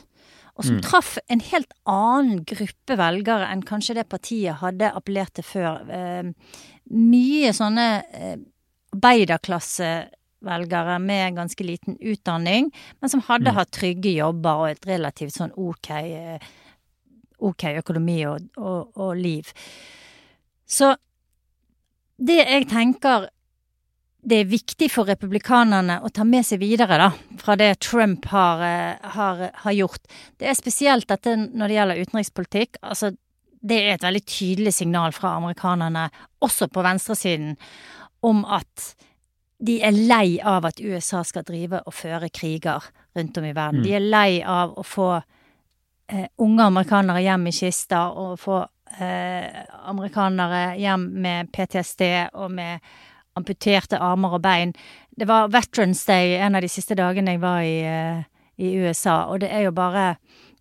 Og 0.55 0.63
som 0.63 0.77
Mm. 0.77 0.81
traff 0.81 1.17
en 1.27 1.41
helt 1.41 1.73
annen 1.85 2.45
gruppe 2.47 2.95
velgere 2.95 3.51
enn 3.51 3.61
kanskje 3.61 3.95
det 3.95 4.07
partiet 4.07 4.61
hadde 4.61 4.93
appellert 4.95 5.33
til 5.35 5.43
før. 5.43 5.83
Eh, 5.91 6.31
mye 6.89 7.51
sånne 7.51 8.03
eh, 8.13 8.37
arbeiderklassevelgere 10.45 10.99
med 10.99 11.35
ganske 11.35 11.63
liten 11.63 11.97
utdanning, 11.99 12.71
men 13.01 13.09
som 13.09 13.21
hadde 13.21 13.51
Mm. 13.51 13.55
hatt 13.55 13.71
trygge 13.71 14.15
jobber 14.15 14.55
og 14.55 14.69
et 14.69 14.85
relativt 14.85 15.33
sånn 15.33 15.51
ok, 15.55 15.89
eh, 15.89 16.39
ok 17.39 17.63
økonomi 17.77 18.25
og, 18.25 18.41
og, 18.57 18.91
og 18.95 19.15
liv. 19.15 19.51
Så 20.65 20.95
det 22.17 22.47
jeg 22.47 22.67
tenker 22.69 23.29
det 24.27 24.39
er 24.39 24.45
viktig 24.49 24.89
for 24.89 25.05
republikanerne 25.05 25.99
å 26.01 26.09
ta 26.09 26.23
med 26.23 26.43
seg 26.43 26.59
videre, 26.59 26.97
da, 26.97 27.11
fra 27.37 27.55
det 27.55 27.79
Trump 27.79 28.25
har, 28.25 28.61
eh, 28.61 29.09
har, 29.13 29.51
har 29.53 29.71
gjort. 29.71 30.01
Det 30.39 30.47
er 30.47 30.55
spesielt 30.55 31.07
dette 31.07 31.35
når 31.35 31.67
det 31.67 31.75
gjelder 31.75 32.01
utenrikspolitikk. 32.01 32.77
Altså, 32.81 33.15
det 33.61 33.77
er 33.77 33.93
et 33.93 34.01
veldig 34.01 34.25
tydelig 34.25 34.73
signal 34.73 35.11
fra 35.11 35.35
amerikanerne, 35.37 36.09
også 36.41 36.67
på 36.67 36.81
venstresiden, 36.81 37.55
om 38.23 38.43
at 38.45 38.95
de 39.65 39.79
er 39.83 39.95
lei 39.95 40.37
av 40.43 40.65
at 40.69 40.79
USA 40.81 41.23
skal 41.25 41.45
drive 41.47 41.79
og 41.85 41.93
føre 41.95 42.29
kriger 42.29 42.83
rundt 43.15 43.37
om 43.39 43.47
i 43.47 43.53
verden. 43.55 43.83
De 43.85 43.93
er 43.97 44.03
lei 44.03 44.41
av 44.43 44.75
å 44.77 44.83
få 44.85 45.09
eh, 45.17 46.27
unge 46.43 46.63
amerikanere 46.69 47.23
hjem 47.25 47.47
i 47.49 47.53
kister, 47.55 48.13
og 48.13 48.39
få 48.41 48.59
eh, 48.99 49.63
amerikanere 49.89 50.75
hjem 50.81 51.07
med 51.25 51.51
PTSD 51.55 52.03
og 52.33 52.51
med 52.51 52.79
amputerte 53.35 53.99
armer 53.99 54.37
og 54.37 54.43
bein. 54.45 54.71
Det 55.15 55.27
var 55.27 55.49
Veterans 55.51 56.05
Day 56.07 56.37
en 56.39 56.55
av 56.55 56.63
de 56.63 56.69
siste 56.71 56.95
dagene 56.95 57.35
jeg 57.35 57.41
var 57.43 57.63
i, 57.63 57.79
eh, 57.83 58.23
i 58.57 58.75
USA, 58.85 59.25
og 59.31 59.41
det 59.43 59.51
er 59.51 59.67
jo 59.69 59.71
bare 59.75 60.15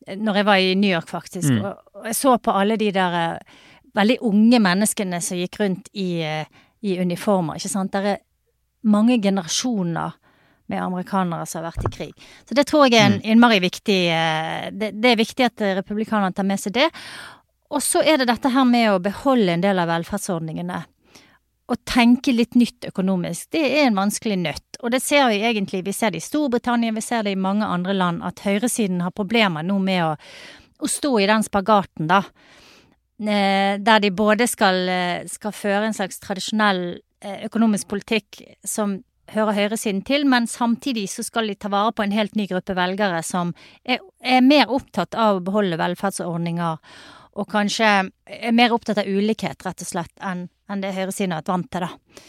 Når 0.05 0.35
jeg 0.37 0.45
var 0.45 0.57
i 0.61 0.75
New 0.75 0.91
York, 0.91 1.09
faktisk, 1.09 1.49
Mm. 1.49 1.65
og, 1.65 1.77
og 1.95 2.05
jeg 2.05 2.15
så 2.15 2.37
på 2.37 2.53
alle 2.53 2.77
de 2.77 2.91
der 2.93 3.15
eh, 3.15 3.39
veldig 3.97 4.19
unge 4.21 4.59
menneskene 4.61 5.21
som 5.25 5.39
gikk 5.39 5.57
rundt 5.61 5.89
i, 5.95 6.21
eh, 6.21 6.45
i 6.83 6.99
uniformer, 7.01 7.57
ikke 7.57 7.71
sant. 7.73 7.93
Der 7.93 8.05
er 8.11 8.19
mange 8.85 9.19
generasjoner 9.23 10.15
med 10.73 10.81
amerikanere 10.81 11.47
som 11.47 11.61
har 11.61 11.73
vært 11.73 11.89
i 11.89 11.93
krig. 11.93 12.27
Så 12.49 12.57
det 12.57 12.65
tror 12.69 12.87
jeg 12.87 12.97
er 12.97 13.11
en 13.11 13.21
innmari 13.21 13.61
viktig 13.61 14.01
eh, 14.13 14.71
det, 14.73 14.95
det 14.97 15.13
er 15.13 15.21
viktig 15.21 15.47
at 15.51 15.65
republikanerne 15.83 16.33
tar 16.37 16.49
med 16.49 16.61
seg 16.61 16.77
det. 16.79 16.89
Og 17.75 17.83
så 17.83 18.03
er 18.05 18.21
det 18.21 18.31
dette 18.31 18.53
her 18.53 18.67
med 18.69 18.91
å 18.93 19.03
beholde 19.03 19.57
en 19.57 19.65
del 19.65 19.81
av 19.83 19.91
velferdsordningene. 19.91 20.81
Å 21.65 21.77
tenke 21.89 22.33
litt 22.35 22.59
nytt 22.61 22.91
økonomisk. 22.91 23.49
Det 23.57 23.63
er 23.65 23.87
en 23.87 23.97
vanskelig 23.97 24.37
nøtt. 24.41 24.79
Og 24.83 24.93
det 24.93 25.01
ser 25.01 25.31
vi 25.33 25.41
egentlig. 25.49 25.81
Vi 25.87 25.95
ser 25.97 26.13
det 26.13 26.21
i 26.21 26.25
Storbritannia, 26.25 26.93
vi 26.93 27.03
ser 27.05 27.25
det 27.25 27.33
i 27.33 27.41
mange 27.41 27.67
andre 27.67 27.97
land, 27.97 28.21
at 28.25 28.45
høyresiden 28.45 29.01
har 29.05 29.15
problemer 29.17 29.65
nå 29.65 29.79
med 29.81 30.05
å, 30.05 30.13
å 30.85 30.91
stå 30.91 31.15
i 31.23 31.29
den 31.31 31.47
spagaten, 31.47 32.09
da. 32.11 32.21
Eh, 33.25 33.81
Der 33.81 34.05
de 34.05 34.11
både 34.11 34.47
skal, 34.51 34.89
eh, 34.89 35.25
skal 35.31 35.57
føre 35.57 35.89
en 35.89 35.97
slags 35.97 36.21
tradisjonell 36.21 37.01
økonomisk 37.25 37.89
politikk 37.89 38.43
som 38.65 38.99
hører 39.33 39.57
høyresiden 39.57 40.03
til, 40.05 40.27
men 40.29 40.47
samtidig 40.51 41.07
så 41.13 41.25
skal 41.25 41.49
de 41.49 41.57
ta 41.57 41.71
vare 41.73 41.95
på 41.97 42.05
en 42.05 42.13
helt 42.13 42.35
ny 42.37 42.47
gruppe 42.51 42.77
velgere 42.77 43.23
som 43.25 43.55
er, 43.85 44.03
er 44.21 44.45
mer 44.45 44.73
opptatt 44.73 45.17
av 45.17 45.39
å 45.39 45.45
beholde 45.45 45.81
velferdsordninger, 45.81 46.81
og 47.35 47.49
kanskje 47.51 47.93
er 48.29 48.55
mer 48.55 48.75
opptatt 48.77 49.01
av 49.03 49.09
ulikhet, 49.09 49.65
rett 49.65 49.83
og 49.83 49.89
slett, 49.89 50.13
enn 50.21 50.47
en 50.71 50.81
det 50.81 50.95
høyresiden 50.97 51.35
har 51.35 51.43
vært 51.43 51.53
vant 51.53 51.71
til, 51.73 51.85
da. 51.85 52.23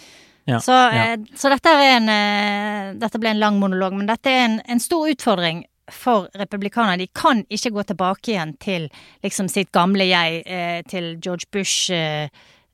Ja, 0.45 0.59
Så, 0.61 0.71
ja. 0.71 1.05
eh, 1.13 1.19
så 1.35 1.49
dette, 1.49 1.71
en, 1.71 2.09
eh, 2.09 2.89
dette 3.01 3.19
ble 3.21 3.31
en 3.33 3.39
lang 3.41 3.55
monolog, 3.61 3.95
men 3.97 4.09
dette 4.09 4.29
er 4.29 4.43
en, 4.45 4.59
en 4.69 4.81
stor 4.83 5.07
utfordring 5.09 5.63
for 5.91 6.27
republikanerne. 6.37 6.99
De 7.01 7.07
kan 7.13 7.43
ikke 7.49 7.71
gå 7.73 7.85
tilbake 7.89 8.33
igjen 8.33 8.53
til 8.61 8.87
liksom 9.25 9.49
sitt 9.49 9.71
gamle 9.73 10.05
jeg, 10.09 10.43
eh, 10.45 10.81
til 10.89 11.15
George 11.17 11.49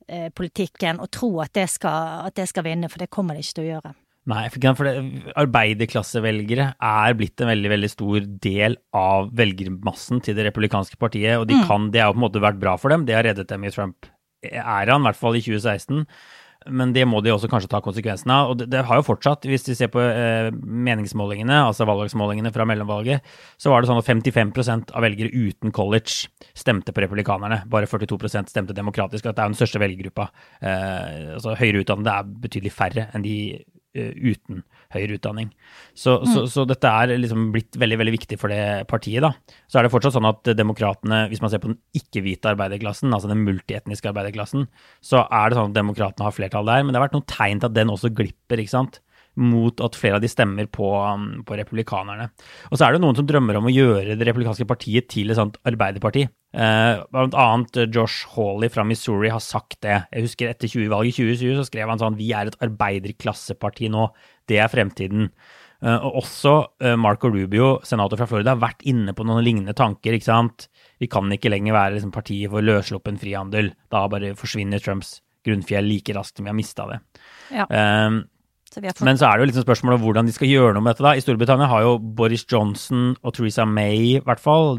Bush-politikken, 0.08 1.00
og 1.02 1.10
tro 1.14 1.40
at 1.42 1.52
det, 1.54 1.68
skal, 1.70 2.26
at 2.28 2.36
det 2.38 2.48
skal 2.50 2.66
vinne, 2.66 2.90
for 2.90 3.02
det 3.02 3.10
kommer 3.12 3.34
de 3.34 3.44
ikke 3.44 3.58
til 3.58 3.64
å 3.64 3.70
gjøre. 3.74 3.94
Nei, 4.30 4.44
for 4.54 4.76
for 4.78 4.86
arbeiderklassevelgere 5.42 6.68
er 6.78 7.14
blitt 7.18 7.40
en 7.42 7.50
veldig 7.50 7.70
veldig 7.72 7.88
stor 7.90 8.26
del 8.44 8.76
av 8.94 9.32
velgermassen 9.34 10.22
til 10.22 10.36
det 10.38 10.46
republikanske 10.46 10.98
partiet, 11.00 11.40
og 11.40 11.48
de 11.50 11.58
kan, 11.66 11.90
det 11.90 12.04
har 12.04 12.14
på 12.14 12.20
en 12.20 12.26
måte 12.28 12.42
vært 12.42 12.60
bra 12.62 12.76
for 12.78 12.94
dem. 12.94 13.06
Det 13.08 13.16
har 13.16 13.26
reddet 13.26 13.50
dem 13.50 13.66
i 13.66 13.72
Trump-æraen, 13.74 15.02
i 15.02 15.08
hvert 15.08 15.18
fall 15.18 15.38
i 15.38 15.42
2016. 15.42 16.06
Men 16.70 16.92
det 16.94 17.04
må 17.08 17.20
de 17.24 17.32
også 17.34 17.50
kanskje 17.50 17.70
ta 17.72 17.80
konsekvensen 17.84 18.32
av. 18.34 18.52
Og 18.52 18.60
det, 18.60 18.68
det 18.72 18.84
har 18.88 19.00
jo 19.00 19.06
fortsatt, 19.06 19.46
hvis 19.48 19.66
vi 19.70 19.76
ser 19.78 19.90
på 19.92 20.02
eh, 20.02 20.50
meningsmålingene, 20.52 21.62
altså 21.68 21.86
valgdagsmålingene 21.88 22.52
fra 22.54 22.66
mellomvalget, 22.68 23.26
så 23.60 23.72
var 23.72 23.82
det 23.82 23.90
sånn 23.90 24.00
at 24.02 24.10
55% 24.10 24.94
av 24.94 25.06
velgere 25.06 25.32
uten 25.32 25.74
college 25.74 26.30
stemte 26.54 26.94
på 26.94 27.04
republikanerne. 27.04 27.62
Bare 27.72 27.90
42% 27.90 28.52
stemte 28.52 28.76
demokratisk. 28.76 29.26
At 29.26 29.38
det 29.38 29.44
er 29.44 29.52
den 29.54 29.58
største 29.58 29.82
velgergruppa. 29.82 30.30
Eh, 30.60 31.36
altså 31.38 31.56
høyere 31.58 31.84
utdannede 31.84 32.16
er 32.18 32.34
betydelig 32.46 32.74
færre 32.76 33.08
enn 33.12 33.26
de 33.26 33.36
uten 33.94 34.62
høyere 34.92 35.18
utdanning. 35.18 35.50
Så, 35.96 36.18
så, 36.28 36.44
så 36.50 36.64
dette 36.68 36.88
er 36.88 37.14
liksom 37.20 37.50
blitt 37.54 37.76
veldig 37.80 37.98
veldig 38.00 38.14
viktig 38.14 38.38
for 38.40 38.52
det 38.52 38.88
partiet. 38.90 39.24
da. 39.24 39.32
Så 39.68 39.78
er 39.78 39.86
det 39.86 39.92
fortsatt 39.92 40.16
sånn 40.16 40.28
at 40.28 40.52
demokratene, 40.56 41.26
hvis 41.32 41.42
man 41.44 41.52
ser 41.52 41.62
på 41.62 41.70
den 41.70 41.78
ikke-hvite 41.96 42.52
arbeiderklassen, 42.54 43.12
altså 43.12 43.30
den 43.30 43.44
multietniske 43.46 44.10
arbeiderklassen, 44.12 44.66
så 45.04 45.24
er 45.28 45.48
det 45.50 45.60
sånn 45.60 45.72
at 45.72 45.78
demokratene 45.78 46.28
har 46.28 46.36
flertall 46.36 46.68
der. 46.68 46.84
Men 46.84 46.92
det 46.92 47.00
har 47.00 47.08
vært 47.08 47.18
noen 47.18 47.30
tegn 47.30 47.62
til 47.62 47.70
at 47.70 47.78
den 47.78 47.92
også 47.92 48.12
glipper. 48.16 48.62
ikke 48.62 48.76
sant? 48.76 49.02
Mot 49.40 49.80
at 49.80 49.96
flere 49.96 50.18
av 50.18 50.24
de 50.24 50.28
stemmer 50.28 50.68
på, 50.72 50.90
um, 50.92 51.40
på 51.46 51.56
republikanerne. 51.56 52.28
Og 52.70 52.76
så 52.76 52.86
er 52.86 52.94
det 52.94 53.02
noen 53.04 53.16
som 53.16 53.28
drømmer 53.28 53.56
om 53.58 53.70
å 53.70 53.72
gjøre 53.72 54.18
det 54.18 54.28
republikanske 54.28 54.66
partiet 54.68 55.08
til 55.12 55.32
et 55.32 55.38
sånt 55.38 55.56
arbeiderparti. 55.68 56.26
Eh, 56.52 57.00
blant 57.14 57.36
annet 57.38 57.80
eh, 57.80 57.88
Josh 57.88 58.28
Hawley 58.34 58.68
fra 58.72 58.84
Missouri 58.84 59.32
har 59.32 59.40
sagt 59.40 59.80
det. 59.86 60.02
Jeg 60.12 60.26
husker 60.26 60.52
etter 60.52 60.68
20-valget 60.68 61.14
i 61.14 61.32
2020 61.32 61.58
så 61.62 61.66
skrev 61.70 61.88
han 61.88 62.02
sånn 62.02 62.18
Vi 62.18 62.28
er 62.36 62.50
et 62.50 62.60
arbeiderklasseparti 62.66 63.88
nå. 63.94 64.10
Det 64.48 64.60
er 64.60 64.72
fremtiden. 64.72 65.30
Eh, 65.82 65.96
og 65.96 66.20
også 66.22 66.54
eh, 66.84 66.94
Marco 67.00 67.30
Rubio, 67.32 67.74
senator 67.88 68.20
fra 68.20 68.28
Florida, 68.30 68.54
har 68.54 68.62
vært 68.62 68.84
inne 68.88 69.16
på 69.16 69.26
noen 69.26 69.42
lignende 69.44 69.74
tanker. 69.78 70.14
ikke 70.14 70.28
sant? 70.28 70.68
Vi 71.02 71.08
kan 71.10 71.32
ikke 71.34 71.50
lenger 71.50 71.74
være 71.74 71.96
liksom, 71.96 72.12
partiet 72.14 72.52
for 72.52 72.64
løssluppen 72.64 73.18
frihandel. 73.18 73.72
Da 73.90 74.04
bare 74.12 74.36
forsvinner 74.38 74.82
Trumps 74.82 75.16
grunnfjell 75.42 75.88
like 75.88 76.14
raskt 76.14 76.38
som 76.38 76.46
vi 76.46 76.52
har 76.52 76.58
mista 76.58 76.86
det. 76.86 77.00
Ja. 77.50 77.66
Eh, 77.66 78.20
Så 78.72 79.04
men 79.04 79.18
så 79.20 79.28
er 79.28 79.36
det 79.38 79.44
jo 79.44 79.50
liksom 79.52 79.66
spørsmålet 79.66 80.00
om 80.00 80.06
hvordan 80.06 80.26
de 80.26 80.32
skal 80.32 80.48
gjøre 80.48 80.74
noe 80.74 80.82
med 80.82 80.94
dette. 80.94 81.04
da. 81.04 81.12
I 81.12 81.20
Storbritannia 81.24 81.68
har 81.68 81.82
jo 81.84 81.98
Boris 81.98 82.46
Johnson 82.48 83.16
og 83.22 83.34
Theresa 83.36 83.66
May, 83.68 84.16
i 84.16 84.20
hvert 84.24 84.40
fall, 84.40 84.78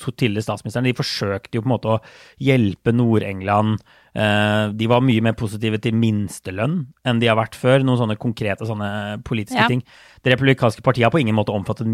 to 0.00 0.10
tidligere 0.12 0.42
statsministrene, 0.44 0.90
de 0.90 0.98
forsøkte 0.98 1.54
jo 1.56 1.62
på 1.62 1.68
en 1.70 1.74
måte 1.76 1.92
å 1.94 2.00
hjelpe 2.42 2.92
Nord-England. 2.92 3.78
Eh, 4.18 4.72
De 4.74 4.88
var 4.90 5.00
mye 5.06 5.22
mer 5.22 5.36
positive 5.38 5.78
til 5.80 5.94
minstelønn 5.94 6.88
enn 7.06 7.20
de 7.22 7.28
har 7.30 7.38
vært 7.38 7.54
før. 7.54 7.84
Noen 7.86 8.00
sånne 8.02 8.18
konkrete 8.18 8.66
sånne 8.66 9.22
politiske 9.24 9.60
Ja. 9.62 9.68
ting. 9.68 9.84
Det 10.24 10.34
republikanske 10.34 10.82
partiet 10.82 11.04
har 11.06 11.10
på 11.14 11.20
ingen 11.22 11.36
måte 11.36 11.54
omfattet, 11.54 11.86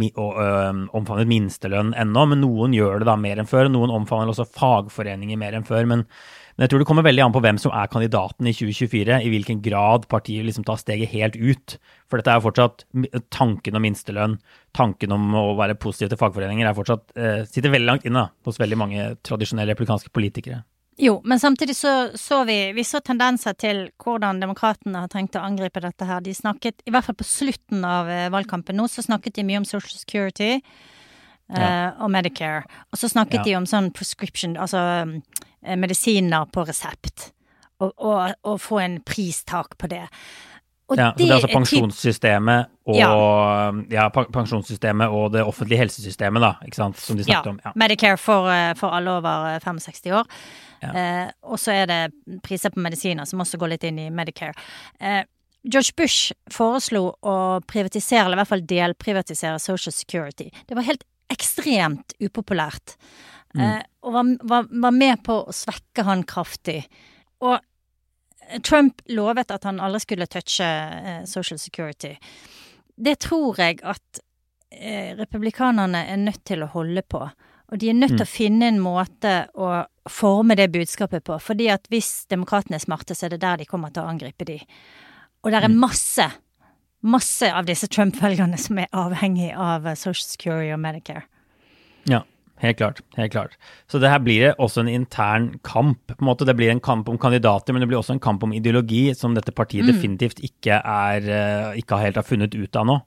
omfavnet 0.94 1.28
minstelønn 1.28 1.92
ennå, 1.94 2.26
men 2.28 2.40
noen 2.40 2.72
gjør 2.74 3.00
det 3.00 3.06
da 3.06 3.16
mer 3.16 3.36
enn 3.36 3.46
før. 3.46 3.68
Noen 3.70 3.90
omfavner 3.92 4.32
også 4.32 4.48
fagforeninger 4.50 5.36
mer 5.38 5.52
enn 5.52 5.64
før. 5.66 5.86
men 5.86 6.06
men 6.56 6.64
jeg 6.64 6.72
tror 6.72 6.80
det 6.80 6.86
kommer 6.88 7.04
veldig 7.04 7.20
an 7.20 7.34
på 7.34 7.40
hvem 7.44 7.58
som 7.60 7.72
er 7.76 7.90
kandidaten 7.92 8.48
i 8.48 8.54
2024, 8.56 9.18
i 9.20 9.32
hvilken 9.32 9.58
grad 9.64 10.06
partiet 10.08 10.46
liksom 10.46 10.64
tar 10.64 10.78
steget 10.80 11.12
helt 11.12 11.36
ut. 11.36 11.74
For 12.08 12.16
dette 12.16 12.32
er 12.32 12.40
jo 12.40 12.46
fortsatt 12.46 12.86
tanken 13.34 13.76
om 13.76 13.84
minstelønn, 13.84 14.38
tanken 14.76 15.12
om 15.12 15.36
å 15.36 15.50
være 15.58 15.76
positiv 15.76 16.14
til 16.14 16.20
fagforeninger, 16.22 16.64
er 16.64 16.78
fortsatt, 16.78 17.12
eh, 17.12 17.42
sitter 17.44 17.74
veldig 17.74 17.90
langt 17.90 18.08
inne 18.08 18.30
hos 18.48 18.62
veldig 18.62 18.80
mange 18.80 19.10
tradisjonelle 19.20 19.76
republikanske 19.76 20.14
politikere. 20.16 20.62
Jo, 20.96 21.18
men 21.28 21.36
samtidig 21.36 21.76
så, 21.76 22.08
så 22.16 22.40
vi, 22.48 22.72
vi 22.72 22.80
så 22.88 23.02
tendenser 23.04 23.52
til 23.60 23.90
hvordan 24.00 24.40
demokratene 24.40 25.02
har 25.04 25.12
tenkt 25.12 25.36
å 25.36 25.44
angripe 25.44 25.82
dette 25.84 26.08
her. 26.08 26.24
De 26.24 26.32
snakket, 26.32 26.80
i 26.88 26.94
hvert 26.94 27.04
fall 27.04 27.20
på 27.20 27.28
slutten 27.28 27.84
av 27.84 28.08
eh, 28.08 28.30
valgkampen 28.32 28.80
nå, 28.80 28.88
så 28.88 29.04
snakket 29.04 29.36
de 29.36 29.44
mye 29.44 29.60
om 29.60 29.68
Social 29.68 29.92
Security 29.92 30.62
Ja. 31.48 31.92
og 32.00 32.10
Medicare. 32.10 32.64
Og 32.92 32.98
så 32.98 33.08
snakket 33.08 33.38
Ja. 33.38 33.42
de 33.44 33.54
om 33.56 33.64
sånn 33.66 33.92
prescription, 33.94 34.56
altså 34.56 34.78
eh, 35.62 35.76
medisiner 35.76 36.46
på 36.50 36.64
resept. 36.66 37.32
Og, 37.80 37.92
og, 37.98 38.34
og 38.42 38.60
få 38.60 38.78
en 38.82 39.00
pristak 39.02 39.76
på 39.78 39.88
det. 39.88 40.08
Og 40.88 40.96
Ja, 40.98 41.10
så 41.12 41.18
det 41.18 41.26
er 41.28 41.34
altså 41.34 41.48
pensjonssystemet 41.50 42.66
og, 42.86 42.96
Ja. 42.96 43.72
ja, 43.90 44.08
pensjonssystemet 44.08 45.08
og 45.10 45.32
det 45.32 45.42
offentlige 45.44 45.78
helsesystemet, 45.78 46.40
da, 46.40 46.52
ikke 46.64 46.76
sant, 46.78 46.96
som 46.96 47.16
de 47.16 47.22
ja, 47.26 47.26
snakket 47.42 47.50
om. 47.50 47.60
Ja. 47.64 47.72
Medicare 47.74 48.16
for, 48.18 48.48
eh, 48.50 48.74
for 48.74 48.94
alle 48.94 49.10
over 49.18 49.56
eh, 49.56 49.58
65 49.60 50.12
år. 50.14 50.26
Ja. 50.82 50.92
Eh, 50.92 51.30
og 51.42 51.58
så 51.58 51.72
er 51.72 51.86
det 51.86 52.12
priser 52.42 52.70
på 52.70 52.80
medisiner, 52.80 53.26
som 53.26 53.40
også 53.42 53.58
går 53.58 53.68
litt 53.74 53.84
inn 53.84 53.98
i 53.98 54.10
Medicare. 54.10 54.54
Eh, 55.00 55.24
George 55.68 55.92
Bush 55.96 56.32
foreslo 56.50 57.16
å 57.26 57.60
privatisere, 57.66 58.24
eller 58.24 58.36
i 58.38 58.40
hvert 58.44 58.48
fall 58.54 58.62
delprivatisere 58.62 59.58
Social 59.60 59.92
Security. 59.92 60.50
Det 60.68 60.76
var 60.76 60.82
helt 60.86 61.02
ekstremt 61.32 62.16
upopulært. 62.22 62.96
Mm. 63.56 63.80
og 64.04 64.12
var, 64.12 64.30
var, 64.44 64.66
var 64.68 64.92
med 64.92 65.22
på 65.24 65.34
å 65.48 65.52
svekke 65.54 66.02
han 66.04 66.26
kraftig. 66.28 66.82
Og 67.40 67.56
Trump 68.62 69.00
lovet 69.08 69.50
at 69.50 69.64
han 69.64 69.80
aldri 69.82 70.02
skulle 70.04 70.28
touche 70.30 70.66
eh, 70.66 71.24
Social 71.24 71.58
Security. 71.58 72.14
Det 72.96 73.16
tror 73.24 73.58
jeg 73.60 73.80
at 73.82 74.20
eh, 74.70 75.16
republikanerne 75.18 76.04
er 76.06 76.20
nødt 76.20 76.44
til 76.46 76.62
å 76.62 76.70
holde 76.72 77.02
på. 77.02 77.24
Og 77.66 77.80
de 77.82 77.90
er 77.90 77.98
nødt 77.98 78.14
til 78.14 78.22
å 78.22 78.30
finne 78.30 78.68
en 78.70 78.78
måte 78.82 79.32
å 79.58 79.70
forme 80.10 80.54
det 80.58 80.68
budskapet 80.74 81.24
på. 81.26 81.38
Fordi 81.42 81.66
at 81.72 81.88
hvis 81.90 82.28
demokratene 82.30 82.78
er 82.78 82.84
smarte, 82.84 83.16
så 83.16 83.26
er 83.26 83.34
det 83.34 83.42
der 83.42 83.58
de 83.58 83.66
kommer 83.66 83.90
til 83.90 84.04
å 84.04 84.12
angripe 84.12 84.46
de. 84.46 84.60
Og 85.42 85.50
det 85.50 85.64
er 85.64 85.74
masse, 85.74 86.28
masse 87.02 87.48
av 87.52 87.66
disse 87.68 87.88
Trump-velgerne 87.92 88.58
som 88.60 88.78
er 88.78 88.88
avhengig 88.96 89.52
av 89.54 89.86
eh, 89.86 89.94
Social 89.98 90.24
Security 90.26 90.72
og 90.74 90.80
Medicare. 90.82 91.22
Ja, 92.08 92.22
helt 92.62 92.78
klart. 92.78 93.00
Helt 93.16 93.32
klart. 93.32 93.56
Så 93.90 93.98
det 94.02 94.10
her 94.10 94.22
blir 94.22 94.54
også 94.62 94.80
en 94.84 94.88
intern 94.88 95.48
kamp. 95.66 96.06
på 96.06 96.16
en 96.20 96.26
måte. 96.28 96.46
Det 96.46 96.56
blir 96.56 96.70
en 96.70 96.80
kamp 96.80 97.08
om 97.08 97.18
kandidater, 97.18 97.72
men 97.74 97.80
det 97.82 97.88
blir 97.90 97.98
også 97.98 98.14
en 98.16 98.22
kamp 98.22 98.42
om 98.46 98.52
ideologi, 98.52 99.14
som 99.14 99.34
dette 99.34 99.52
partiet 99.52 99.86
definitivt 99.86 100.40
ikke, 100.40 100.80
er, 100.80 101.28
eh, 101.28 101.80
ikke 101.82 101.98
helt 102.00 102.16
har 102.16 102.22
funnet 102.26 102.54
ut 102.54 102.76
av 102.76 102.86
nå. 102.86 103.00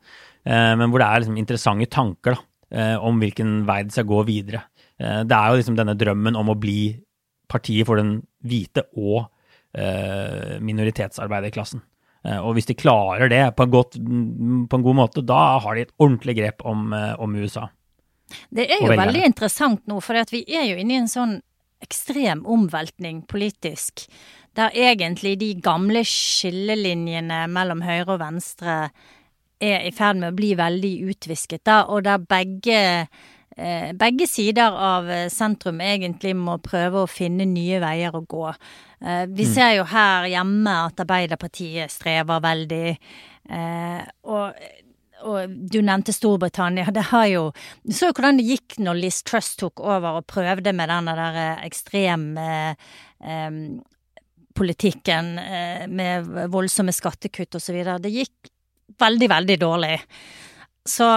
Eh, 0.45 0.75
Men 0.75 0.89
hvor 0.89 0.99
det 0.99 1.07
er 1.07 1.19
liksom 1.21 1.37
interessante 1.37 1.89
tanker 1.89 2.35
da, 2.35 2.99
om 3.01 3.17
hvilken 3.19 3.65
vei 3.65 3.81
det 3.83 3.91
skal 3.91 4.05
gå 4.05 4.23
videre. 4.27 4.61
Det 4.99 5.31
er 5.31 5.49
jo 5.49 5.57
liksom 5.57 5.75
denne 5.75 5.95
drømmen 5.97 6.35
om 6.37 6.49
å 6.49 6.59
bli 6.59 6.99
partiet 7.49 7.87
for 7.87 7.95
den 7.95 8.21
hvite 8.45 8.83
og 8.95 9.25
minoritetsarbeiderklassen. 10.61 11.81
Eh, 12.25 12.39
Og 12.39 12.55
hvis 12.57 12.67
de 12.67 12.75
klarer 12.77 13.29
det 13.31 13.43
på 13.55 13.65
en, 13.65 13.71
godt, 13.73 13.99
på 13.99 14.79
en 14.79 14.85
god 14.85 14.95
måte, 14.95 15.25
da 15.25 15.59
har 15.63 15.75
de 15.75 15.87
et 15.87 15.93
ordentlig 15.99 16.35
grep 16.41 16.65
om, 16.67 16.91
eh, 16.93 17.13
om 17.19 17.35
USA. 17.35 17.69
Det 18.53 18.67
er 18.69 18.83
jo 18.83 18.93
veldig 18.93 19.23
interessant 19.25 19.87
nå, 19.89 20.01
for 20.05 20.19
vi 20.31 20.43
er 20.47 20.67
jo 20.69 20.77
inne 20.77 20.93
i 20.93 21.01
en 21.01 21.09
sånn 21.09 21.39
ekstrem 21.81 22.43
omveltning 22.45 23.23
politisk, 23.25 24.05
der 24.53 24.75
egentlig 24.75 25.37
de 25.39 25.53
gamle 25.63 26.03
skillelinjene 26.05 27.45
mellom 27.49 27.81
høyre 27.85 28.17
og 28.17 28.19
venstre 28.21 28.75
er 29.59 29.87
i 29.87 29.91
ferd 29.95 30.19
med 30.19 30.33
å 30.33 30.35
bli 30.35 30.53
veldig 30.59 30.93
utvisket, 31.11 31.63
da, 31.67 31.83
og 31.87 32.03
der 32.03 32.19
begge 32.19 33.07
begge 33.99 34.27
sider 34.29 34.75
av 34.75 35.09
eh, 35.11 35.27
sentrum 35.33 35.81
egentlig 35.83 36.35
må 36.37 36.57
prøve 36.63 37.03
å 37.03 37.09
finne 37.09 37.47
nye 37.49 37.79
veier 37.83 38.15
å 38.15 38.23
gå. 38.23 38.45
Eh, 39.01 39.25
Vi 39.35 39.47
ser 39.49 39.75
jo 39.77 39.87
her 39.89 40.29
hjemme 40.31 40.75
at 40.87 41.01
Arbeiderpartiet 41.03 41.91
strever 41.91 42.43
veldig. 42.43 42.97
Eh, 43.49 44.01
og, 44.29 44.63
og 45.25 45.55
du 45.71 45.79
nevnte 45.81 46.15
Storbritannia. 46.15 46.91
Det 46.95 47.09
har 47.11 47.27
jo 47.27 47.45
Du 47.83 47.93
så 47.95 48.09
jo 48.09 48.17
hvordan 48.17 48.39
det 48.39 48.47
gikk 48.47 48.79
når 48.79 49.01
Liz 49.03 49.21
Truss 49.27 49.55
tok 49.59 49.83
over 49.83 50.21
og 50.21 50.27
prøvde 50.29 50.73
med 50.73 50.91
den 50.91 51.09
der 51.11 51.63
ekstreme 51.65 51.65
ekstrem 51.67 52.27
eh, 53.19 53.85
politikken 54.59 55.37
eh, 55.39 55.87
med 55.87 56.27
voldsomme 56.51 56.93
skattekutt 56.95 57.55
videre. 57.75 57.99
Det 58.03 58.11
gikk 58.11 58.51
veldig, 58.99 59.29
veldig 59.31 59.57
dårlig. 59.61 59.95
Så 60.87 61.07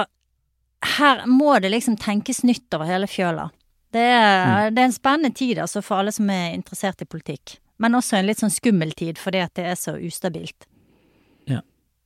her 0.82 1.26
må 1.30 1.56
det 1.62 1.72
liksom 1.72 1.96
tenkes 2.00 2.42
nytt 2.46 2.74
over 2.74 2.88
hele 2.88 3.08
fjøla. 3.10 3.48
Det 3.92 4.02
er, 4.02 4.70
det 4.72 4.80
er 4.80 4.88
en 4.88 4.94
spennende 4.94 5.36
tid 5.36 5.60
altså 5.60 5.82
for 5.84 6.00
alle 6.00 6.12
som 6.14 6.30
er 6.32 6.54
interessert 6.56 7.04
i 7.04 7.08
politikk. 7.08 7.58
Men 7.82 7.98
også 7.98 8.18
en 8.18 8.28
litt 8.28 8.40
sånn 8.40 8.52
skummel 8.52 8.94
tid 8.96 9.20
fordi 9.20 9.42
at 9.42 9.52
det 9.58 9.66
er 9.68 9.78
så 9.78 9.96
ustabilt. 9.98 10.66
Ja, 11.50 11.60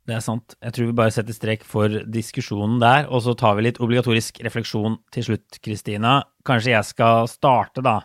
det 0.09 0.17
er 0.17 0.25
sant. 0.25 0.57
Jeg 0.65 0.75
tror 0.75 0.91
vi 0.91 0.97
bare 0.99 1.15
setter 1.15 1.37
strek 1.37 1.67
for 1.69 2.01
diskusjonen 2.11 2.81
der, 2.83 3.11
og 3.11 3.23
så 3.27 3.37
tar 3.39 3.59
vi 3.59 3.69
litt 3.69 3.81
obligatorisk 3.83 4.41
refleksjon 4.47 4.99
til 5.15 5.29
slutt, 5.29 5.61
Kristina. 5.65 6.19
Kanskje 6.49 6.75
jeg 6.75 6.91
skal 6.91 7.31
starte 7.31 7.85
da 7.85 8.01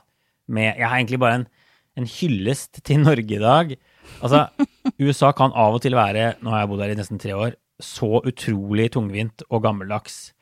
med 0.51 0.75
Jeg 0.75 0.83
har 0.83 0.97
egentlig 0.97 1.21
bare 1.21 1.39
en, 1.39 1.47
en 1.95 2.07
hyllest 2.19 2.81
til 2.83 2.99
Norge 3.05 3.37
i 3.37 3.41
dag. 3.41 3.73
Altså, 4.19 4.45
USA 5.05 5.31
kan 5.37 5.55
av 5.55 5.77
og 5.77 5.85
til 5.85 5.95
være, 5.95 6.35
nå 6.43 6.51
har 6.51 6.65
jeg 6.65 6.71
bodd 6.73 6.83
her 6.83 6.93
i 6.93 6.99
nesten 6.99 7.21
tre 7.21 7.37
år, 7.37 7.55
så 7.81 8.19
utrolig 8.19 8.89
tungvint 8.93 9.45
og 9.49 9.63
gammeldags. 9.63 10.33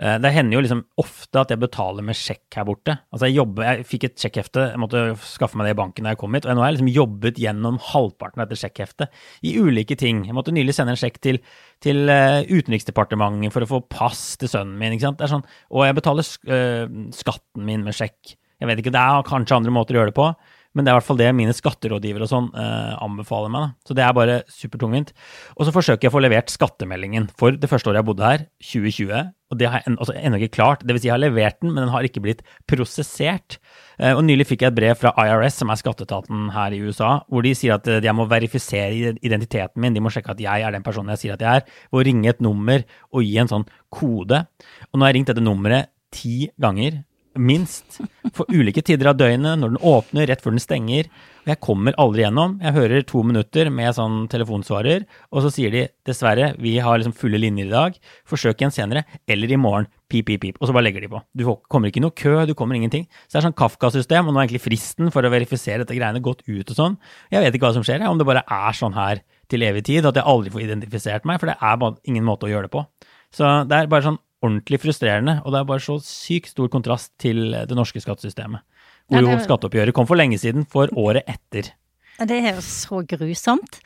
Eh, 0.00 0.18
Det 0.18 0.32
hender 0.32 0.56
jo 0.56 0.62
liksom 0.64 0.84
ofte 0.98 1.40
at 1.40 1.50
jeg 1.52 1.60
betaler 1.60 2.02
med 2.06 2.16
sjekk 2.16 2.56
her 2.56 2.64
borte. 2.64 2.98
Altså 3.12 3.28
Jeg 3.28 3.36
jobber, 3.36 3.62
jeg 3.64 3.86
fikk 3.86 4.04
et 4.08 4.16
sjekkhefte, 4.24 4.70
jeg 4.72 4.80
måtte 4.80 5.02
skaffe 5.20 5.56
meg 5.56 5.68
det 5.68 5.74
i 5.76 5.80
banken 5.82 6.04
da 6.04 6.14
jeg 6.14 6.20
kom 6.22 6.34
hit, 6.34 6.46
og 6.46 6.56
nå 6.56 6.62
har 6.64 6.72
jeg 6.72 6.78
liksom 6.78 6.92
jobbet 6.94 7.40
gjennom 7.42 7.78
halvparten 7.92 8.40
av 8.42 8.48
dette 8.48 8.60
sjekkheftet 8.62 9.08
i 9.44 9.54
ulike 9.60 9.96
ting. 9.98 10.24
Jeg 10.26 10.34
måtte 10.36 10.54
nylig 10.54 10.74
sende 10.76 10.94
en 10.96 11.00
sjekk 11.00 11.20
til, 11.20 11.40
til 11.84 12.08
eh, 12.08 12.42
Utenriksdepartementet 12.48 13.52
for 13.52 13.64
å 13.66 13.70
få 13.76 13.82
pass 13.92 14.36
til 14.40 14.48
sønnen 14.48 14.78
min. 14.78 14.96
ikke 14.96 15.10
sant? 15.10 15.22
Sånn, 15.32 15.44
og 15.70 15.86
jeg 15.86 15.98
betaler 16.00 16.26
eh, 16.48 16.86
skatten 17.16 17.66
min 17.68 17.84
med 17.84 17.96
sjekk. 17.96 18.36
Jeg 18.62 18.68
vet 18.70 18.78
ikke, 18.78 18.92
Det 18.94 19.00
er 19.02 19.24
kanskje 19.26 19.56
andre 19.58 19.72
måter 19.74 19.96
å 19.96 20.02
gjøre 20.02 20.12
det 20.12 20.18
på, 20.18 20.28
men 20.72 20.84
det 20.84 20.90
er 20.90 20.96
i 20.96 21.00
hvert 21.00 21.08
fall 21.08 21.20
det 21.20 21.28
mine 21.36 21.52
skatterådgivere 21.56 22.24
og 22.24 22.30
sånn 22.30 22.48
eh, 22.56 22.94
anbefaler 23.04 23.52
meg. 23.52 23.64
da. 23.64 23.88
Så 23.88 23.96
det 23.96 24.04
er 24.06 24.16
bare 24.16 24.38
supertungvint. 24.48 25.12
Og 25.58 25.68
så 25.68 25.74
forsøker 25.74 26.06
jeg 26.06 26.12
å 26.12 26.16
få 26.16 26.22
levert 26.24 26.52
skattemeldingen 26.52 27.28
for 27.38 27.58
det 27.60 27.68
første 27.68 27.90
året 27.90 28.00
jeg 28.00 28.08
bodde 28.08 28.24
her, 28.30 28.46
2020. 28.64 29.32
Og 29.52 29.60
det 29.60 29.68
har 29.68 29.82
jeg 29.82 29.92
altså, 29.98 30.16
ennå 30.16 30.40
ikke 30.40 30.56
klart. 30.56 30.84
Det 30.86 30.96
vil 30.96 31.02
si 31.02 31.10
jeg 31.10 31.14
har 31.14 31.20
levert 31.20 31.58
den, 31.60 31.74
men 31.74 31.84
den 31.84 31.92
har 31.92 32.08
ikke 32.08 32.24
blitt 32.24 32.40
prosessert. 32.70 33.58
Eh, 34.00 34.14
og 34.16 34.24
nylig 34.24 34.48
fikk 34.48 34.64
jeg 34.64 34.72
et 34.72 34.78
brev 34.80 34.96
fra 34.96 35.12
IRS, 35.20 35.60
som 35.60 35.72
er 35.72 35.80
skatteetaten 35.82 36.48
her 36.56 36.72
i 36.72 36.80
USA, 36.80 37.18
hvor 37.28 37.44
de 37.44 37.52
sier 37.58 37.76
at 37.76 37.92
eh, 37.92 38.00
jeg 38.00 38.16
må 38.16 38.24
verifisere 38.32 39.12
identiteten 39.20 39.84
min. 39.84 39.92
De 39.92 40.00
må 40.00 40.12
sjekke 40.14 40.32
at 40.32 40.40
jeg 40.40 40.64
er 40.64 40.72
den 40.72 40.86
personen 40.86 41.12
jeg 41.12 41.26
sier 41.26 41.36
at 41.36 41.44
jeg 41.44 41.62
er, 41.62 41.80
å 41.92 42.04
ringe 42.08 42.32
et 42.32 42.40
nummer 42.44 42.86
og 43.12 43.28
gi 43.28 43.36
en 43.42 43.52
sånn 43.52 43.68
kode. 43.92 44.46
Og 44.88 44.96
nå 44.96 45.04
har 45.04 45.12
jeg 45.12 45.20
ringt 45.20 45.34
dette 45.34 45.44
nummeret 45.44 45.92
ti 46.12 46.46
ganger 46.60 47.02
minst, 47.38 48.00
for 48.36 48.48
ulike 48.52 48.82
tider 48.84 49.10
av 49.10 49.18
døgnet, 49.20 49.58
når 49.60 49.74
den 49.74 49.84
åpner, 49.88 50.26
rett 50.28 50.42
før 50.44 50.54
den 50.54 50.62
stenger. 50.62 51.08
Og 51.42 51.50
jeg 51.50 51.60
kommer 51.64 51.96
aldri 52.00 52.22
gjennom. 52.22 52.58
Jeg 52.62 52.76
hører 52.76 53.06
to 53.08 53.22
minutter 53.26 53.70
med 53.74 53.96
sånn 53.96 54.26
telefonsvarer, 54.30 55.06
og 55.32 55.44
så 55.44 55.50
sier 55.54 55.74
de 55.74 55.86
dessverre, 56.06 56.52
vi 56.62 56.76
har 56.82 57.00
liksom 57.00 57.16
fulle 57.18 57.40
linjer 57.40 57.70
i 57.70 57.72
dag, 57.72 57.98
forsøk 58.28 58.62
igjen 58.62 58.74
senere, 58.74 59.04
eller 59.30 59.50
i 59.50 59.58
morgen, 59.60 59.88
pip, 60.12 60.28
pip, 60.28 60.42
pip, 60.44 60.60
og 60.60 60.68
så 60.68 60.76
bare 60.76 60.86
legger 60.86 61.04
de 61.04 61.10
på. 61.12 61.22
Du 61.34 61.44
kommer 61.72 61.90
ikke 61.90 62.02
i 62.02 62.06
noe 62.06 62.16
kø, 62.16 62.34
du 62.48 62.54
kommer 62.58 62.78
ingenting. 62.78 63.08
Så 63.26 63.34
det 63.36 63.42
er 63.42 63.48
sånn 63.48 63.58
Kafka-system, 63.58 64.28
og 64.28 64.36
nå 64.36 64.40
er 64.40 64.46
egentlig 64.46 64.64
fristen 64.68 65.12
for 65.14 65.24
å 65.24 65.32
verifisere 65.32 65.82
dette 65.82 65.96
greiene 65.98 66.22
gått 66.24 66.44
ut 66.46 66.68
og 66.68 66.78
sånn. 66.78 66.98
Jeg 67.32 67.44
vet 67.44 67.56
ikke 67.56 67.70
hva 67.70 67.76
som 67.78 67.86
skjer, 67.86 68.04
om 68.08 68.20
det 68.20 68.28
bare 68.28 68.44
er 68.46 68.76
sånn 68.78 68.96
her 68.98 69.24
til 69.52 69.64
evig 69.66 69.86
tid, 69.88 70.06
at 70.08 70.16
jeg 70.16 70.28
aldri 70.28 70.52
får 70.52 70.66
identifisert 70.66 71.26
meg, 71.28 71.40
for 71.40 71.50
det 71.50 71.56
er 71.58 71.80
bare 71.80 71.98
ingen 72.08 72.28
måte 72.28 72.46
å 72.48 72.52
gjøre 72.52 72.68
det 72.68 72.76
på. 72.76 72.84
Så 73.32 73.48
det 73.68 73.78
er 73.78 73.90
bare 73.90 74.06
sånn 74.06 74.20
ordentlig 74.42 74.80
frustrerende, 74.82 75.38
og 75.44 75.52
det 75.54 75.60
er 75.60 75.68
bare 75.68 75.84
så 75.84 75.98
sykt 76.02 76.52
stor 76.52 76.68
kontrast 76.72 77.12
til 77.22 77.52
det 77.52 77.76
norske 77.78 78.02
skattesystemet. 78.02 78.64
Hvor 79.10 79.24
jo 79.26 79.38
skatteoppgjøret 79.44 79.94
kom 79.94 80.06
for 80.08 80.18
lenge 80.18 80.38
siden, 80.40 80.64
for 80.70 80.90
året 80.98 81.26
etter. 81.30 81.72
Det 82.22 82.36
er 82.38 82.54
jo 82.54 82.62
så 82.64 83.00
grusomt. 83.08 83.80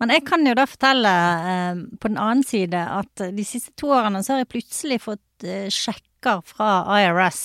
Men 0.00 0.12
jeg 0.14 0.24
kan 0.24 0.46
jo 0.46 0.54
da 0.56 0.64
fortelle 0.70 1.12
eh, 1.52 1.80
på 2.00 2.08
den 2.08 2.18
annen 2.20 2.44
side 2.46 2.78
at 2.78 3.24
de 3.36 3.44
siste 3.46 3.74
to 3.78 3.90
årene 3.92 4.22
så 4.24 4.36
har 4.36 4.44
jeg 4.44 4.52
plutselig 4.54 5.00
fått 5.04 5.44
eh, 5.46 5.66
sjekker 5.72 6.40
fra 6.46 6.70
IRS. 7.02 7.42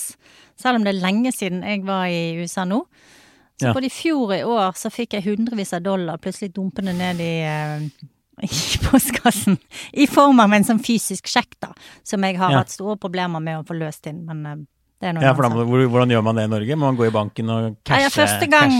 Selv 0.58 0.78
om 0.80 0.86
det 0.86 0.94
er 0.94 1.02
lenge 1.02 1.32
siden 1.34 1.64
jeg 1.66 1.84
var 1.86 2.06
i 2.10 2.38
USA 2.40 2.64
nå. 2.64 2.84
Så 3.58 3.66
Ja. 3.66 3.72
både 3.74 3.88
i 3.90 3.90
fjor 3.90 4.28
og 4.30 4.36
i 4.38 4.44
år 4.46 4.76
så 4.78 4.90
fikk 4.94 5.16
jeg 5.18 5.24
hundrevis 5.26 5.74
av 5.74 5.82
dollar 5.82 6.20
plutselig 6.22 6.52
dumpende 6.54 6.94
ned 6.94 7.18
i, 7.20 7.32
eh, 7.42 7.88
i 8.42 8.48
postkassen. 8.88 9.58
I 9.92 10.06
form 10.06 10.40
av 10.40 10.52
en 10.52 10.64
sånn 10.64 10.82
fysisk 10.84 11.26
sjekk, 11.30 11.54
da. 11.60 11.72
Som 12.04 12.24
jeg 12.24 12.36
har 12.38 12.50
Ja. 12.52 12.58
hatt 12.64 12.70
store 12.74 12.96
problemer 12.96 13.40
med 13.42 13.58
å 13.60 13.66
få 13.66 13.76
løst 13.78 14.06
inn. 14.10 14.24
Men 14.26 14.44
eh, 14.46 14.64
Ja, 15.00 15.30
for 15.32 15.46
da 15.46 15.50
Hvordan 15.62 16.10
gjør 16.10 16.24
man 16.26 16.34
det 16.34 16.44
i 16.48 16.50
Norge? 16.50 16.74
Må 16.76 16.88
man 16.88 16.96
gå 16.98 17.06
i 17.06 17.12
banken 17.14 17.50
og 17.54 17.62
Ja, 17.62 17.74
cashe? 17.86 18.02
ja, 18.02 18.08
første 18.10 18.48
gang, 18.50 18.72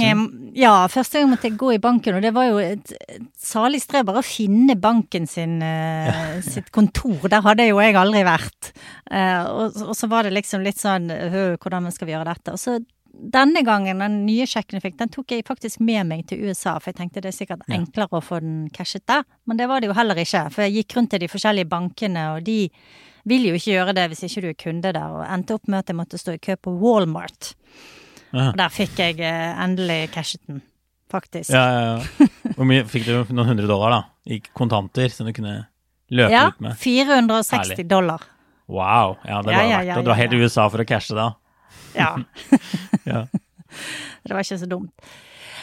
ja, 0.58 0.72
første 0.90 1.20
gang 1.20 1.30
måtte 1.30 1.46
jeg 1.46 1.56
gå 1.60 1.68
i 1.76 1.78
banken, 1.78 2.16
og 2.18 2.22
det 2.22 2.32
var 2.34 2.48
jo 2.48 2.56
et, 2.58 2.90
et 3.08 3.22
salig 3.38 3.78
strev 3.84 4.04
bare 4.08 4.18
å 4.18 4.26
finne 4.26 4.74
banken 4.74 5.28
sin, 5.30 5.62
eh, 5.62 6.40
sitt 6.54 6.72
kontor. 6.74 7.28
Der 7.30 7.40
hadde 7.46 7.68
jo 7.68 7.78
jeg 7.78 7.94
aldri 7.94 8.24
vært. 8.26 8.72
Eh, 9.10 9.44
og, 9.46 9.78
og 9.86 9.94
så 9.94 10.08
var 10.10 10.26
det 10.26 10.34
liksom 10.34 10.66
litt 10.66 10.80
sånn 10.82 11.06
«Hø, 11.08 11.56
hvordan 11.62 11.86
skal 11.94 12.06
vi 12.10 12.16
gjøre 12.16 12.32
dette? 12.34 12.52
Og 12.56 12.58
så 12.58 12.80
denne 13.12 13.62
gangen, 13.66 13.98
den 13.98 14.20
nye 14.26 14.46
sjekken 14.46 14.78
jeg 14.78 14.82
fikk, 14.84 14.98
den 15.00 15.08
tok 15.10 15.32
jeg 15.34 15.44
faktisk 15.48 15.80
med 15.80 16.06
meg 16.06 16.26
til 16.30 16.44
USA, 16.46 16.76
for 16.78 16.92
jeg 16.92 16.98
tenkte 17.00 17.22
det 17.24 17.32
er 17.32 17.36
sikkert 17.38 17.64
Ja. 17.68 17.74
enklere 17.78 18.18
å 18.20 18.22
få 18.22 18.38
den 18.40 18.68
cashet 18.70 19.06
der. 19.06 19.24
Men 19.46 19.56
det 19.56 19.66
var 19.68 19.80
det 19.80 19.88
jo 19.88 19.94
heller 19.94 20.14
ikke, 20.14 20.44
for 20.52 20.62
jeg 20.62 20.74
gikk 20.84 20.96
rundt 20.96 21.10
til 21.10 21.20
de 21.20 21.28
forskjellige 21.28 21.68
bankene, 21.68 22.36
og 22.36 22.44
de 22.44 22.70
vil 23.28 23.48
jo 23.48 23.54
ikke 23.58 23.74
gjøre 23.74 23.94
det 23.94 24.08
hvis 24.10 24.22
ikke 24.28 24.40
du 24.42 24.48
er 24.48 24.54
kunde 24.54 24.92
der, 24.92 25.08
og 25.10 25.26
endte 25.26 25.54
opp 25.54 25.66
med 25.68 25.78
at 25.80 25.86
jeg 25.88 25.96
måtte 25.96 26.18
stå 26.20 26.34
i 26.36 26.38
kø 26.38 26.56
på 26.56 26.76
Walmart. 26.78 27.54
Ja. 28.32 28.50
Og 28.52 28.56
der 28.60 28.68
fikk 28.68 28.98
jeg 28.98 29.20
eh, 29.20 29.64
endelig 29.64 30.10
cashet 30.14 30.40
den, 30.46 30.62
faktisk. 31.10 31.50
Ja, 31.50 31.64
ja, 31.72 31.98
ja. 31.98 32.52
Hvor 32.54 32.66
mye 32.68 32.84
fikk 32.84 33.06
du? 33.08 33.24
Noen 33.34 33.48
hundre 33.54 33.66
dollar, 33.66 33.90
da? 33.90 34.02
i 34.28 34.40
kontanter 34.52 35.08
som 35.08 35.26
du 35.26 35.32
kunne 35.32 35.66
løpe 36.12 36.30
Ja, 36.32 36.48
ut 36.52 36.60
med. 36.60 36.74
Ja, 36.76 36.76
460 36.76 37.56
Herlig. 37.72 37.88
dollar. 37.88 38.20
Wow. 38.68 39.16
Ja, 39.24 39.40
det 39.42 39.54
var 39.54 39.62
ja, 39.64 39.78
verdt 39.80 39.94
det. 39.96 40.04
Du 40.04 40.10
var 40.10 40.18
helt 40.20 40.32
i. 40.36 40.40
USA 40.44 40.68
for 40.68 40.78
å 40.84 40.86
cashe 40.86 41.14
da. 41.16 41.30
Ja, 41.96 42.14
Ja. 43.08 43.26
det 44.24 44.34
var 44.34 44.44
ikke 44.44 44.58
så 44.60 44.68
dumt. 44.68 44.92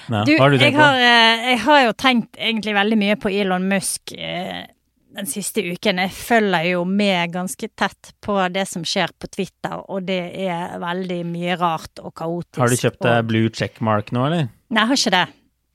Nei, 0.09 0.21
Du, 0.27 0.35
har 0.37 0.53
du 0.53 0.57
jeg 0.61 0.73
har, 0.75 0.99
eh, 1.01 1.45
jeg 1.51 1.59
har 1.65 1.83
jo 1.87 1.93
tenkt 1.97 2.37
egentlig 2.37 2.75
veldig 2.77 2.97
mye 3.01 3.15
på 3.17 3.31
Elon 3.33 3.65
Musk 3.69 4.13
eh, 4.13 4.65
den 5.15 5.29
siste 5.29 5.63
uken. 5.63 6.01
Jeg 6.03 6.11
følger 6.13 6.67
jo 6.73 6.83
med 6.85 7.33
ganske 7.33 7.69
tett 7.79 8.11
på 8.21 8.35
det 8.53 8.67
som 8.69 8.83
skjer 8.85 9.13
på 9.17 9.29
Twitter, 9.31 9.79
og 9.89 10.05
det 10.09 10.19
er 10.45 10.75
veldig 10.81 11.21
mye 11.29 11.55
rart 11.57 12.01
og 12.03 12.13
kaotisk. 12.19 12.59
Har 12.61 12.69
du 12.69 12.77
kjøpt 12.77 13.01
deg 13.05 13.17
og... 13.23 13.29
blue 13.31 13.49
checkmark 13.55 14.11
nå, 14.15 14.25
eller? 14.29 14.49
Nei, 14.69 14.81
jeg 14.83 14.91
har 14.91 15.01
ikke 15.01 15.15
det. 15.17 15.25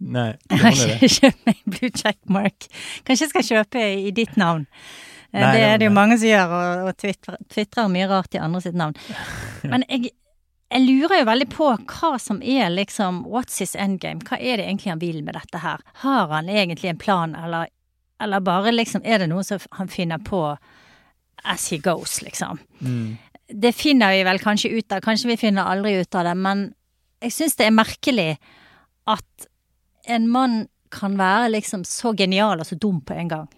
Nei, 0.00 0.28
Jeg 0.50 0.60
har 0.62 0.78
ikke 0.78 1.08
kjøpt 1.20 1.46
meg 1.48 1.62
blue 1.66 1.90
checkmark. 1.96 2.68
Kanskje 3.08 3.26
jeg 3.26 3.32
skal 3.34 3.48
kjøpe 3.50 3.82
i 4.06 4.12
ditt 4.16 4.38
navn. 4.40 4.66
Eh, 5.32 5.40
Nei, 5.40 5.50
det 5.54 5.66
er 5.66 5.80
det 5.82 5.90
jo 5.90 5.96
mange 5.96 6.16
som 6.20 6.30
gjør, 6.30 6.54
og, 6.56 6.86
og 6.92 7.42
twitrer 7.50 7.90
mye 7.92 8.06
rart 8.10 8.34
i 8.34 8.40
andre 8.42 8.62
sitt 8.64 8.78
navn. 8.78 8.96
Men 9.64 9.84
jeg, 9.88 10.12
jeg 10.70 10.86
lurer 10.86 11.20
jo 11.20 11.26
veldig 11.26 11.46
på 11.50 11.68
hva 11.90 12.12
som 12.22 12.38
er 12.46 12.70
liksom 12.70 13.24
What's 13.30 13.58
his 13.58 13.74
endgame? 13.74 14.22
Hva 14.22 14.38
er 14.38 14.60
det 14.60 14.68
egentlig 14.68 14.92
han 14.92 15.02
vil 15.02 15.22
med 15.26 15.34
dette 15.34 15.62
her? 15.64 15.82
Har 16.04 16.30
han 16.30 16.48
egentlig 16.48 16.92
en 16.92 17.00
plan, 17.00 17.34
eller, 17.34 17.72
eller 18.22 18.44
bare 18.46 18.74
liksom 18.74 19.02
er 19.04 19.22
det 19.24 19.30
noe 19.32 19.42
som 19.46 19.62
han 19.78 19.90
finner 19.90 20.22
på 20.22 20.44
as 21.42 21.68
he 21.72 21.80
goes, 21.82 22.20
liksom? 22.22 22.60
Mm. 22.78 23.18
Det 23.50 23.72
finner 23.74 24.14
vi 24.14 24.22
vel 24.28 24.38
kanskje 24.38 24.70
ut 24.76 24.94
av, 24.94 25.02
kanskje 25.02 25.32
vi 25.32 25.40
finner 25.40 25.66
aldri 25.66 25.96
ut 25.98 26.14
av 26.14 26.28
det, 26.28 26.36
men 26.38 26.68
jeg 27.20 27.34
syns 27.34 27.58
det 27.58 27.66
er 27.66 27.74
merkelig 27.74 28.30
at 29.10 29.48
en 30.06 30.28
mann 30.30 30.60
kan 30.94 31.16
være 31.18 31.50
liksom 31.56 31.82
så 31.86 32.14
genial 32.18 32.62
og 32.62 32.68
så 32.68 32.78
dum 32.78 33.02
på 33.02 33.16
en 33.18 33.30
gang. 33.30 33.50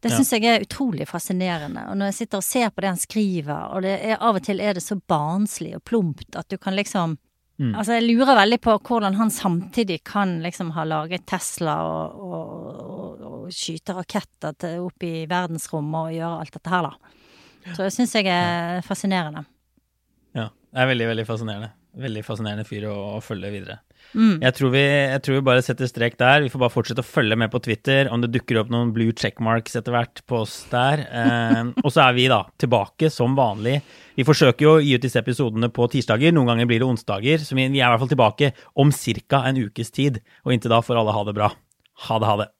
Det 0.00 0.12
Ja. 0.12 0.18
jeg 0.22 0.44
er 0.44 0.62
utrolig 0.62 1.08
fascinerende. 1.08 1.88
Og 1.90 1.96
når 1.96 2.06
jeg 2.06 2.14
sitter 2.14 2.38
og 2.38 2.44
ser 2.44 2.70
på 2.70 2.80
det 2.80 2.88
han 2.88 2.96
skriver, 2.96 3.74
og 3.74 3.82
det 3.82 4.00
er, 4.04 4.16
av 4.20 4.36
og 4.36 4.42
til 4.42 4.60
er 4.60 4.74
det 4.74 4.82
så 4.82 4.94
barnslig 4.94 5.74
og 5.74 5.84
plumpt 5.84 6.36
at 6.36 6.48
du 6.48 6.56
kan 6.56 6.76
liksom 6.76 7.18
Mm. 7.58 7.72
Altså, 7.74 7.96
jeg 7.96 8.04
lurer 8.06 8.36
veldig 8.38 8.60
på 8.62 8.76
hvordan 8.86 9.16
han 9.18 9.30
samtidig 9.34 10.04
kan 10.06 10.36
liksom 10.44 10.70
ha 10.76 10.84
laget 10.86 11.24
Tesla 11.26 11.74
og, 11.82 12.20
og, 12.22 12.52
og, 12.78 13.24
og 13.26 13.48
skyte 13.50 13.96
raketter 13.96 14.54
til, 14.54 14.84
opp 14.86 15.02
i 15.02 15.26
verdensrommet 15.26 15.98
og 15.98 16.14
gjøre 16.14 16.44
alt 16.44 16.54
dette 16.54 16.70
her, 16.70 16.86
da. 16.86 17.72
Så 17.74 17.82
det 17.82 17.90
syns 17.96 18.14
jeg 18.14 18.30
er 18.30 18.78
fascinerende. 18.86 19.42
Ja, 20.38 20.46
det 20.46 20.84
er 20.84 20.90
veldig, 20.92 21.08
veldig 21.10 21.26
fascinerende. 21.26 21.72
Veldig 21.98 22.22
fascinerende 22.22 22.66
fyr 22.68 22.86
å, 22.92 22.94
å 23.16 23.20
følge 23.24 23.50
videre. 23.50 23.80
Mm. 24.16 24.38
Jeg, 24.40 24.54
tror 24.56 24.72
vi, 24.72 24.82
jeg 24.82 25.22
tror 25.24 25.36
vi 25.36 25.44
bare 25.48 25.62
setter 25.64 25.90
strek 25.90 26.16
der. 26.20 26.42
Vi 26.44 26.50
får 26.52 26.62
bare 26.62 26.74
fortsette 26.74 27.04
å 27.04 27.06
følge 27.06 27.38
med 27.38 27.52
på 27.52 27.60
Twitter 27.64 28.10
om 28.12 28.22
det 28.22 28.32
dukker 28.34 28.60
opp 28.62 28.72
noen 28.72 28.92
blue 28.96 29.14
checkmarks 29.16 29.78
etter 29.78 29.94
hvert 29.94 30.22
på 30.28 30.42
oss 30.42 30.60
der. 30.72 31.04
Eh, 31.06 31.62
og 31.84 31.90
så 31.92 32.06
er 32.06 32.18
vi 32.18 32.28
da 32.32 32.42
tilbake 32.60 33.12
som 33.12 33.36
vanlig. 33.38 33.78
Vi 34.18 34.26
forsøker 34.26 34.66
jo 34.66 34.74
å 34.76 34.82
gi 34.82 34.96
ut 34.96 35.04
disse 35.04 35.20
episodene 35.20 35.70
på 35.70 35.86
tirsdager, 35.92 36.34
noen 36.34 36.52
ganger 36.52 36.70
blir 36.70 36.82
det 36.82 36.88
onsdager. 36.88 37.42
Så 37.44 37.58
vi, 37.58 37.68
vi 37.70 37.82
er 37.82 37.86
i 37.86 37.92
hvert 37.92 38.04
fall 38.04 38.14
tilbake 38.14 38.52
om 38.78 38.92
ca. 38.92 39.44
en 39.44 39.64
ukes 39.68 39.94
tid. 39.94 40.22
Og 40.46 40.54
inntil 40.56 40.74
da 40.74 40.82
får 40.84 41.02
alle 41.02 41.16
ha 41.16 41.26
det 41.28 41.36
bra. 41.38 41.52
Ha 42.08 42.22
det, 42.22 42.30
ha 42.30 42.38
det. 42.42 42.52